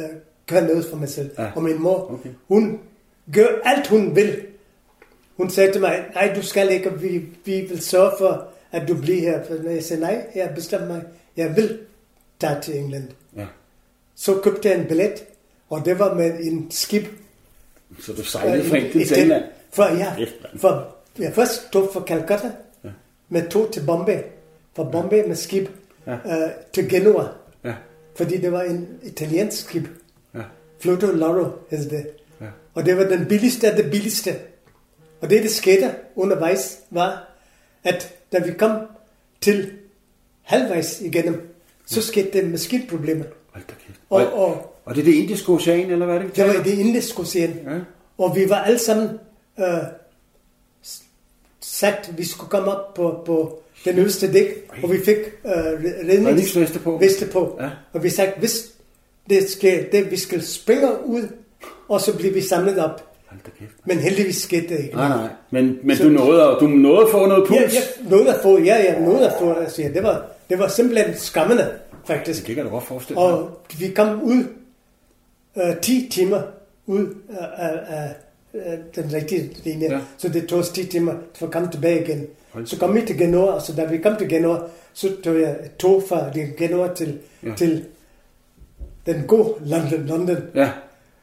gøre 0.46 0.66
noget 0.66 0.84
for 0.84 0.96
mig 0.96 1.08
selv. 1.08 1.30
Ja. 1.38 1.50
Og 1.56 1.62
min 1.62 1.82
mor, 1.82 2.12
Okay. 2.12 2.30
hun 2.48 2.78
gør 3.34 3.46
alt, 3.64 3.86
hun 3.86 4.16
vil. 4.16 4.40
Hun 5.36 5.50
sagde 5.50 5.72
til 5.72 5.80
mig, 5.80 6.04
nej, 6.14 6.32
du 6.36 6.42
skal 6.42 6.70
ikke, 6.70 6.92
vi, 7.00 7.22
vi 7.44 7.60
vil 7.60 7.80
sørge 7.80 8.10
for, 8.18 8.48
at 8.72 8.88
du 8.88 8.94
bliver 8.94 9.20
her. 9.20 9.44
For 9.44 9.54
når 9.62 9.70
jeg 9.70 9.84
sagde, 9.84 10.02
nej, 10.02 10.26
jeg 10.34 10.46
har 10.46 10.54
bestemt 10.54 10.86
mig, 10.88 11.02
jeg 11.36 11.56
vil 11.56 11.78
tage 12.40 12.60
til 12.60 12.78
England. 12.78 13.04
Ja. 13.36 13.46
Så 14.16 14.34
købte 14.42 14.68
jeg 14.68 14.78
en 14.78 14.84
billet, 14.86 15.24
og 15.70 15.84
det 15.84 15.98
var 15.98 16.14
med 16.14 16.32
en 16.40 16.66
skib. 16.70 17.04
Så 17.98 18.12
du 18.12 18.22
sejlede 18.24 18.64
fra 18.68 18.76
Indien 18.76 19.06
til 19.06 19.20
England. 19.20 19.44
For, 19.72 19.84
ja, 19.84 20.14
for, 20.56 20.96
jeg 21.18 21.34
først 21.34 21.72
tog 21.72 21.90
fra 21.92 22.04
Calcutta, 22.06 22.50
Ja. 22.84 22.88
med 23.28 23.48
tog 23.50 23.72
til 23.72 23.86
Bombay, 23.86 24.18
fra 24.76 24.84
Bombay 24.84 25.26
med 25.26 25.36
skib 25.36 25.68
Ja. 26.06 26.12
øh, 26.12 26.50
til 26.72 26.88
Genua, 26.90 27.26
Ja. 27.64 27.74
fordi 28.16 28.36
det 28.36 28.52
var 28.52 28.62
en 28.62 28.88
italiensk 29.02 29.68
skib. 29.68 29.86
Ja. 30.34 30.40
Floto 30.80 31.06
Loro 31.06 31.46
hed 31.70 31.90
det. 31.90 32.06
Ja. 32.40 32.46
Og 32.74 32.86
det 32.86 32.96
var 32.96 33.04
den 33.04 33.26
billigste 33.26 33.70
af 33.70 33.76
det 33.82 33.90
billigste. 33.90 34.34
Og 35.20 35.30
det, 35.30 35.42
der 35.42 35.48
skete 35.48 35.90
undervejs, 36.16 36.78
var, 36.90 37.28
at 37.84 38.14
da 38.32 38.38
vi 38.38 38.52
kom 38.52 38.80
til 39.40 39.72
halvvejs 40.42 41.00
igennem, 41.00 41.54
så 41.86 42.02
skete 42.02 42.30
det 42.32 42.50
med 42.50 42.58
skibproblemer. 42.58 43.24
Og, 44.10 44.26
Og, 44.32 44.69
og 44.90 44.96
det 44.96 45.00
er 45.00 45.04
det 45.04 45.14
indiske 45.14 45.52
ocean, 45.52 45.90
eller 45.90 46.06
hvad 46.06 46.14
er 46.14 46.18
det? 46.18 46.28
vi 46.36 46.42
det 46.42 46.56
var 46.56 46.62
det 46.62 46.78
indiske 46.78 47.20
ocean. 47.20 47.50
Ja. 47.66 47.78
Og 48.18 48.36
vi 48.36 48.48
var 48.48 48.56
alle 48.56 48.78
sammen 48.78 49.08
øh, 49.60 49.64
sat, 51.60 52.10
vi 52.16 52.24
skulle 52.24 52.50
komme 52.50 52.72
op 52.76 52.94
på, 52.94 53.22
på 53.26 53.62
den 53.84 53.98
øverste 53.98 54.32
dæk, 54.32 54.68
og 54.82 54.92
vi 54.92 54.98
fik 55.04 55.16
øh, 55.16 55.52
rednings, 55.52 56.26
Redningsveste 56.26 56.78
på. 56.78 56.98
veste 57.00 57.26
på. 57.26 57.58
Ja. 57.60 57.68
Og 57.92 58.02
vi 58.04 58.08
sagde, 58.10 58.32
hvis 58.38 58.70
det 59.30 59.50
skal, 59.50 59.86
det, 59.92 60.10
vi 60.10 60.16
skal 60.18 60.42
springe 60.42 60.88
ud, 61.06 61.22
og 61.88 62.00
så 62.00 62.16
bliver 62.16 62.32
vi 62.34 62.40
samlet 62.40 62.78
op. 62.78 63.06
Men 63.84 63.98
heldigvis 63.98 64.36
skete 64.36 64.68
det 64.68 64.78
ikke. 64.84 64.94
Nej, 64.96 65.08
nej. 65.08 65.28
Men, 65.50 65.78
men 65.84 65.96
Så- 65.96 66.02
du, 66.04 66.08
nåede, 66.08 66.56
du 66.60 66.66
nåede 66.66 67.02
at 67.06 67.10
få 67.10 67.26
noget 67.26 67.48
puls. 67.48 67.60
Ja, 67.74 67.80
ja, 68.04 68.08
noget 68.10 68.26
at 68.26 68.40
få, 68.42 68.58
ja, 68.58 68.76
ja, 68.82 69.00
noget 69.00 69.26
at 69.26 69.32
få, 69.40 69.52
altså, 69.52 69.82
ja, 69.82 69.88
det 69.88 70.02
var, 70.02 70.26
det 70.50 70.58
var 70.58 70.68
simpelthen 70.68 71.16
skammende, 71.18 71.70
faktisk. 72.06 72.46
Det 72.46 72.54
kan 72.54 72.64
du 72.64 72.70
godt 72.70 72.84
forestille 72.84 73.20
dig. 73.20 73.30
Og 73.32 73.60
vi 73.78 73.88
kom 73.90 74.22
ud 74.22 74.44
øh, 75.56 75.76
10 75.82 76.08
timer 76.10 76.40
ud 76.86 77.06
af, 77.30 77.70
af, 77.88 78.08
af, 78.54 78.78
den 78.94 79.12
rigtige 79.14 79.50
linje. 79.64 79.86
Ja. 79.86 79.92
Ja. 79.94 80.00
Så 80.18 80.28
det 80.28 80.46
tog 80.46 80.58
os 80.58 80.68
10 80.68 80.86
timer 80.86 81.12
for 81.34 81.46
at 81.46 81.52
komme 81.52 81.68
tilbage 81.72 82.04
igen. 82.04 82.26
Hold 82.52 82.66
Så 82.66 82.78
kom 82.78 82.94
vi 82.94 83.00
til 83.06 83.18
Genoa, 83.18 83.60
så 83.60 83.72
da 83.76 83.84
vi 83.84 83.98
kom 83.98 84.16
til 84.16 84.28
Genoa, 84.28 84.58
så 84.92 85.08
tog 85.24 85.40
jeg 85.40 85.50
et 85.50 85.70
tog 85.78 86.02
fra 86.08 86.24
Genoa 86.58 86.94
til, 86.94 87.18
Ja. 87.42 87.48
ja. 87.48 87.54
til 87.56 87.84
den 89.06 89.22
gode 89.26 89.54
London. 89.66 90.06
London. 90.06 90.36
Ja. 90.54 90.68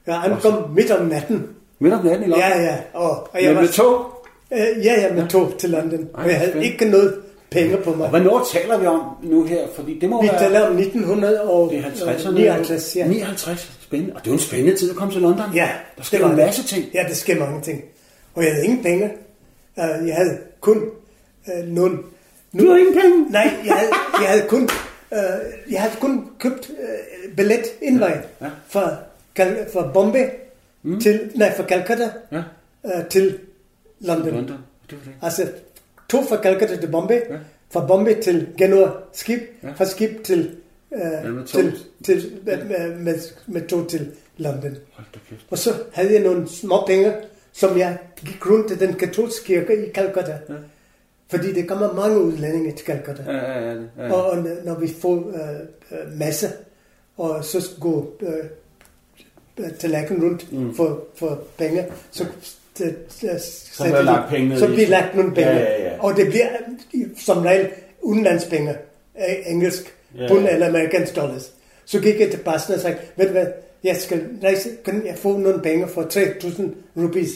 Jeg 0.07 0.21
ankom 0.25 0.71
midt 0.75 0.91
om 0.91 1.05
natten 1.05 1.47
Midt 1.79 1.93
om 1.93 2.05
natten 2.05 2.23
i 2.23 2.27
London? 2.27 2.39
Ja, 2.49 2.61
ja. 2.61 2.77
Og, 2.93 3.09
og 3.09 3.27
jeg 3.41 3.47
Men 3.47 3.55
var, 3.55 3.61
med 3.61 3.69
tog? 3.69 4.05
Øh, 4.53 4.85
ja, 4.85 5.01
ja, 5.01 5.13
med 5.13 5.27
tog 5.27 5.51
til 5.59 5.69
London. 5.69 5.99
Ej, 5.99 6.07
Og 6.23 6.29
jeg 6.29 6.37
havde 6.37 6.51
spændende. 6.51 6.73
ikke 6.73 6.85
noget 6.89 7.15
penge 7.51 7.77
på 7.77 7.93
mig. 7.93 8.03
Og 8.03 8.09
hvornår 8.09 8.47
taler 8.53 8.77
vi 8.77 8.85
om 8.85 9.01
nu 9.23 9.43
her? 9.43 9.67
Fordi 9.75 9.99
det 9.99 10.09
må 10.09 10.21
Vi 10.21 10.27
være... 10.27 10.39
taler 10.39 10.61
om 10.67 10.77
1959, 10.77 11.99
Det 11.99 12.07
er 12.07 12.29
50'erne. 12.29 12.31
59, 12.31 12.95
ja. 12.95 13.07
59. 13.07 13.76
Spændende. 13.87 14.13
Og 14.15 14.19
det 14.21 14.27
er 14.27 14.31
jo 14.31 14.35
en 14.35 14.39
spændende 14.43 14.75
tid 14.77 14.89
at 14.89 14.95
komme 14.95 15.13
til 15.13 15.21
London. 15.21 15.53
Ja, 15.53 15.69
Der 15.97 16.03
sker 16.03 16.17
det 16.17 16.25
en 16.25 16.29
det. 16.31 16.37
masse 16.45 16.63
ting. 16.63 16.85
Ja, 16.93 17.03
der 17.07 17.13
sker 17.13 17.39
mange 17.39 17.61
ting. 17.61 17.83
Og 18.35 18.43
jeg 18.43 18.51
havde 18.53 18.65
ingen 18.65 18.83
penge. 18.83 19.05
Øh, 19.79 20.07
Jeg 20.07 20.15
havde 20.15 20.37
kun 20.59 20.83
øh, 21.57 21.67
nogle... 21.67 21.97
Du 22.59 22.69
har 22.69 22.77
ingen 22.77 22.93
penge? 22.93 23.31
Nej, 23.31 23.49
jeg 23.65 23.73
havde, 23.75 23.91
jeg 24.21 24.29
havde 24.29 24.45
kun... 24.49 24.63
øh, 25.13 25.19
Jeg 25.71 25.81
havde 25.81 25.95
kun 25.99 26.29
købt 26.39 26.69
øh, 26.69 27.35
billet 27.35 27.63
indvej 27.81 28.21
Ja. 28.41 28.47
fra, 28.67 28.95
Cal- 29.39 29.73
fra 29.73 29.91
Bombay 29.93 30.25
mm. 30.83 30.99
til... 30.99 31.31
Nej, 31.35 31.55
fra 31.55 31.63
Calcutta 31.63 32.09
Ja. 32.31 32.41
øh, 32.85 33.05
til 33.09 33.39
London. 33.99 34.25
London. 34.33 34.57
Det 34.89 34.97
var 34.97 35.03
det. 35.05 35.13
Altså, 35.21 35.47
to 36.09 36.23
fra 36.23 36.35
Calcutta 36.43 36.75
til 36.77 36.87
Bombay, 36.87 37.15
Ja. 37.29 37.33
ja. 37.33 37.39
fra 37.73 37.85
Bombay 37.87 38.21
til 38.21 38.47
Genua 38.57 38.89
skib, 39.13 39.39
Ja. 39.63 39.67
ja. 39.67 39.73
fra 39.73 39.85
skib 39.85 40.23
til, 40.23 40.55
øh, 40.93 41.33
med 41.33 41.45
til, 41.45 41.77
til 42.03 42.39
med, 42.45 42.63
med, 42.65 42.95
med, 42.95 43.15
med 43.47 43.67
tog 43.67 43.89
til 43.89 44.11
London. 44.37 44.75
Og 45.49 45.57
så 45.57 45.73
havde 45.93 46.13
jeg 46.13 46.21
nogle 46.23 46.47
små 46.49 46.85
penge, 46.87 47.13
som 47.53 47.77
jeg 47.77 47.97
gik 48.25 48.45
rundt 48.49 48.67
til 48.67 48.79
den 48.79 48.93
katolske 48.93 49.45
kirke 49.45 49.87
i 49.87 49.91
Calcutta. 49.91 50.37
Ja. 50.49 50.53
Fordi 51.29 51.53
der 51.53 51.67
kommer 51.67 51.93
mange 51.93 52.19
udlændinge 52.19 52.71
til 52.71 52.85
Calcutta. 52.85 53.23
Ja, 53.27 53.37
ja, 53.37 53.71
ja. 53.73 53.81
ja. 53.97 54.13
Og, 54.13 54.25
og 54.25 54.37
når 54.65 54.79
vi 54.79 54.87
får 55.01 55.15
øh, 55.17 55.59
øh, 55.91 56.17
masse, 56.19 56.47
og 57.17 57.45
så 57.45 57.69
gå 57.81 58.13
øh, 58.21 58.33
øh, 59.57 59.71
tallerken 59.79 60.23
rundt 60.23 60.51
Mm. 60.51 60.75
for, 60.75 61.03
for 61.15 61.39
penge, 61.57 61.85
så, 62.11 62.25
så, 62.75 62.93
så, 63.09 63.27
Så 63.71 63.83
bliver 63.83 64.01
lagt 64.01 64.29
penge 64.29 64.59
så 64.59 64.67
bliver 64.67 64.89
lagt 64.89 65.15
nogle 65.15 65.33
penge. 65.33 65.49
Ja, 65.49 65.57
ja, 65.57 65.83
ja. 65.83 66.03
Og 66.03 66.15
det 66.15 66.27
bliver 66.27 66.47
som 67.17 67.37
regel 67.37 67.67
udenlandspenge, 68.01 68.71
øh, 69.17 69.35
engelsk, 69.51 69.93
Ja, 70.17 70.27
pund 70.27 70.47
eller 70.51 70.67
amerikansk 70.67 71.15
dollars. 71.15 71.51
Så 71.85 71.99
gik 72.01 72.19
jeg 72.19 72.31
til 72.31 72.37
basen 72.37 72.73
og 72.73 72.79
sagde, 72.79 72.97
ved 73.15 73.25
du 73.25 73.31
hvad, 73.31 73.45
jeg 73.83 73.95
skal 73.97 74.23
rejse, 74.43 74.69
kan 74.85 75.05
jeg 75.05 75.15
få 75.17 75.37
nogle 75.37 75.59
penge 75.61 75.87
for 75.87 76.01
3.000 76.01 76.63
rupees? 77.03 77.29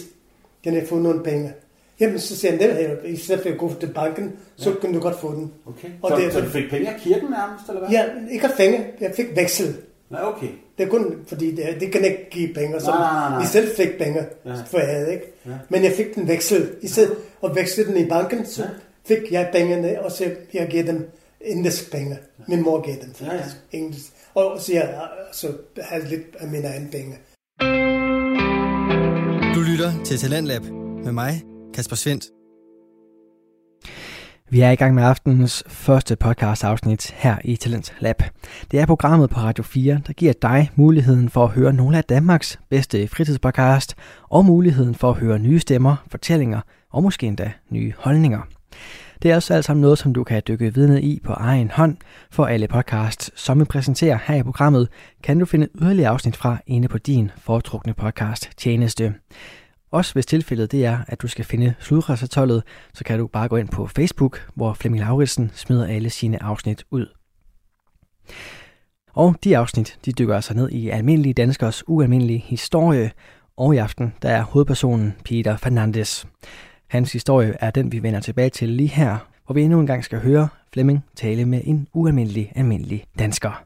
Kan 0.64 0.76
jeg 0.76 0.88
få 0.88 0.96
nogle 1.00 1.24
penge? 1.24 1.54
Jamen, 2.00 2.20
så 2.20 2.36
siger 2.36 2.52
han, 2.52 2.60
det 2.60 2.74
her, 2.74 2.96
i 3.06 3.16
stedet 3.18 3.42
for 3.42 3.50
at 3.50 3.58
gå 3.58 3.72
til 3.80 3.88
banken, 3.88 4.34
så 4.56 4.70
Ja. 4.70 4.76
kan 4.76 4.94
du 4.94 5.00
godt 5.00 5.20
få 5.20 5.32
den. 5.36 5.52
Okay. 5.66 5.88
Og 6.02 6.10
så, 6.12 6.16
det 6.18 6.34
så 6.34 6.40
du 6.42 6.46
fik 6.50 6.70
penge 6.70 6.90
af 6.90 7.00
kirken 7.00 7.30
nærmest, 7.30 7.70
eller 7.70 7.80
hvad? 7.80 7.90
Ja, 7.90 8.06
ikke 8.32 8.48
af 8.48 8.54
penge, 8.58 8.86
jeg 9.02 9.12
fik 9.16 9.36
veksel. 9.36 9.76
Nej, 10.10 10.22
okay. 10.24 10.48
Det 10.78 10.84
er 10.86 10.90
kun, 10.90 11.16
fordi 11.28 11.56
det, 11.56 11.66
det 11.80 11.92
kan 11.92 12.06
ikke 12.06 12.28
give 12.30 12.54
penge, 12.54 12.80
som 12.80 12.94
Nej, 12.94 13.14
nej, 13.14 13.30
nej. 13.30 13.44
I 13.44 13.46
selv 13.46 13.76
fik 13.76 13.98
penge, 13.98 14.26
Ja. 14.46 14.54
for 14.68 14.78
jeg 14.80 14.88
havde 14.88 15.14
ikke. 15.14 15.26
Ja. 15.46 15.52
Men 15.70 15.84
jeg 15.84 15.92
fik 15.92 16.16
den 16.16 16.28
veksel. 16.28 16.70
I 16.82 16.88
stedet 16.88 17.16
at 17.44 17.56
veksle 17.56 17.86
den 17.86 17.98
i 17.98 18.06
banken, 18.10 18.46
så 18.46 18.62
Ja. 18.64 18.68
fik 19.06 19.32
jeg 19.32 19.50
pengene, 19.52 20.02
og 20.02 20.12
så 20.12 20.26
jeg 20.54 20.68
giver 20.68 20.84
dem 20.84 21.10
indisk 21.46 21.92
penge. 21.92 22.18
Min 22.48 22.64
mor 22.64 22.82
gav 22.82 22.96
dem 23.02 23.14
Ja, 23.22 23.26
ja. 23.26 23.32
faktisk 23.40 23.58
engelsk. 23.72 24.14
Og 24.34 24.60
så 24.60 24.74
jeg 24.74 25.08
så 25.32 25.48
havde 25.82 26.10
lidt 26.10 26.36
af 26.40 26.48
mine 26.48 26.68
egne 26.68 26.88
penge. 26.92 27.18
Du 29.56 29.60
lytter 29.62 30.04
til 30.06 30.18
Talentlab 30.18 30.64
med 31.04 31.12
mig, 31.12 31.44
Kasper 31.74 31.96
Svendt. 31.96 32.26
Vi 34.50 34.62
er 34.62 34.72
i 34.72 34.76
gang 34.76 34.96
med 34.96 35.04
aftenens 35.04 35.64
første 35.68 36.16
podcast 36.16 36.64
afsnit 36.64 37.12
her 37.12 37.36
i 37.44 37.56
Talent 37.56 37.94
Lab. 38.00 38.24
Det 38.72 38.80
er 38.80 38.86
programmet 38.86 39.30
på 39.30 39.40
Radio 39.40 39.64
4, 39.64 40.02
der 40.08 40.14
giver 40.14 40.34
dig 40.42 40.72
muligheden 40.76 41.30
for 41.30 41.44
at 41.44 41.50
høre 41.50 41.74
nogle 41.74 41.98
af 41.98 42.04
Danmarks 42.04 42.60
bedste 42.70 43.08
fritidspodcast, 43.08 43.96
og 44.30 44.46
muligheden 44.46 44.96
for 44.96 45.10
at 45.10 45.18
høre 45.18 45.40
nye 45.40 45.60
stemmer, 45.60 45.96
fortællinger 46.12 46.62
og 46.92 47.04
måske 47.04 47.28
endda 47.28 47.52
nye 47.70 47.94
holdninger. 47.98 48.42
Det 49.22 49.32
er 49.32 49.36
også 49.36 49.54
alt 49.54 49.66
sammen 49.66 49.82
noget, 49.82 49.98
som 49.98 50.14
du 50.14 50.24
kan 50.24 50.42
dykke 50.48 50.74
vidne 50.74 51.02
i 51.02 51.20
på 51.24 51.34
egen 51.34 51.72
hånd. 51.72 51.98
For 52.32 52.46
alle 52.46 52.68
podcasts, 52.68 53.32
som 53.36 53.60
vi 53.60 53.66
præsenterer 53.66 54.20
her 54.26 54.36
i 54.36 54.44
programmet, 54.44 54.88
kan 55.24 55.40
du 55.40 55.46
finde 55.46 55.68
yderligere 55.82 56.10
afsnit 56.10 56.36
fra 56.36 56.58
inde 56.68 56.88
på 56.88 56.98
din 56.98 57.32
foretrukne 57.38 57.94
podcast 57.94 58.50
tjeneste. 58.58 59.14
Også 59.92 60.14
hvis 60.14 60.26
tilfældet 60.26 60.72
det 60.72 60.86
er, 60.86 61.00
at 61.08 61.22
du 61.22 61.28
skal 61.28 61.46
finde 61.46 61.74
sludrejsetollet, 61.80 62.64
så 62.94 63.04
kan 63.04 63.20
du 63.20 63.28
bare 63.28 63.48
gå 63.48 63.56
ind 63.56 63.70
på 63.70 63.88
Facebook, 63.88 64.48
hvor 64.56 64.74
Flemming 64.74 65.04
Lauritsen 65.04 65.52
smider 65.54 65.88
alle 65.88 66.10
sine 66.10 66.44
afsnit 66.44 66.84
ud. 66.92 67.06
Og 69.14 69.36
de 69.44 69.58
afsnit, 69.58 70.00
de 70.06 70.12
dykker 70.12 70.36
altså 70.36 70.54
ned 70.54 70.70
i 70.70 70.90
almindelige 70.90 71.34
danskers 71.34 71.84
ualmindelige 71.88 72.40
historie, 72.40 73.12
og 73.58 73.76
i 73.76 73.78
aften, 73.78 74.14
der 74.22 74.30
er 74.30 74.44
hovedpersonen 74.44 75.14
Peter 75.26 75.58
Fernandes. 75.58 76.28
Hans 76.92 77.14
historie 77.14 77.56
er 77.60 77.72
den, 77.72 77.92
vi 77.92 78.04
vender 78.04 78.20
tilbage 78.20 78.50
til 78.50 78.70
lige 78.70 78.90
her, 78.90 79.18
hvor 79.46 79.54
vi 79.54 79.62
endnu 79.62 79.80
en 79.80 79.88
gang 79.88 80.04
skal 80.04 80.20
høre 80.20 80.48
Flemming 80.74 81.00
tale 81.16 81.46
med 81.46 81.62
en 81.64 81.88
ualmindelig 81.94 82.52
almindelig 82.56 83.06
dansker. 83.20 83.64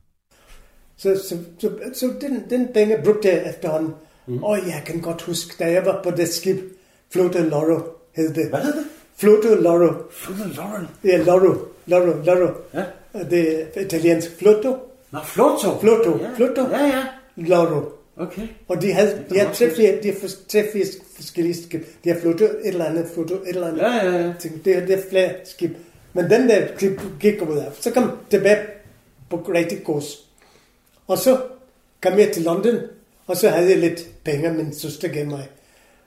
Så, 0.98 1.22
så, 1.30 1.38
så, 1.60 1.70
så 1.94 2.14
den, 2.22 2.44
den 2.50 2.68
penge 2.74 2.98
brugte 3.04 3.28
jeg 3.28 3.50
efterhånden. 3.50 3.94
Mm. 4.28 4.44
Og 4.44 4.58
jeg 4.58 4.82
kan 4.86 5.02
godt 5.02 5.22
huske, 5.22 5.56
da 5.60 5.72
jeg 5.72 5.86
var 5.86 6.02
på 6.04 6.12
det 6.12 6.28
skib, 6.28 6.58
Floto 7.12 7.40
Loro 7.40 7.80
hed 8.16 8.34
det. 8.34 8.50
Hvad 8.50 8.60
hed 8.60 8.74
det? 8.74 8.86
Floto 9.18 9.56
Loro. 9.62 9.94
Flotte 10.12 10.56
Laurel. 10.56 10.88
Ja, 11.04 11.18
Loro. 11.18 11.56
Loro, 11.86 12.24
Loro. 12.26 12.50
Ja. 12.74 12.84
Det 13.30 13.68
er 13.76 13.82
italiensk. 13.82 14.40
Floto. 14.40 14.76
Nå, 15.12 15.20
Floto. 15.24 15.80
Floto. 15.80 16.18
Ja. 16.22 16.30
Floto. 16.36 16.62
Ja, 16.62 16.86
ja. 16.86 17.04
Loro. 17.36 17.92
Okay. 18.18 18.42
Og 18.68 18.82
de 18.82 18.92
havde, 18.94 19.26
de 19.30 19.40
havde 19.40 19.54
tre, 19.54 19.66
huske. 19.66 19.76
fire, 19.82 20.00
de 20.04 20.08
har 20.12 20.28
tre, 20.48 20.72
fire 20.74 20.86
forskellige 21.16 21.64
skib. 21.64 21.82
De 22.04 22.10
har 22.10 22.20
flotte 22.20 22.46
et 22.46 22.52
eller 22.64 22.86
andet, 22.86 23.08
flotte 23.14 23.34
et 23.34 23.42
eller 23.50 23.68
andet. 23.68 23.82
Ja, 23.82 24.06
ja, 24.06 24.18
ja. 24.28 24.34
Ting. 24.40 24.66
Det, 24.66 24.78
er- 24.78 24.86
det 24.86 24.96
er 24.96 25.02
flere 25.10 25.34
skib. 25.44 25.72
Men 26.14 26.30
den 26.30 26.50
der 26.50 26.68
skib 26.78 27.00
gik 27.20 27.42
ud 27.42 27.58
af. 27.58 27.72
Så 27.80 27.92
kom 27.92 28.12
tilbage 28.32 28.58
på 29.30 29.38
rigtig 29.56 29.84
kurs. 29.84 30.06
Og 31.08 31.18
så 31.18 31.42
kom 32.02 32.20
jeg 32.20 32.32
til 32.32 32.44
London, 32.44 32.76
og 33.28 33.38
så 33.38 33.50
havde 33.50 33.70
jeg 33.70 33.78
lidt 33.78 34.08
penge, 34.24 34.54
min 34.54 34.74
søster 34.76 35.08
gav 35.08 35.26
mig. 35.26 35.48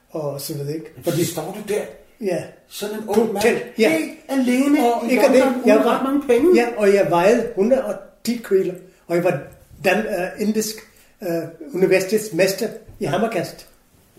Og 0.09 0.41
så 0.41 0.53
ved 0.57 0.65
jeg 0.65 0.75
ikke. 0.75 0.91
Fordi 1.03 1.23
står 1.25 1.57
du 1.67 1.73
der, 1.73 1.81
Ja. 2.21 2.43
sådan 2.67 2.95
en 2.95 3.03
ung 3.07 3.33
mand, 3.33 3.57
ja. 3.79 3.89
helt 3.97 4.11
alene 4.29 4.93
Og 4.93 5.05
i 5.07 5.11
ikke 5.11 5.23
London, 5.23 5.53
det, 5.53 5.65
jeg 5.67 5.77
ret 5.77 5.85
var, 5.85 6.03
mange 6.03 6.21
penge. 6.27 6.55
Ja, 6.61 6.67
og 6.77 6.93
jeg 6.93 7.07
vejede 7.09 7.47
110 7.47 8.41
kilo, 8.49 8.73
og 9.07 9.15
jeg 9.15 9.23
var 9.23 9.41
den 9.83 9.97
uh, 9.97 10.41
indisk 10.47 10.75
uh, 11.21 11.27
universitetsmester 11.73 12.67
i 12.99 13.05
hammerkast. 13.05 13.65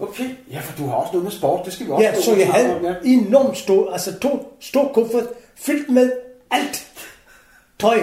Okay, 0.01 0.25
ja, 0.53 0.59
for 0.61 0.77
du 0.83 0.87
har 0.89 0.95
også 0.95 1.11
noget 1.13 1.25
med 1.25 1.33
sport, 1.33 1.65
det 1.65 1.73
skal 1.73 1.87
vi 1.87 1.91
også 1.93 2.05
Ja, 2.05 2.21
så 2.21 2.35
jeg 2.37 2.47
snakke 2.47 2.75
om, 2.75 2.85
havde 2.85 2.99
enormt 3.05 3.59
stor, 3.59 3.93
altså 3.93 4.19
to 4.19 4.57
stor 4.61 4.91
kuffert 4.95 5.27
fyldt 5.57 5.91
med 5.91 6.13
alt 6.51 6.87
tøj. 7.79 7.99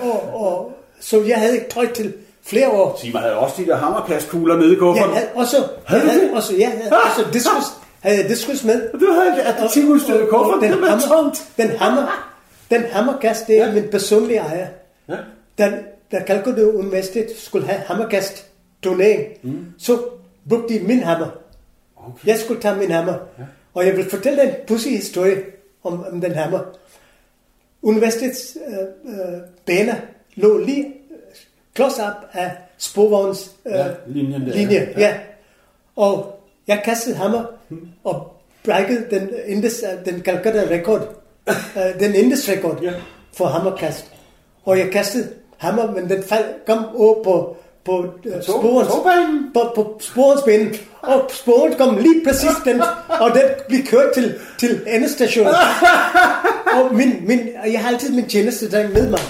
Og, 0.00 0.22
og, 0.34 0.72
så 1.00 1.22
jeg 1.22 1.38
havde 1.38 1.54
ikke 1.54 1.68
tøj 1.70 1.92
til 1.92 2.14
flere 2.42 2.68
år. 2.70 2.98
Sig 3.00 3.12
mig, 3.12 3.20
havde 3.22 3.34
også 3.36 3.62
de 3.62 3.66
der 3.66 3.76
hammerkastkugler 3.76 4.56
nede 4.56 4.68
i 4.68 4.70
Jeg 4.70 4.78
kufferten. 4.78 5.14
havde 5.14 5.28
også, 5.34 5.56
jeg 5.56 5.66
Havde 5.86 6.02
du 6.02 6.08
havde 6.08 6.20
det? 6.24 6.30
også, 6.36 6.54
jeg 6.58 6.68
havde 6.68 6.92
også 7.04 7.24
diskus, 7.32 7.64
havde 8.00 8.18
jeg 8.20 8.28
diskus 8.28 8.64
med. 8.64 8.90
Du 9.00 9.12
havde 9.12 9.42
atletikudstyr 9.42 10.14
i 10.14 10.26
kufferten, 10.30 10.72
den 10.72 10.80
var 10.80 10.88
hammer. 10.88 11.34
Den 11.56 11.70
hammer, 11.70 12.28
den 12.70 12.82
hammerkast, 12.90 13.46
det 13.46 13.58
er 13.60 13.66
Ja. 13.66 13.72
min 13.72 13.88
personlige 13.90 14.38
ejer. 14.38 14.66
Ja. 15.08 15.16
Da, 15.58 15.72
da 16.12 16.24
Calcutta 16.26 16.62
Universitet 16.62 17.26
skulle 17.38 17.66
have 17.66 17.80
hammerkast 17.80 18.46
turnering, 18.82 19.26
mm. 19.42 19.64
så 19.78 19.98
brugte 20.48 20.74
de 20.74 20.80
min 20.80 21.02
hammer. 21.02 21.28
Okay. 21.96 22.26
Jeg 22.28 22.38
skulle 22.38 22.60
tage 22.60 22.76
min 22.76 22.90
hammer. 22.90 23.12
Ja. 23.38 23.44
Og 23.74 23.86
jeg 23.86 23.96
vil 23.96 24.10
fortælle 24.10 24.42
en 24.42 24.54
pussy 24.66 24.88
historie 24.88 25.42
om, 25.84 26.04
om 26.12 26.20
den 26.20 26.32
hammer. 26.34 26.60
Universitets 27.82 28.56
øh, 28.68 29.14
øh, 29.14 29.40
baner 29.66 29.94
lå 30.34 30.58
lige 30.58 30.94
klods 31.74 31.98
op 31.98 32.14
af 32.32 32.50
sporvogns 32.78 33.50
øh, 33.66 33.72
Ja, 33.72 33.86
linjen 34.06 34.40
der, 34.46 34.54
linje. 34.54 34.92
ja. 34.96 35.00
Ja. 35.00 35.14
Og 35.96 36.40
jeg 36.66 36.82
kastede 36.84 37.16
hammer 37.16 37.44
og 38.04 38.32
brækkede 38.64 39.06
den, 39.10 39.30
Indus, 39.46 39.84
den 40.04 40.22
Calcutta 40.22 40.62
rekord. 40.70 41.22
øh, 41.76 42.00
den 42.00 42.14
Indus 42.14 42.48
rekord 42.48 42.82
Ja. 42.82 42.92
for 43.32 43.46
hammerkast. 43.46 44.12
Og 44.64 44.78
jeg 44.78 44.90
kastede 44.90 45.28
hammer, 45.62 45.90
men 45.90 46.08
den 46.08 46.22
fald, 46.22 46.44
kom 46.66 46.86
over 46.96 47.24
på, 47.24 47.56
på 47.84 48.06
sporens, 48.42 48.88
togbanen? 48.88 49.50
på, 49.54 49.72
på 49.74 49.98
sporens 50.00 50.42
ben. 50.42 50.74
Og 51.02 51.30
sporen 51.32 51.74
kom 51.78 51.96
lige 51.96 52.24
præcis 52.24 52.56
den, 52.64 52.82
og 53.08 53.30
den 53.34 53.42
blev 53.68 53.80
kørt 53.86 54.12
til, 54.14 54.34
til 54.58 54.80
endestationen. 54.86 55.54
og 56.76 56.94
min, 56.94 57.12
min, 57.26 57.40
jeg 57.72 57.80
har 57.80 57.88
altid 57.88 58.12
min 58.12 58.28
tjenestedreng 58.28 58.92
med 58.92 59.10
mig. 59.10 59.20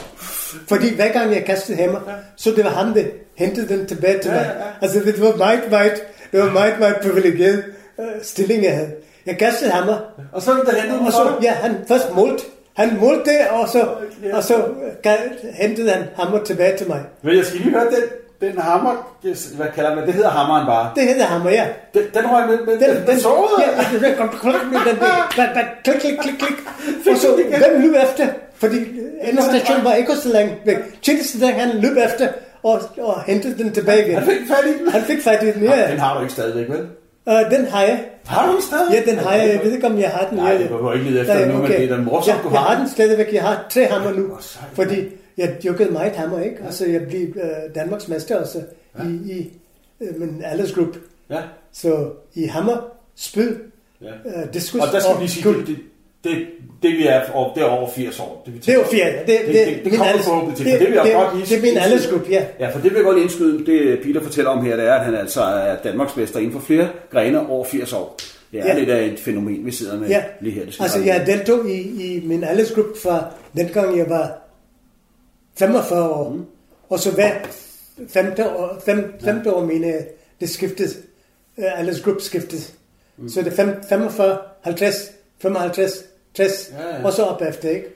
Fordi 0.68 0.95
hver 0.95 1.12
gang 1.12 1.35
jeg 1.35 1.45
kastede 1.45 1.78
hammer, 1.78 2.01
så 2.37 2.51
det 2.51 2.64
var 2.64 2.70
ham, 2.70 2.95
der 2.95 3.05
hentede 3.37 3.68
den 3.68 3.87
tilbage 3.87 4.18
til 4.18 4.30
mig. 4.30 4.55
Altså 4.83 5.01
det 5.01 5.20
var 5.20 5.37
meget, 5.37 5.61
meget, 5.70 6.03
det 6.33 6.41
var 6.41 6.51
meget, 6.51 6.78
meget 6.78 6.97
privilegeret 7.03 7.64
uh, 7.99 8.05
stilling, 8.22 8.64
jeg 8.64 8.74
havde. 8.74 8.91
Jeg 9.26 9.39
kastede 9.39 9.70
hammer, 9.70 9.99
Og 10.33 10.43
så 10.43 10.51
der 10.51 10.80
hentede 10.80 11.01
og 11.01 11.12
så, 11.12 11.33
ja, 11.43 11.53
han 11.53 11.76
først 11.89 12.14
målte. 12.14 12.45
Han 12.75 12.99
målte 13.01 13.31
det, 13.31 13.39
og 13.51 13.68
så, 13.68 13.89
og 14.33 14.43
så 14.45 14.64
hentede 15.55 15.91
han 15.91 16.05
hammer 16.16 16.45
tilbage 16.45 16.77
til 16.77 16.89
mig. 16.89 17.01
Men 17.23 17.37
jeg 17.37 17.45
skal 17.45 17.61
lige 17.61 17.70
høre 17.70 17.85
den 17.85 18.03
den 18.43 18.59
hammer, 18.59 18.95
hvad 19.57 19.66
kalder 19.75 19.95
man, 19.95 20.07
det 20.07 20.14
hedder 20.14 20.31
hammeren 20.31 20.66
bare. 20.66 20.91
Det 20.97 21.03
hedder 21.03 21.25
hammer, 21.25 21.51
ja. 21.51 21.66
Den, 21.95 22.03
den 22.14 22.25
røg 22.31 22.49
med, 22.49 22.59
med 22.66 22.89
Den, 22.89 22.97
den, 22.97 23.07
den, 23.07 23.20
sårede. 23.20 23.62
ja, 23.62 24.09
den, 24.09 24.16
kom, 24.16 24.29
den, 24.29 24.53
den, 24.87 24.97
den, 25.85 25.95
klik, 26.01 26.01
klik, 26.01 26.18
klik, 26.18 26.35
klik. 26.39 26.59
Og 27.12 27.16
så, 27.18 27.29
hvem 27.35 27.83
løb 27.83 27.95
efter? 28.05 28.27
Fordi 28.55 28.77
endestationen 29.23 29.85
var 29.85 29.95
ikke 29.95 30.16
så 30.16 30.29
langt 30.29 30.55
væk. 30.64 30.77
Tjenestestanden, 31.03 31.61
han 31.61 31.79
løb 31.79 31.97
efter 31.97 32.29
og, 32.62 32.81
og 32.99 33.23
hentede 33.23 33.59
den 33.59 33.73
tilbage 33.73 34.07
igen. 34.07 34.18
Han 34.18 34.27
fik 34.27 34.49
fat 34.49 34.66
i 34.66 34.79
den. 34.79 34.93
Han 34.93 35.03
fik 35.03 35.23
fat 35.23 35.43
i 35.43 35.47
den, 35.47 35.55
Den 35.55 35.62
ja. 35.64 35.97
har 35.97 36.14
du 36.14 36.20
ikke 36.20 36.33
stadigvæk, 36.33 36.68
vel? 36.68 36.87
Uh, 37.27 37.51
den 37.51 37.64
har 37.66 37.83
jeg. 37.83 38.05
Har 38.27 38.47
du 38.47 38.53
den 38.53 38.62
stadig? 38.62 38.93
Ja, 39.07 39.11
den 39.11 39.18
har 39.18 39.35
jeg. 39.35 39.49
Jeg 39.49 39.61
ved 39.64 39.73
ikke, 39.73 39.87
om 39.87 39.99
jeg 39.99 40.11
har 40.11 40.29
den. 40.29 40.39
Nej, 40.39 40.47
Jeg- 40.49 40.59
det 40.59 40.68
behøver 40.68 40.93
ikke 40.93 41.11
lede 41.11 41.20
efter 41.20 41.35
Nej, 41.35 41.47
nu, 41.49 41.59
men 41.62 41.70
det 41.70 41.85
er 41.85 41.97
da 41.97 42.03
morsomt, 42.03 42.37
ja, 42.37 42.43
du 42.43 42.49
jeg 42.51 42.59
har 42.61 42.66
har 42.68 42.75
den. 42.75 42.85
den 42.85 42.93
stadigvæk. 42.93 43.33
Jeg 43.33 43.43
har 43.43 43.66
tre 43.70 43.87
hammer 43.87 44.12
nu. 44.12 44.37
Fordi 44.73 44.97
jeg 45.39 45.57
dyrkede 45.62 45.91
meget 45.91 46.12
hammer, 46.12 46.41
ikke? 46.41 46.57
Altså, 46.64 46.87
jeg 46.87 47.03
blev 47.09 47.29
uh, 47.29 47.75
Danmarks 47.75 48.09
mester 48.09 48.41
også 48.41 48.62
i, 49.05 49.09
i 49.33 49.51
uh, 50.01 50.20
min 50.20 50.43
aldersgruppe. 50.45 50.99
Ja. 51.31 51.41
Så 51.73 52.11
i 52.35 52.45
hammer, 52.47 52.77
spyd, 53.16 53.55
ja. 54.03 54.07
uh, 54.25 54.53
diskus 54.55 54.81
Og 54.81 54.87
der 54.93 55.01
skal 55.01 55.14
vi 55.14 55.20
lige 55.20 55.31
sige, 55.31 55.49
det, 55.55 55.66
det, 55.66 55.77
det, 56.25 56.47
det 56.83 56.91
vi 56.93 57.07
er, 57.07 57.20
over, 57.35 57.55
det 57.55 57.62
er 57.62 57.66
over 57.66 57.91
80 57.91 58.20
år. 58.20 58.43
Det, 58.47 58.55
vi 58.55 58.59
Det 58.59 58.68
er 58.68 58.75
jo 58.75 58.85
fire. 58.85 59.07
Det, 59.07 59.27
det, 59.27 59.39
Det, 59.47 59.55
det, 59.55 59.66
det 59.77 59.85
min 59.85 59.95
kommer 59.95 60.23
forhåbentlig 60.23 60.57
til, 60.57 60.66
det, 60.66 60.81
det 60.81 60.89
vil 60.89 60.95
jeg 60.95 61.05
det, 61.05 61.12
godt 61.14 61.37
lige 61.37 61.47
Det 61.47 61.59
er 61.59 61.62
min 61.62 61.79
aldersgruppe, 61.79 62.27
ja. 62.31 62.45
Ja, 62.61 62.68
for 62.70 62.81
det 62.81 62.91
vil 62.91 62.95
jeg 62.97 63.05
godt 63.05 63.18
indskyde. 63.18 63.66
Det 63.66 64.01
Peter 64.03 64.20
fortæller 64.23 64.51
om 64.51 64.64
her, 64.64 64.77
det 64.77 64.85
er, 64.87 64.95
at 64.95 65.05
han 65.05 65.14
altså 65.14 65.43
er 65.43 65.77
Danmarksmester 65.85 66.39
inden 66.39 66.53
for 66.53 66.61
flere 66.61 66.89
grene 67.11 67.49
over 67.49 67.64
80 67.64 67.93
år. 67.93 68.16
Det 68.53 68.61
er 68.61 68.66
Ja. 68.66 68.79
lidt 68.79 68.91
af 68.91 69.05
et 69.05 69.20
fænomen, 69.20 69.66
vi 69.66 69.70
sidder 69.73 69.99
med 69.99 70.09
Ja, 70.09 70.23
lige 70.41 70.55
her. 70.55 70.64
Det 70.64 70.75
skal 70.75 70.83
altså 70.83 71.01
jeg 71.01 71.27
deltog 71.27 71.70
i, 71.70 71.81
i 71.81 72.23
min 72.27 72.45
aldersgruppe 72.45 72.93
fra 73.03 73.25
dengang 73.57 73.99
jeg 73.99 74.09
var 74.11 74.39
45 75.59 76.11
år. 76.11 76.31
Mm. 76.31 76.45
Og 76.89 76.99
så 76.99 77.11
hver 77.11 77.33
femte 78.09 78.51
år, 78.51 78.83
fem, 78.85 79.14
femte 79.25 79.53
år 79.55 79.64
mine 79.64 79.95
det 80.41 80.51
skiftede, 80.51 80.91
uh, 81.57 81.81
aldersgruppe 81.81 82.23
skiftede. 82.23 82.62
Mm. 83.18 83.29
Så 83.29 83.41
det 83.43 83.53
er 83.53 83.57
fem, 83.57 83.68
45, 83.89 84.39
50, 84.62 84.95
55, 85.43 86.05
60, 86.35 86.72
Ja, 86.78 86.97
ja. 86.99 87.05
og 87.05 87.12
så 87.12 87.22
op 87.22 87.43
efter, 87.43 87.68
ikke? 87.68 87.87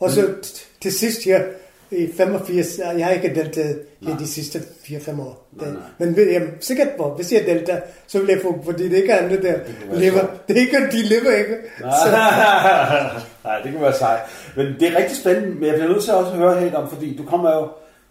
Og 0.00 0.10
så 0.10 0.20
t- 0.42 0.66
til 0.82 0.92
sidst 0.92 1.24
her, 1.24 1.42
i 1.90 2.08
85, 2.16 2.78
jeg 2.78 3.06
har 3.06 3.12
ikke 3.12 3.34
deltaget 3.34 3.82
i 4.00 4.08
de 4.18 4.26
sidste 4.28 4.58
4-5 4.84 5.20
år. 5.20 5.46
Nej, 5.52 5.68
nej. 5.70 5.80
Men 5.98 6.16
jeg 6.16 6.34
er 6.34 6.46
sikkert 6.60 6.88
på, 6.98 7.14
hvis 7.14 7.32
jeg 7.32 7.44
deltager, 7.46 7.80
så 8.06 8.18
vil 8.18 8.28
jeg 8.28 8.38
få, 8.42 8.60
fordi 8.64 8.88
det 8.88 8.96
ikke 8.96 9.12
er 9.12 9.24
andre, 9.24 9.36
der 9.36 9.42
være 9.90 10.00
lever. 10.00 10.20
Det 10.48 10.56
er 10.56 10.60
ikke, 10.60 10.76
de 10.92 11.02
lever 11.02 11.30
ikke. 11.36 11.56
Så, 11.78 12.10
Nej, 13.44 13.60
det 13.64 13.72
kan 13.72 13.80
være 13.80 13.92
sejt. 13.98 14.20
Men 14.56 14.66
det 14.80 14.82
er 14.92 14.96
rigtig 14.98 15.16
spændende, 15.16 15.48
men 15.54 15.64
jeg 15.64 15.74
bliver 15.74 15.88
nødt 15.88 16.04
til 16.04 16.12
også 16.12 16.30
at 16.32 16.36
høre 16.38 16.60
helt 16.60 16.74
om, 16.74 16.88
fordi 16.90 17.16
du 17.16 17.24
kommer 17.24 17.54
jo, 17.56 17.68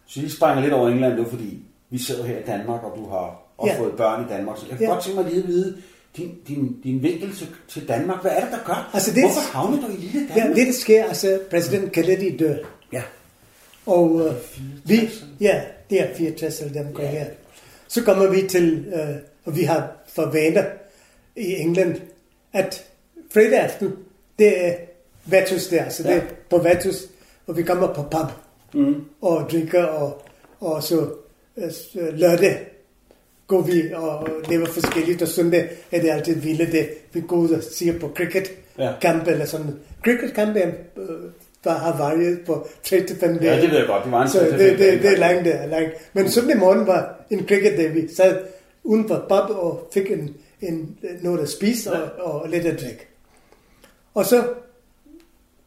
så 0.07 0.19
I 0.19 0.29
springer 0.29 0.61
lidt 0.61 0.73
over 0.73 0.89
England 0.89 1.13
nu, 1.15 1.25
fordi 1.29 1.59
vi 1.89 1.97
sidder 1.97 2.23
her 2.25 2.37
i 2.37 2.43
Danmark, 2.47 2.83
og 2.83 2.93
du 2.97 3.09
har 3.09 3.41
også 3.57 3.73
Ja. 3.73 3.79
fået 3.79 3.91
børn 3.97 4.25
i 4.29 4.33
Danmark, 4.33 4.57
så 4.57 4.65
jeg 4.69 4.77
kan 4.77 4.87
Ja. 4.87 4.93
godt 4.93 5.03
tænke 5.03 5.21
mig 5.21 5.29
lige 5.31 5.43
at 5.43 5.47
vide, 5.47 5.77
din, 6.17 6.35
din, 6.47 6.75
din 6.83 7.03
vinkel 7.03 7.35
til, 7.35 7.47
til 7.67 7.87
Danmark, 7.87 8.21
hvad 8.21 8.31
er 8.31 8.39
det, 8.39 8.51
der 8.51 8.57
gør? 8.65 8.89
Altså, 8.93 9.11
det- 9.13 9.23
Hvorfor 9.23 9.39
havner 9.57 9.87
du 9.87 9.93
i 9.93 9.95
lille 9.95 10.27
ja, 10.29 10.39
Danmark? 10.39 10.55
det 10.57 10.67
der 10.67 10.73
sker, 10.73 11.05
altså 11.05 11.39
præsident 11.49 11.91
Kennedy 11.91 12.35
dør. 12.39 12.55
Ja. 12.93 13.01
Og 13.85 14.21
øh, 14.27 14.33
vi, 14.85 15.09
ja, 15.41 15.61
det 15.89 16.01
er 16.01 16.15
64 16.15 16.59
eller 16.61 16.83
dem 16.83 16.93
går 16.93 17.03
her. 17.03 17.25
Så 17.87 18.03
kommer 18.03 18.27
vi 18.29 18.47
til, 18.47 18.85
øh, 18.95 19.15
og 19.45 19.55
vi 19.57 19.63
har 19.63 19.91
for 20.07 20.25
vaner 20.25 20.63
i 21.35 21.53
England, 21.53 21.95
at 22.53 22.85
fredag 23.33 23.59
aften, 23.59 23.91
det 24.39 24.65
er 24.65 24.73
Vatus 25.25 25.67
der, 25.67 25.89
så 25.89 26.03
det 26.03 26.11
er 26.11 26.15
Ja. 26.15 26.21
på 26.49 26.57
Vatus, 26.57 26.95
og 27.47 27.57
vi 27.57 27.63
kommer 27.63 27.93
på 27.93 28.01
pub 28.01 28.31
Mm. 28.73 29.03
og 29.21 29.49
drikker, 29.51 29.83
og, 29.83 30.21
og 30.59 30.83
så 30.83 31.09
øh, 31.57 31.71
lørdag 32.13 32.67
går 33.47 33.61
vi 33.61 33.93
og 33.93 34.27
lever 34.49 34.65
forskelligt, 34.65 35.21
og 35.21 35.27
søndag 35.27 35.69
er 35.91 36.01
det 36.01 36.09
altid 36.09 36.35
vilde 36.35 36.71
det. 36.71 36.89
Vi 37.13 37.21
går 37.21 37.35
ud 37.35 37.49
og 37.49 37.63
siger 37.63 37.99
på 37.99 38.11
cricket 38.15 38.51
Ja. 38.77 38.93
eller 39.27 39.45
sådan 39.45 39.79
Cricket 40.03 40.33
kamp 40.33 40.55
er, 40.55 40.67
øh, 40.97 41.07
der 41.63 41.71
har 41.71 41.97
varieret 41.97 42.39
på 42.45 42.67
3-5 42.83 43.19
dage. 43.19 43.55
Ja, 43.55 43.61
det 43.61 43.71
ved 43.71 43.77
jeg 43.77 43.87
godt. 43.87 44.03
Det 44.03 44.11
var 44.11 44.21
en 44.21 44.29
Så 44.29 44.39
det, 44.39 44.51
det, 44.51 44.79
det, 44.79 45.01
det 45.01 45.11
er 45.13 45.17
langt 45.17 45.45
der. 45.45 45.65
Langt. 45.65 45.93
Men 46.13 46.29
søndag 46.31 46.57
morgen 46.57 46.87
var 46.87 47.15
en 47.29 47.47
cricket 47.47 47.77
day. 47.77 47.93
Vi 47.93 48.07
sad 48.15 48.37
uden 48.83 49.07
for 49.07 49.15
pub 49.29 49.55
og 49.57 49.89
fik 49.93 50.11
en, 50.11 50.35
en, 50.61 50.97
noget 51.21 51.39
at 51.39 51.49
spise 51.49 51.91
og, 51.93 52.41
og 52.41 52.49
lidt 52.49 52.65
at 52.65 52.81
drikke. 52.81 53.07
Og 54.13 54.25
så 54.25 54.47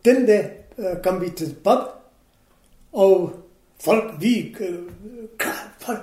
den 0.04 0.26
dag 0.26 0.50
øh, 0.78 1.02
kom 1.02 1.20
vi 1.20 1.30
til 1.30 1.56
pub, 1.64 1.78
og 2.92 3.32
folk, 3.80 4.04
vi 4.20 4.56
øh, 4.60 4.78
græd, 5.38 5.52
folk, 5.80 6.00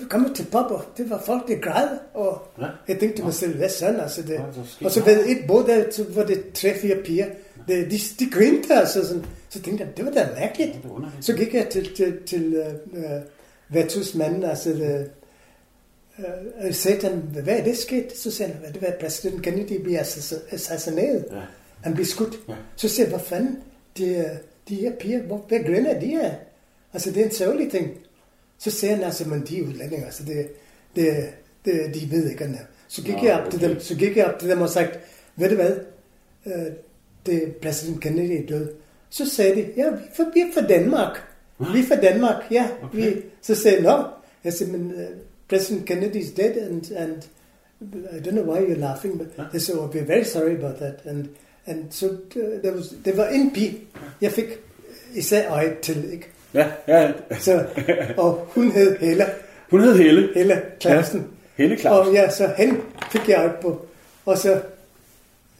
vi 0.00 0.04
kom 0.10 0.34
til 0.34 0.44
pub, 0.44 0.70
og 0.70 0.84
det 0.96 1.10
var 1.10 1.22
folk, 1.26 1.48
der 1.48 1.56
græd, 1.60 1.88
og 2.14 2.42
Ja. 2.60 2.66
jeg 2.88 2.98
tænkte 3.00 3.22
mig 3.22 3.34
selv, 3.34 3.56
hvad 3.56 3.68
sådan, 3.68 4.00
altså 4.00 4.22
det. 4.22 4.30
Ja, 4.34 4.42
Og 4.84 4.90
så 4.90 5.04
ved 5.04 5.26
et 5.26 5.38
båd 5.48 5.64
der, 5.64 6.04
var 6.14 6.24
det 6.24 6.42
tre-fire 6.54 6.96
piger, 7.04 7.26
de, 7.68 7.74
de, 7.90 7.98
de 8.18 8.30
grinte 8.32 8.74
altså 8.74 9.06
sådan. 9.06 9.24
Så 9.50 9.62
tænkte 9.62 9.84
jeg, 9.84 9.96
det 9.96 10.04
var 10.04 10.10
da 10.10 10.28
mærkeligt. 10.38 10.72
det 10.82 10.90
underligt. 10.90 11.24
Så 11.24 11.32
gik 11.34 11.54
jeg 11.54 11.68
til, 11.68 11.94
til, 11.96 12.16
til 12.26 12.58
uh, 12.92 12.98
uh, 12.98 13.04
Vatus 13.68 14.14
manden, 14.14 14.42
altså 14.44 14.70
uh, 16.18 16.24
uh, 16.66 16.72
sagde 16.74 17.00
til 17.00 17.08
ham, 17.08 17.18
hvad 17.18 17.58
er 17.58 17.64
det 17.64 17.76
sket? 17.78 18.16
Så 18.16 18.30
sagde 18.30 18.52
han, 18.52 18.72
det 18.74 18.82
var 18.82 18.92
præsident 19.00 19.42
Kennedy 19.42 19.98
assas- 19.98 20.54
assassineret. 20.54 21.24
Ja. 21.32 21.40
Han 21.82 21.94
blev 21.94 22.06
skudt. 22.06 22.34
Ja. 22.48 22.54
Så 22.76 22.88
siger 22.88 23.06
jeg, 23.06 23.16
hvad 23.16 23.24
fanden, 23.26 23.58
de, 23.98 24.04
øh, 24.08 24.24
de 24.68 24.74
her 24.74 24.92
piger, 25.00 25.22
hvor, 25.22 25.44
hvad 25.48 25.58
griner 25.66 26.00
de 26.00 26.06
her? 26.06 26.30
Altså, 26.92 27.10
det 27.10 27.20
er 27.20 27.24
en 27.24 27.32
sørgelig 27.34 27.70
ting. 27.70 27.90
Så 28.70 28.86
han, 28.86 29.02
altså, 29.02 29.28
men 29.28 29.44
de 29.48 29.58
er 29.58 29.62
udlændinge, 29.62 30.04
altså, 30.04 30.22
det, 30.24 30.48
det, 30.96 31.28
det, 31.64 31.94
de 31.94 32.10
ved 32.10 32.30
ikke, 32.30 32.46
hvad 32.46 32.56
Så 32.88 33.02
gik, 33.02 33.14
Nå, 33.14 33.24
jeg 33.24 33.40
op 33.40 33.50
til 33.50 33.58
okay. 33.58 33.68
dem, 33.68 33.80
så 33.80 33.96
gik 33.96 34.16
jeg 34.16 34.26
op 34.26 34.38
til 34.38 34.48
dem 34.48 34.60
og 34.60 34.68
sagt, 34.68 34.98
ved 35.36 35.48
du 35.48 35.54
hvad, 35.54 35.76
øh, 36.46 36.72
det 37.26 37.42
er 37.42 37.48
præsident 37.62 38.00
Kennedy 38.00 38.42
er 38.42 38.46
død. 38.46 38.68
Så 39.10 39.30
sagde 39.30 39.54
de, 39.54 39.68
ja, 39.76 39.90
vi 39.90 39.96
er 39.96 40.14
fra, 40.16 40.24
vi 40.34 40.40
er 40.40 40.46
fra 40.54 40.66
Danmark. 40.66 41.22
Vi 41.58 41.78
er 41.78 41.86
fra 41.88 41.96
Danmark, 41.96 42.44
ja. 42.50 42.68
Okay. 42.82 42.98
Vi, 42.98 43.22
så 43.42 43.54
sagde 43.54 43.76
jeg, 43.76 43.96
nå. 43.96 44.04
Jeg 44.44 44.52
sagde, 44.52 44.72
men 44.72 44.86
uh, 44.86 45.00
President 45.48 45.86
Kennedy 45.86 46.16
is 46.16 46.30
dead, 46.30 46.56
and, 46.56 46.92
and 46.96 47.22
I 47.82 48.20
don't 48.20 48.30
know 48.30 48.54
why 48.54 48.60
you're 48.60 48.80
laughing, 48.80 49.18
but 49.18 49.50
they 49.50 49.60
said, 49.60 49.76
oh, 49.76 49.86
we're 49.86 50.06
very 50.06 50.24
sorry 50.24 50.56
about 50.56 50.76
that. 50.78 51.04
And, 51.04 51.28
and 51.66 51.92
so 51.92 52.06
uh, 52.06 52.60
there 52.62 52.76
was, 52.76 52.94
det 53.04 53.16
var 53.16 53.26
en 53.26 53.50
pige, 53.50 53.78
jeg 54.20 54.32
fik 54.32 54.46
især 55.14 55.50
øje 55.50 55.76
til, 55.82 56.12
ikke? 56.12 56.28
Ja, 56.54 56.66
ja. 56.88 57.12
Så, 57.38 57.66
og 58.16 58.46
hun 58.54 58.70
hed 58.70 58.98
Hella, 58.98 59.26
Hun 59.70 59.80
hed 59.80 59.96
Helle. 59.96 60.28
Hella 60.34 60.60
Clausen. 60.80 61.20
Ja, 61.20 61.62
Helle 61.62 61.76
Clausen. 61.78 62.08
Og 62.08 62.14
ja, 62.14 62.30
så 62.30 62.50
hende 62.56 62.80
fik 63.12 63.28
jeg 63.28 63.38
øje 63.38 63.52
på. 63.62 63.86
Og 64.26 64.38
så, 64.38 64.60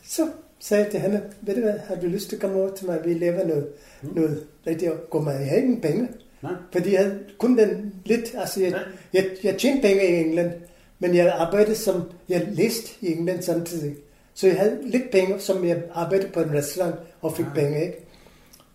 så 0.09 0.28
sagde 0.61 0.82
jeg 0.82 0.90
til 0.90 1.01
hende, 1.01 1.22
ved 1.40 1.55
du 1.55 1.61
hvad, 1.61 1.78
har 1.88 1.95
du 1.95 2.07
lyst 2.07 2.28
til 2.28 2.36
at 2.36 2.42
komme 2.42 2.57
over 2.61 2.70
til 2.74 2.86
mig, 2.86 2.99
vi 3.05 3.14
laver 3.14 3.47
noget, 3.47 3.66
mm. 4.03 4.09
noget 4.14 4.42
rigtig 4.66 4.90
god 5.11 5.22
mad. 5.24 5.38
Jeg 5.38 5.49
havde 5.49 5.62
ingen 5.62 5.80
penge. 5.80 6.09
Nej. 6.42 6.53
Fordi 6.72 6.92
jeg 6.92 7.01
havde 7.01 7.18
kun 7.38 7.59
den 7.59 7.95
lidt, 8.05 8.34
altså 8.38 8.61
jeg, 8.62 8.70
Ja. 8.72 8.78
jeg, 9.12 9.26
jeg 9.45 9.57
tjente 9.57 9.82
penge 9.88 10.09
i 10.09 10.14
England, 10.20 10.51
men 10.99 11.14
jeg 11.14 11.34
arbejdede 11.38 11.74
som, 11.76 12.03
jeg 12.28 12.49
læste 12.53 12.90
i 13.01 13.12
England 13.12 13.42
samtidig. 13.42 13.97
Så 14.34 14.47
jeg 14.47 14.57
havde 14.57 14.78
lidt 14.84 15.11
penge, 15.12 15.40
som 15.40 15.64
jeg 15.68 15.82
arbejdede 15.95 16.28
på 16.32 16.40
en 16.40 16.53
restaurant 16.55 16.95
og 17.20 17.36
fik 17.36 17.47
penge, 17.55 17.82
ikke? 17.82 17.99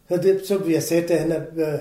Så, 0.10 0.18
det, 0.18 0.42
så 0.48 0.60
jeg 0.70 0.84
sagde 0.84 1.08
til 1.08 1.18
hende, 1.18 1.46
øh, 1.56 1.74
øh, 1.74 1.80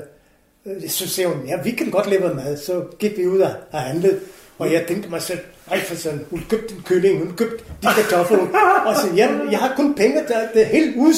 så 0.89 1.09
siger 1.09 1.29
hun, 1.29 1.47
ja, 1.47 1.63
vi 1.63 1.71
kan 1.71 1.91
godt 1.91 2.11
lave 2.11 2.35
mad. 2.35 2.57
Så 2.57 2.85
gik 2.99 3.19
vi 3.19 3.27
ud 3.27 3.41
og, 3.41 3.51
og 3.71 3.81
handlede, 3.81 4.21
og 4.59 4.73
jeg 4.73 4.85
tænkte 4.89 5.11
mig 5.11 5.23
selv, 5.23 5.39
ej 5.71 5.81
for 5.81 5.95
sådan, 5.95 6.25
hun 6.31 6.43
købte 6.51 6.75
en 6.75 6.83
kylling, 6.87 7.19
hun 7.19 7.37
købte 7.37 7.65
de 7.83 7.89
kartofler, 7.95 8.39
og 8.87 8.97
så, 8.97 9.15
jamen, 9.17 9.53
jeg 9.53 9.59
har 9.59 9.77
kun 9.77 9.95
penge, 9.95 10.17
der, 10.29 10.49
det 10.55 10.63
er 10.63 10.67
helt 10.67 10.97
us 10.97 11.17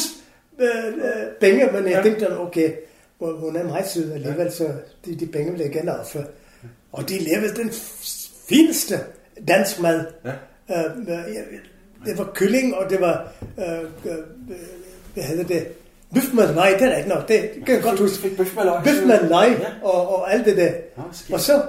øh, 0.58 0.86
øh, 0.86 1.26
penge, 1.40 1.68
men 1.72 1.90
jeg 1.90 2.02
tænkte, 2.02 2.38
okay, 2.38 2.72
hun 3.18 3.56
er 3.56 3.64
meget 3.64 3.88
sød 3.88 4.12
alligevel, 4.12 4.52
så 4.52 4.68
de, 5.04 5.14
de 5.14 5.26
penge 5.26 5.52
vil 5.52 5.60
jeg 5.60 5.70
gerne 5.70 6.00
ofre. 6.00 6.24
Og 6.92 7.08
de 7.08 7.18
lavede 7.18 7.54
den 7.54 7.70
fineste 8.48 8.98
dansk 9.48 9.80
mad. 9.80 10.04
Ja. 10.24 10.30
Øh, 10.70 10.98
øh, 10.98 11.16
det 12.06 12.18
var 12.18 12.30
kylling, 12.34 12.74
og 12.74 12.90
det 12.90 13.00
var, 13.00 13.32
øh, 13.58 13.78
øh, 13.78 14.18
øh, 14.50 14.56
hvad 15.14 15.24
hedder 15.24 15.44
det, 15.44 15.68
bøfmalej, 16.14 16.76
det 16.78 16.82
er 16.92 16.96
ikke 16.96 17.08
nok, 17.08 17.28
det 17.28 17.50
kan 17.66 17.74
jeg 17.74 17.82
godt 17.82 18.00
huske. 18.00 18.28
Bøfmalej 18.84 19.46
Ja. 19.60 19.68
og, 19.82 20.14
og 20.16 20.32
alt 20.32 20.46
det 20.46 20.56
der. 20.56 20.72
Og 21.32 21.40
så, 21.40 21.62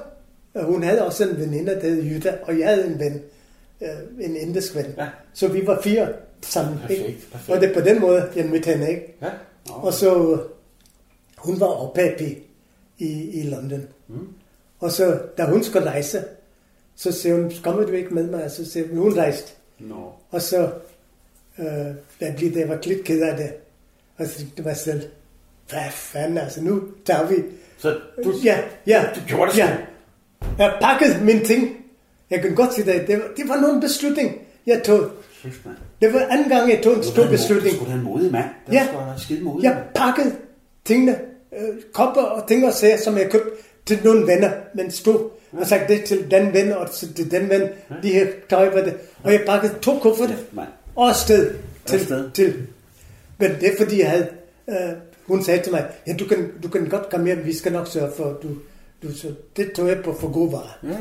øh, 0.55 0.63
hun 0.63 0.83
havde 0.83 1.05
også 1.05 1.29
en 1.29 1.39
veninde, 1.39 1.71
der 1.75 1.81
hed 1.89 2.03
Jytta, 2.03 2.35
og 2.43 2.59
jeg 2.59 2.67
havde 2.69 2.85
en 2.87 2.99
ven, 2.99 3.21
øh, 3.81 4.25
en 4.25 4.35
indisk 4.35 4.75
ven. 4.75 4.93
Ja. 4.97 5.07
Så 5.33 5.47
vi 5.47 5.67
var 5.67 5.81
fire 5.81 6.07
sammen. 6.41 6.77
Perfekt, 6.79 6.99
ikke? 7.07 7.19
perfekt. 7.31 7.49
Og 7.55 7.61
det 7.61 7.69
er 7.69 7.73
på 7.73 7.81
den 7.81 8.01
måde, 8.01 8.29
jeg 8.35 8.45
mødte 8.45 8.69
hende, 8.71 8.89
ikke? 8.89 9.15
Ja. 9.21 9.29
Og 9.67 9.93
så, 9.93 10.31
øh, 10.31 10.37
hun 11.37 11.59
var 11.59 11.91
pair 11.95 12.11
i, 12.97 13.29
i 13.39 13.43
London. 13.43 13.83
Mm. 14.07 14.27
Og 14.79 14.91
så, 14.91 15.19
da 15.37 15.43
hun 15.45 15.63
skulle 15.63 15.89
rejse, 15.89 16.23
så 16.95 17.11
siger 17.11 17.35
hun, 17.35 17.51
kommer 17.63 17.83
du 17.83 17.91
ikke 17.91 18.13
med 18.13 18.27
mig? 18.27 18.51
Så 18.51 18.71
siger 18.71 18.87
hun, 18.87 18.97
hun 18.97 19.17
rejste. 19.17 19.51
Nå. 19.79 20.11
Og 20.31 20.41
så, 20.41 20.69
øh, 21.59 21.65
jeg, 22.21 22.35
blev, 22.37 22.51
jeg 22.57 22.69
var 22.69 22.79
lidt 22.83 23.03
ked 23.03 23.21
af 23.21 23.37
det. 23.37 23.53
Og 24.17 24.25
så 24.27 24.37
tænkte 24.37 24.53
jeg 24.57 24.65
mig 24.65 24.77
selv, 24.77 25.01
hvad 25.69 25.81
fanden, 25.91 26.37
altså 26.37 26.61
nu 26.63 26.81
tager 27.05 27.27
vi... 27.27 27.35
Så 27.77 27.97
du, 28.23 28.33
Ja, 28.43 28.59
ja. 28.87 29.05
du 29.15 29.19
gjorde 29.27 29.51
det 29.51 29.57
ja. 29.57 29.77
jeg 30.57 30.77
pakkede 30.81 31.23
mine 31.23 31.43
ting. 31.45 31.77
Jeg 32.29 32.41
kan 32.41 32.55
godt 32.55 32.73
sige 32.73 32.91
det. 32.91 33.07
Det 33.07 33.15
var, 33.17 33.23
det 33.37 33.49
var 33.49 33.55
nogen 33.61 33.81
beslutning, 33.81 34.37
jeg 34.67 34.83
tog. 34.83 35.09
Det 36.01 36.13
var 36.13 36.19
anden 36.29 36.49
gang, 36.49 36.69
jeg 36.71 36.81
tog 36.83 36.93
en 36.97 37.03
stor 37.03 37.27
beslutning. 37.27 37.79
Du 37.79 37.85
er 37.85 37.93
en 37.93 38.03
modig 38.03 38.31
mand. 38.31 38.45
Det 38.67 38.73
Ja. 38.73 38.87
var 38.93 39.13
skide 39.17 39.43
modig. 39.43 39.63
Jeg 39.63 39.83
pakkede 39.95 40.35
tingene, 40.85 41.19
øh, 41.59 41.67
kopper 41.93 42.21
og 42.21 42.47
ting 42.47 42.65
og 42.65 42.73
sager, 42.73 42.97
som 42.97 43.17
jeg 43.17 43.29
købte 43.31 43.49
til 43.85 43.99
nogle 44.03 44.27
venner, 44.27 44.51
men 44.75 44.91
stod 44.91 45.29
og 45.51 45.67
sagde 45.67 45.93
det 45.93 46.03
til 46.03 46.31
den 46.31 46.53
ven 46.53 46.71
og 46.73 46.91
til 46.91 47.31
den 47.31 47.49
ven, 47.49 47.61
de 48.03 48.09
her 48.13 48.27
tøj 48.49 48.69
var 48.73 48.81
det. 48.81 48.93
Og 49.23 49.31
jeg 49.31 49.41
pakkede 49.47 49.73
to 49.81 49.99
kufferter 49.99 50.35
og 50.95 51.09
afsted 51.09 51.53
til, 51.85 52.31
til. 52.33 52.67
Men 53.41 53.51
det 53.61 53.67
er 53.73 53.77
fordi, 53.77 53.99
jeg 53.99 54.09
havde, 54.09 54.27
øh, 54.69 54.75
hun 55.27 55.43
sagde 55.43 55.63
til 55.63 55.71
mig, 55.71 55.89
ja, 56.07 56.13
du 56.19 56.25
kan, 56.25 56.51
du 56.63 56.67
kan 56.67 56.89
godt 56.89 57.09
komme 57.09 57.25
hjem, 57.25 57.45
vi 57.45 57.53
skal 57.53 57.71
nok 57.71 57.87
sørge 57.87 58.11
for, 58.17 58.39
du, 58.43 58.47
du, 59.03 59.13
så 59.13 59.27
det 59.57 59.71
tog 59.71 59.87
jeg 59.87 59.97
på 60.03 60.13
for 60.13 60.31
gode 60.33 60.51
varer. 60.51 60.79
Ja, 60.83 60.89
ja. 60.89 60.95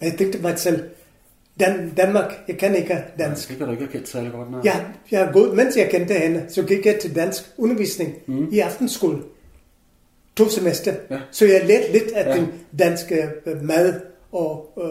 Og 0.00 0.06
jeg 0.06 0.14
tænkte 0.18 0.38
mig 0.42 0.58
selv, 0.58 0.84
Dan, 1.60 1.92
Danmark, 1.96 2.34
jeg 2.48 2.58
kan 2.58 2.74
ikke 2.76 3.04
dansk. 3.18 3.48
Det 3.48 3.58
kan 3.58 3.66
du 3.66 3.72
ikke 3.72 3.86
kendt 3.86 4.08
særlig 4.08 4.32
godt. 4.32 4.50
Nej. 4.50 4.60
Jeg, 4.64 4.86
jeg 5.10 5.22
er 5.22 5.32
gået, 5.32 5.56
mens 5.56 5.76
jeg 5.76 5.88
kendte 5.90 6.14
hende, 6.14 6.44
så 6.48 6.62
gik 6.62 6.86
jeg 6.86 6.98
til 7.00 7.14
dansk 7.14 7.42
undervisning 7.58 8.14
mm. 8.26 8.48
i 8.52 8.58
aftenskole. 8.58 9.18
To 10.36 10.48
semester. 10.48 10.94
Ja. 11.10 11.18
Så 11.30 11.46
jeg 11.46 11.62
lærte 11.66 11.92
lidt 11.92 12.12
af 12.12 12.24
Ja. 12.24 12.30
ja. 12.30 12.36
den 12.36 12.52
danske 12.78 13.28
øh, 13.46 13.62
mad 13.62 14.00
og 14.32 14.72
øh, 14.82 14.90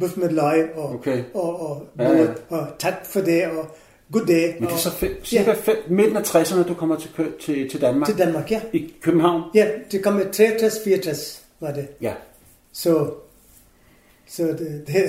bøf 0.00 0.16
med 0.16 0.28
løg 0.30 0.68
og, 0.74 0.90
Okay. 0.94 1.22
og, 1.34 1.70
og, 1.70 1.86
Ja, 1.98 2.04
ja, 2.04 2.16
ja. 2.16 2.22
ja. 2.22 2.28
og 2.48 2.66
tak 2.78 2.94
for 3.06 3.20
det 3.20 3.46
og 3.46 3.76
goddag. 4.12 4.56
Men 4.60 4.68
det 4.68 4.74
er 4.74 4.78
så 4.78 4.90
fem, 4.90 5.24
cirka 5.24 5.50
ja, 5.50 5.56
fem, 5.56 5.76
midten 5.88 6.16
af 6.16 6.20
60'erne, 6.34 6.68
du 6.68 6.74
kommer 6.74 6.96
til, 6.96 7.10
til, 7.40 7.70
til 7.70 7.80
Danmark. 7.80 8.08
til 8.08 8.18
Danmark, 8.18 8.50
ja. 8.50 8.60
I 8.72 8.92
København? 9.00 9.42
Ja, 9.54 9.68
det 9.92 10.02
kom 10.04 10.20
i 10.20 10.22
63, 10.32 10.78
64 10.84 11.42
var 11.60 11.72
det. 11.72 11.88
Ja. 12.00 12.12
Så, 12.72 13.10
så 14.28 14.42
det, 14.42 14.84
det, 14.86 15.04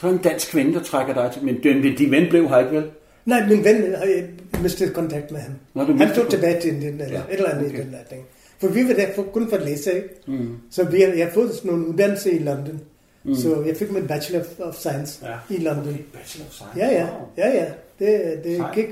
Så 0.00 0.08
en 0.08 0.18
dansk 0.18 0.50
kvinde, 0.50 0.74
der 0.74 0.82
trækker 0.82 1.14
dig 1.14 1.30
til. 1.32 1.44
Men 1.44 1.60
din, 1.60 1.96
din 1.96 2.10
ven 2.10 2.28
blev 2.30 2.48
her 2.48 2.58
ikke 2.58 2.70
vel? 2.72 2.90
Nej, 3.24 3.48
min 3.48 3.64
ven 3.64 3.94
har 3.94 4.04
jeg 4.04 4.24
mistet 4.62 4.94
kontakt 4.94 5.30
med 5.30 5.40
ham. 5.40 5.52
Nå, 5.74 5.84
du 5.84 5.92
han 5.96 6.14
tog 6.14 6.30
tilbage 6.30 6.60
til 6.60 6.72
Indien, 6.74 7.00
eller 7.00 7.06
Ja, 7.18 7.18
et 7.18 7.24
eller 7.30 7.50
andet 7.50 7.66
okay. 7.66 7.78
i 7.78 7.82
den 7.82 7.94
retning. 8.00 8.24
For 8.60 8.68
vi 8.68 8.88
var 8.88 8.94
der 8.94 9.06
for, 9.14 9.22
kun 9.22 9.48
for 9.48 9.56
at 9.56 9.62
læse, 9.62 9.94
ikke? 9.94 10.08
Mm. 10.26 10.56
Så 10.70 10.84
vi 10.84 11.00
har, 11.00 11.08
jeg 11.08 11.26
har 11.26 11.32
fået 11.32 11.54
sådan 11.54 11.70
nogle 11.70 11.86
uddannelser 11.88 12.30
i 12.30 12.38
London. 12.38 12.80
Mm. 13.24 13.34
Så 13.34 13.62
jeg 13.66 13.76
fik 13.76 13.90
min 13.90 14.06
Bachelor 14.06 14.40
of 14.60 14.74
Science 14.74 15.26
Ja. 15.26 15.54
i 15.54 15.58
London. 15.58 15.88
Okay, 15.88 15.98
Bachelor 16.12 16.46
of 16.46 16.52
Science. 16.52 16.78
Ja, 16.78 16.86
ja, 16.90 17.02
Wow. 17.04 17.28
ja, 17.36 17.48
ja. 17.56 17.64
Det, 17.98 18.40
det 18.44 18.56
Sejt. 18.56 18.74
gik, 18.74 18.86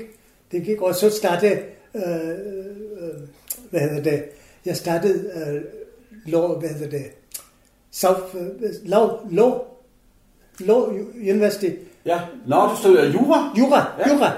det 0.51 0.63
gik. 0.63 0.81
Og 0.81 0.95
så 0.95 1.09
startede, 1.09 1.59
øh, 1.95 2.03
øh, 2.29 3.21
hvad 3.69 3.79
hedder 3.81 4.03
det, 4.11 4.23
jeg 4.65 4.75
startede 4.77 5.31
øh, 5.47 5.61
law, 6.25 6.59
hvad 6.59 6.69
hedder 6.69 6.89
det, 6.97 7.05
South, 7.91 8.35
øh, 8.35 8.69
law, 8.85 9.09
law, 9.31 9.59
law 10.59 10.81
University, 11.29 11.69
Ja. 12.05 12.19
Nå, 12.47 12.55
du 12.55 12.75
studerer 12.79 13.11
jura? 13.11 13.53
Jura, 13.57 13.93
Ja. 13.99 14.07
ja. 14.09 14.13
jura. 14.15 14.31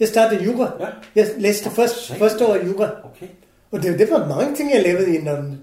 Jeg 0.00 0.08
startede 0.08 0.44
jura. 0.44 0.70
Ja. 0.80 0.86
Jeg 1.14 1.28
læste 1.38 1.70
først, 1.70 2.12
første 2.12 2.46
år 2.46 2.56
jura. 2.66 2.90
Okay. 3.04 3.26
Og 3.70 3.82
det, 3.82 3.98
det 3.98 4.10
var 4.10 4.28
mange 4.28 4.56
ting, 4.56 4.70
jeg 4.74 4.82
lavede 4.82 5.14
i 5.16 5.18
London. 5.20 5.60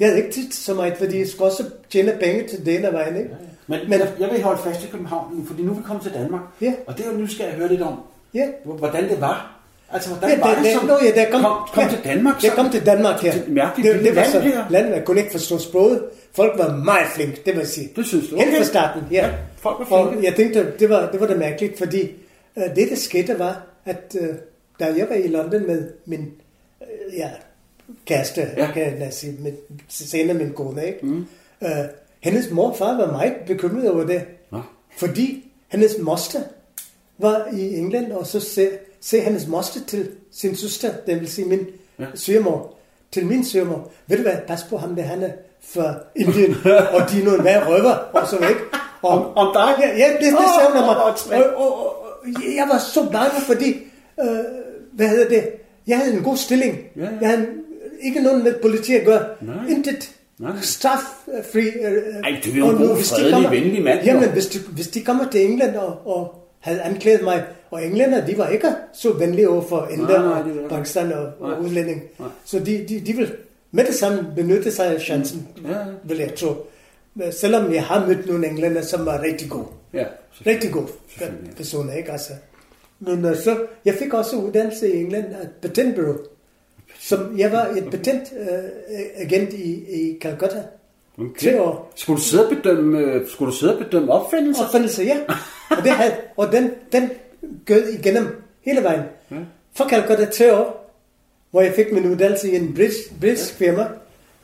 Jeg 0.00 0.08
havde 0.08 0.18
ikke 0.22 0.32
tid 0.32 0.52
så 0.52 0.74
meget, 0.74 0.96
fordi 0.96 1.18
jeg 1.18 1.26
skulle 1.28 1.50
også 1.50 1.64
tjene 1.90 2.16
penge 2.20 2.48
til 2.48 2.66
den 2.66 2.84
af 2.84 2.92
vejen, 2.92 3.16
ikke? 3.16 3.28
Men, 3.28 3.38
Men 3.66 3.80
Men- 3.88 4.00
jeg, 4.00 4.28
vil 4.32 4.42
holde 4.42 4.60
fast 4.62 4.84
i 4.84 4.86
København, 4.86 5.36
nu, 5.36 5.44
fordi 5.46 5.62
nu 5.62 5.70
er 5.72 5.76
vi 5.76 5.82
kommet 5.86 6.02
til 6.02 6.12
Danmark. 6.12 6.40
Ja. 6.60 6.72
Og 6.86 6.96
det 6.98 7.06
er 7.06 7.10
jo 7.10 7.16
nu 7.18 7.26
skal 7.26 7.44
jeg 7.46 7.54
høre 7.54 7.68
lidt 7.68 7.82
om, 7.82 8.00
Ja. 8.34 8.46
hvordan 8.64 9.08
det 9.08 9.20
var. 9.20 9.52
Altså, 9.92 10.10
hvordan 10.10 10.30
Ja, 10.30 10.38
var 10.40 10.54
det, 10.54 10.64
det, 10.64 10.72
som 10.72 10.80
det, 10.80 10.88
nå, 10.88 10.96
ja, 11.06 11.22
der 11.24 11.30
kom, 11.30 11.42
kom, 11.42 11.52
kom 11.74 11.82
ja, 11.82 11.88
til 11.88 11.98
Danmark? 12.04 12.42
Jeg 12.42 12.50
så? 12.50 12.56
kom 12.56 12.70
til 12.70 12.86
Danmark, 12.86 13.24
ja. 13.24 13.30
Til 13.30 13.40
det, 13.46 13.48
lille 13.84 14.04
det 14.04 14.16
var 14.16 14.22
land 14.22 14.32
så, 14.32 14.40
her. 14.40 14.64
landet, 14.70 14.90
jeg 14.96 15.04
kunne 15.04 15.20
ikke 15.20 15.32
forstå 15.32 15.58
sproget. 15.58 16.02
Folk 16.32 16.58
var 16.58 16.76
meget 16.76 17.06
flinke, 17.14 17.36
det 17.36 17.46
vil 17.54 17.58
jeg 17.58 17.66
sige. 17.66 17.90
Det 17.96 18.06
synes 18.06 18.28
du? 18.28 18.36
Helt 18.36 18.56
fra 18.56 18.64
starten, 18.64 19.02
ja. 19.10 19.26
Ja, 19.26 19.32
folk 19.56 19.78
var 19.78 19.84
flinke. 19.84 20.18
Og 20.18 20.24
jeg 20.24 20.34
tænkte, 20.36 20.72
det 20.78 20.90
var 20.90 21.10
det, 21.10 21.20
var 21.20 21.26
det 21.26 21.38
mærkeligt, 21.38 21.78
fordi 21.78 22.10
uh, 22.56 22.62
det, 22.76 22.88
der 22.90 22.96
skete, 22.96 23.38
var, 23.38 23.62
at 23.84 24.16
uh, 24.20 24.26
da 24.80 24.84
jeg 24.96 25.06
var 25.08 25.14
i 25.16 25.26
London 25.28 25.66
med 25.66 25.88
min 26.06 26.20
uh, 26.80 27.18
ja, 27.18 27.28
kæreste, 28.06 28.48
Ja. 28.56 28.70
kan 28.74 29.00
jeg 29.00 29.12
sige, 29.12 29.36
med, 29.40 29.52
senere 29.88 30.34
min 30.36 30.52
kone, 30.52 30.86
ikke? 30.86 30.98
Mm. 31.06 31.26
Uh, 31.60 31.68
hendes 32.26 32.50
mor 32.50 32.70
og 32.70 32.76
far 32.76 32.96
var 32.96 33.12
meget 33.12 33.32
bekymret 33.46 33.90
over 33.90 34.04
det, 34.04 34.24
Nå. 34.52 34.60
fordi 34.96 35.44
hendes 35.68 35.92
moster 36.00 36.40
var 37.18 37.46
i 37.52 37.74
England, 37.78 38.12
og 38.12 38.26
så 38.26 38.40
se, 38.40 38.68
se 39.00 39.20
hendes 39.20 39.46
moster 39.46 39.80
til 39.86 40.08
sin 40.32 40.56
søster, 40.56 40.90
det 41.06 41.20
vil 41.20 41.28
sige 41.28 41.48
min 41.48 41.66
Ja. 41.98 42.04
svigermor, 42.14 42.74
til 43.12 43.26
min 43.26 43.44
svigermor. 43.44 43.90
Ved 44.06 44.16
du 44.16 44.22
hvad, 44.22 44.36
pas 44.46 44.62
på 44.70 44.76
ham, 44.76 44.94
det 44.94 45.04
han 45.04 45.22
er 45.22 45.30
fra 45.68 45.94
Indien, 46.16 46.54
og 46.92 47.10
de 47.10 47.20
er 47.20 47.24
nogle 47.24 47.44
værre 47.44 47.68
røver, 47.68 47.90
og 47.94 48.28
så 48.28 48.36
ikke. 48.38 48.60
Og, 49.02 49.10
Om- 49.10 49.36
om 49.36 49.54
dig? 49.54 49.74
Ja, 49.80 49.96
ja 49.98 50.12
det, 50.12 50.20
det 50.20 50.30
savner 50.60 50.86
mig. 50.86 50.96
åh, 50.96 51.56
Og, 51.56 51.66
og, 51.66 51.86
og, 51.86 51.96
jeg 52.56 52.66
var 52.72 52.78
så 52.78 53.08
bange, 53.12 53.40
fordi, 53.46 53.68
øh, 54.20 54.38
hvad 54.92 55.08
hedder 55.08 55.28
det, 55.28 55.48
jeg 55.86 55.98
havde 55.98 56.16
en 56.16 56.22
god 56.22 56.36
stilling. 56.36 56.78
Ja, 56.96 57.02
ja. 57.02 57.08
Jeg 57.20 57.28
havde 57.28 57.46
ikke 58.02 58.20
noget 58.20 58.44
med 58.44 58.54
politi 58.62 58.94
at 58.94 59.04
gøre. 59.06 59.24
Nej. 59.40 59.66
Intet 59.68 60.10
Nej. 60.38 60.52
straffri. 60.62 61.68
Øh, 61.68 62.02
Ej, 62.24 62.40
du 62.44 62.50
er 62.50 62.56
jo 62.56 62.70
en 62.70 62.76
god, 62.76 62.96
fredelig, 62.96 63.50
venlig 63.50 63.82
mand, 63.84 63.98
jo. 64.00 64.06
Jamen, 64.06 64.28
hvis 64.30 64.46
de, 64.46 64.58
hvis 64.58 64.88
de 64.88 65.00
kommer 65.04 65.30
til 65.30 65.50
England 65.50 65.76
og, 65.76 66.06
og 66.06 66.34
havde 66.60 66.82
anklaget 66.82 67.22
mig, 67.22 67.44
og 67.70 67.86
englænder, 67.86 68.26
de 68.26 68.38
var 68.38 68.48
ikke 68.48 68.68
så 68.92 69.12
venlige 69.12 69.48
over 69.48 69.62
for 69.62 69.88
Indien 69.90 70.08
Nej, 70.08 70.22
nej, 70.22 70.42
det 70.42 70.52
og 70.52 70.58
det. 70.62 70.68
Pakistan 70.70 71.12
og, 71.12 71.26
og 71.40 71.62
udlænding. 71.62 72.02
Nej. 72.18 72.28
Så 72.44 72.58
de, 72.58 72.84
de, 72.88 73.00
de 73.06 73.12
vil 73.12 73.32
med 73.70 73.84
det 73.84 73.94
samme 73.94 74.26
benytte 74.36 74.72
sig 74.72 74.86
af 74.86 75.00
chancen, 75.00 75.48
Ja, 75.64 75.78
ja. 75.78 75.84
vil 76.04 76.18
jeg 76.18 76.34
tro. 76.34 76.48
Selvom 77.30 77.72
jeg 77.74 77.84
har 77.84 78.06
mødt 78.06 78.26
nogle 78.26 78.46
englænder, 78.46 78.82
som 78.82 79.06
var 79.06 79.22
rigtig 79.22 79.50
gode. 79.50 79.66
Ja. 79.92 80.04
Rigtig 80.46 80.72
gode 80.72 80.86
personer, 81.56 81.92
ikke? 81.92 82.12
Altså. 82.12 82.32
Men 83.00 83.24
uh, 83.24 83.36
så, 83.36 83.56
jeg 83.84 83.94
fik 83.94 84.14
også 84.14 84.36
uddannelse 84.36 84.94
i 84.94 84.96
England 85.00 85.24
af 85.24 85.48
patentbureau. 85.62 86.16
Som 87.06 87.38
jeg 87.38 87.52
var 87.52 87.66
et 87.66 87.84
patentagent 87.90 89.52
uh, 89.52 89.60
i, 89.60 89.72
i 90.02 90.18
Calcutta. 90.20 90.62
Okay. 91.18 91.50
Tre 91.50 91.62
år. 91.62 91.92
Skulle 91.94 92.16
du 92.16 92.22
sidde 92.22 92.48
og 92.48 92.56
bedømme, 92.56 92.98
øh, 92.98 93.28
skulle 93.28 93.52
du 93.52 93.56
sidde 93.56 93.78
og 93.78 93.84
bedømme 93.84 94.12
opfindelser? 94.12 94.64
Opfindelse, 94.64 95.02
ja. 95.02 95.16
Og, 95.70 95.76
det 95.84 95.90
havde, 95.90 96.14
og 96.36 96.52
den, 96.52 96.70
den 96.92 97.10
gød 97.66 97.88
igennem 97.88 98.42
hele 98.60 98.82
vejen. 98.82 99.02
Ja. 99.30 99.36
Fra 99.74 99.88
Calcutta 99.88 100.24
tre 100.24 100.54
år, 100.56 100.94
hvor 101.50 101.60
jeg 101.60 101.72
fik 101.74 101.92
min 101.92 102.06
uddannelse 102.06 102.50
i 102.52 102.56
en 102.56 102.74
britisk, 102.74 103.20
britisk 103.20 103.54
firma, 103.54 103.88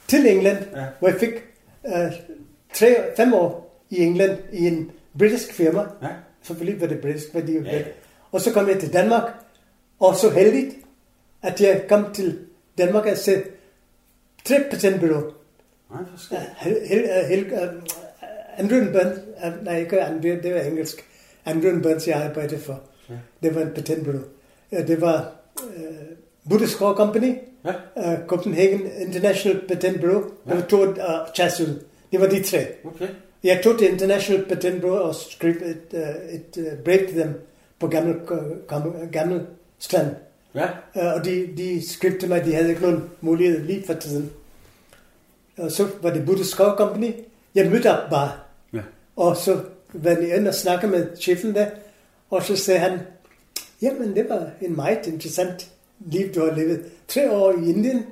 til 0.09 0.27
England, 0.27 0.59
Ja. 0.77 0.85
hvor 0.99 1.09
jeg 1.09 1.17
fik 1.21 1.33
uh, 1.85 2.13
tre, 2.75 2.97
fem 3.17 3.35
år 3.35 3.83
i 3.91 4.03
England 4.03 4.39
i 4.53 4.67
en 4.67 4.91
britisk 5.19 5.53
firma. 5.53 5.81
Ja. 6.03 6.09
Selvfølgelig 6.43 6.81
var 6.81 6.87
det 6.87 7.01
britisk, 7.01 7.33
hvad 7.33 7.43
de 7.43 7.53
jo 7.53 7.63
ja. 7.63 7.83
Og 8.33 8.41
så 8.41 8.53
kom 8.53 8.69
jeg 8.69 8.79
til 8.79 8.93
Danmark, 8.93 9.23
og 10.01 10.17
så 10.17 10.31
heldigt, 10.31 10.75
at 11.43 11.61
jeg 11.61 11.83
kom 11.89 12.05
til 12.15 12.39
Danmark 12.79 13.07
og 13.07 13.17
se 13.17 13.43
tre 14.45 14.55
patentbureauer. 14.71 15.31
Nej, 15.91 16.03
for 16.11 16.19
skægt. 16.19 16.41
Hel, 16.59 16.77
hel, 16.87 17.09
hel, 17.29 17.53
uh, 17.53 17.69
Andrew 18.59 18.93
Burns, 18.93 19.19
uh, 19.45 19.65
nej 19.65 19.79
ikke 19.81 20.03
Andrew, 20.03 20.41
det 20.43 20.55
var 20.55 20.61
engelsk. 20.61 21.05
Andrew 21.45 21.83
Burns, 21.83 22.09
jeg 22.09 22.17
arbejdede 22.23 22.61
for. 22.61 22.81
Ja. 23.11 23.15
Det 23.43 23.55
var 23.55 23.61
en 23.61 23.71
patentbureau. 23.75 24.23
Uh, 24.73 24.87
det 24.87 25.01
var 25.01 25.33
uh, 25.65 25.73
Buddhist 26.51 26.73
Score 26.73 26.95
Company, 26.97 27.35
Ja. 27.65 27.73
uh, 28.13 28.27
Copenhagen 28.27 28.81
International 29.01 29.61
Patent 29.69 30.01
Bureau, 30.01 30.23
Ja. 30.49 30.57
og 30.57 30.69
Tour 30.69 30.87
uh, 30.87 31.35
Chasul. 31.35 31.69
Det 32.13 32.21
var 32.21 32.27
de 32.27 32.43
tre. 32.43 32.67
Okay. 32.85 33.09
Jeg 33.45 33.61
tog 33.65 33.79
til 33.79 33.93
International 33.93 34.45
Patent 34.49 34.81
Bureau 34.81 34.99
og 35.09 35.15
skrev 35.15 35.51
et, 35.51 35.83
uh, 35.93 36.35
et 36.35 36.57
uh, 36.73 36.79
brev 36.85 37.07
til 37.09 37.17
dem 37.21 37.41
på 37.79 37.87
gammel, 37.89 38.15
gammel, 38.69 38.93
gammel 39.13 39.47
stand. 39.79 40.07
Ja. 40.55 40.69
Uh, 40.95 41.21
og 41.21 41.25
de, 41.25 41.49
de 41.57 41.89
skrev 41.89 42.19
til 42.19 42.29
mig, 42.29 42.45
de 42.45 42.55
havde 42.55 42.69
ikke 42.69 42.83
nogen 42.83 43.11
mulighed 43.21 43.67
lige 43.67 43.87
for 43.87 43.95
tiden. 43.95 44.31
Og 45.57 45.73
så 45.73 45.89
var 46.03 46.11
det 46.11 46.27
Buddhist 46.27 46.51
Score 46.51 46.77
Company. 46.77 47.11
Jeg 47.55 47.71
mødte 47.71 47.91
op 47.91 48.11
bare. 48.11 48.33
Ja. 48.73 48.81
Og 49.17 49.37
så 49.37 49.61
var 49.93 50.11
jeg 50.11 50.37
inde 50.37 50.49
og 50.49 50.55
snakke 50.55 50.87
med 50.87 51.17
chefen 51.17 51.55
der. 51.55 51.67
Og 52.31 52.43
så 52.43 52.57
sagde 52.57 52.81
han, 52.81 52.99
jamen 53.83 54.17
det 54.17 54.27
var 54.29 54.51
en 54.61 54.77
meget 54.77 55.07
interessant 55.07 55.71
liv, 56.01 56.35
du 56.35 56.41
har 56.41 56.57
levet. 56.57 56.85
Tre 57.09 57.33
år 57.33 57.53
i 57.53 57.71
Indien 57.71 58.07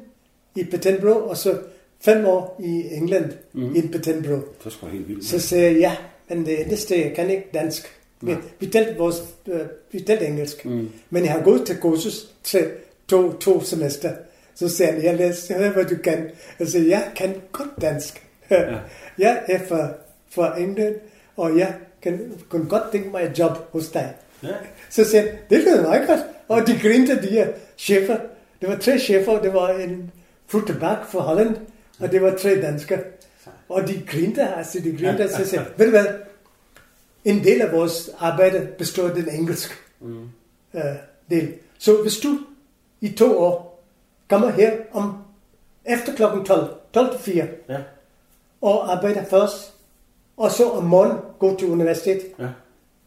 i 0.56 0.60
et 0.60 0.70
patentbureau, 0.70 1.20
og 1.20 1.36
så 1.36 1.58
fem 2.00 2.26
år 2.26 2.60
i 2.64 2.94
England 2.94 3.32
mm. 3.52 3.74
i 3.74 3.78
et 3.78 3.90
patentbureau. 3.90 4.42
Det 4.64 4.78
da 4.80 4.86
helt 4.86 5.08
vildt. 5.08 5.24
Så 5.24 5.38
sagde 5.38 5.64
jeg, 5.64 5.80
ja, 5.80 5.96
men 6.28 6.46
det 6.46 6.60
eneste, 6.66 7.00
jeg 7.00 7.12
kan 7.14 7.30
ikke 7.30 7.46
dansk. 7.54 7.99
Vi, 8.20 8.36
vi 8.58 8.66
talte, 8.66 8.98
vores, 8.98 9.22
øh, 9.46 9.60
vi 9.92 10.00
talte 10.00 10.26
engelsk. 10.26 10.64
Mm. 10.64 10.90
Men 11.10 11.24
jeg 11.24 11.32
har 11.32 11.42
gået 11.42 11.66
til 11.66 11.76
kursus 11.76 12.28
til 12.44 12.70
to, 13.08 13.32
to 13.32 13.60
semester. 13.60 14.12
Så 14.54 14.68
sagde 14.68 14.92
han, 14.92 15.02
jeg 15.04 15.16
læste, 15.16 15.54
hør 15.54 15.70
hvad 15.70 15.84
du 15.84 15.96
kan. 16.04 16.30
Jeg 16.58 16.68
sagde, 16.68 16.90
jeg 16.90 17.10
kan 17.16 17.34
godt 17.52 17.70
dansk. 17.80 18.22
Ja. 18.50 18.78
jeg 19.18 19.42
er 19.48 19.58
fra, 19.68 19.88
fra 20.30 20.60
England, 20.60 20.94
og 21.36 21.58
jeg 21.58 21.74
kan, 22.02 22.32
kunne 22.48 22.68
godt 22.68 22.82
tænke 22.92 23.10
mig 23.10 23.22
et 23.22 23.38
job 23.38 23.72
hos 23.72 23.88
dig. 23.88 24.14
Ja. 24.42 24.48
Så 24.90 25.04
sagde 25.04 25.28
han, 25.28 25.38
det 25.50 25.58
lyder 25.58 25.82
meget 25.82 26.08
godt. 26.08 26.20
Og 26.48 26.66
de 26.66 26.78
grinte, 26.82 27.22
de 27.22 27.28
her 27.28 27.48
chefer. 27.78 28.16
Det 28.60 28.68
var 28.68 28.76
tre 28.76 28.98
chefer. 28.98 29.42
Det 29.42 29.54
var 29.54 29.68
en 29.68 30.10
fru 30.46 30.60
tobak 30.60 30.98
fra 31.10 31.20
Holland, 31.20 31.56
og 31.98 32.12
det 32.12 32.22
var 32.22 32.36
tre 32.36 32.62
danskere. 32.62 33.00
Og 33.68 33.88
de 33.88 34.02
grinte, 34.06 34.42
altså 34.56 34.78
de 34.84 34.96
grinte, 35.02 35.28
så 35.28 35.44
sagde 35.44 35.64
ved 35.76 35.86
du 35.86 35.90
hvad, 35.90 36.06
en 37.24 37.44
del 37.44 37.60
af 37.60 37.72
vores 37.72 38.10
arbejde 38.18 38.68
består 38.78 39.08
af 39.08 39.14
den 39.14 39.28
engelske 39.28 39.74
mm. 40.00 40.28
uh, 40.74 40.80
del. 41.30 41.54
Så 41.78 42.02
hvis 42.02 42.16
du 42.16 42.38
i 43.00 43.08
to 43.12 43.38
år 43.38 43.82
kommer 44.28 44.50
her 44.50 44.72
om 44.92 45.12
efter 45.84 46.14
klokken 46.14 46.44
12, 46.44 46.74
12 46.94 47.10
til 47.12 47.20
4, 47.20 47.46
Ja. 47.68 47.78
og 48.60 48.92
arbejder 48.92 49.24
først, 49.24 49.74
og 50.36 50.50
så 50.50 50.70
om 50.70 50.84
morgenen 50.84 51.18
gå 51.38 51.56
til 51.58 51.68
universitet 51.68 52.20
Ja. 52.38 52.48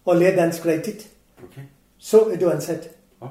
og 0.05 0.15
lære 0.17 0.35
dansk 0.35 0.65
rigtigt, 0.65 1.09
Okay. 1.43 1.61
så 1.97 2.19
er 2.23 2.35
du 2.37 2.49
ansat. 2.49 2.89
Ja. 3.21 3.27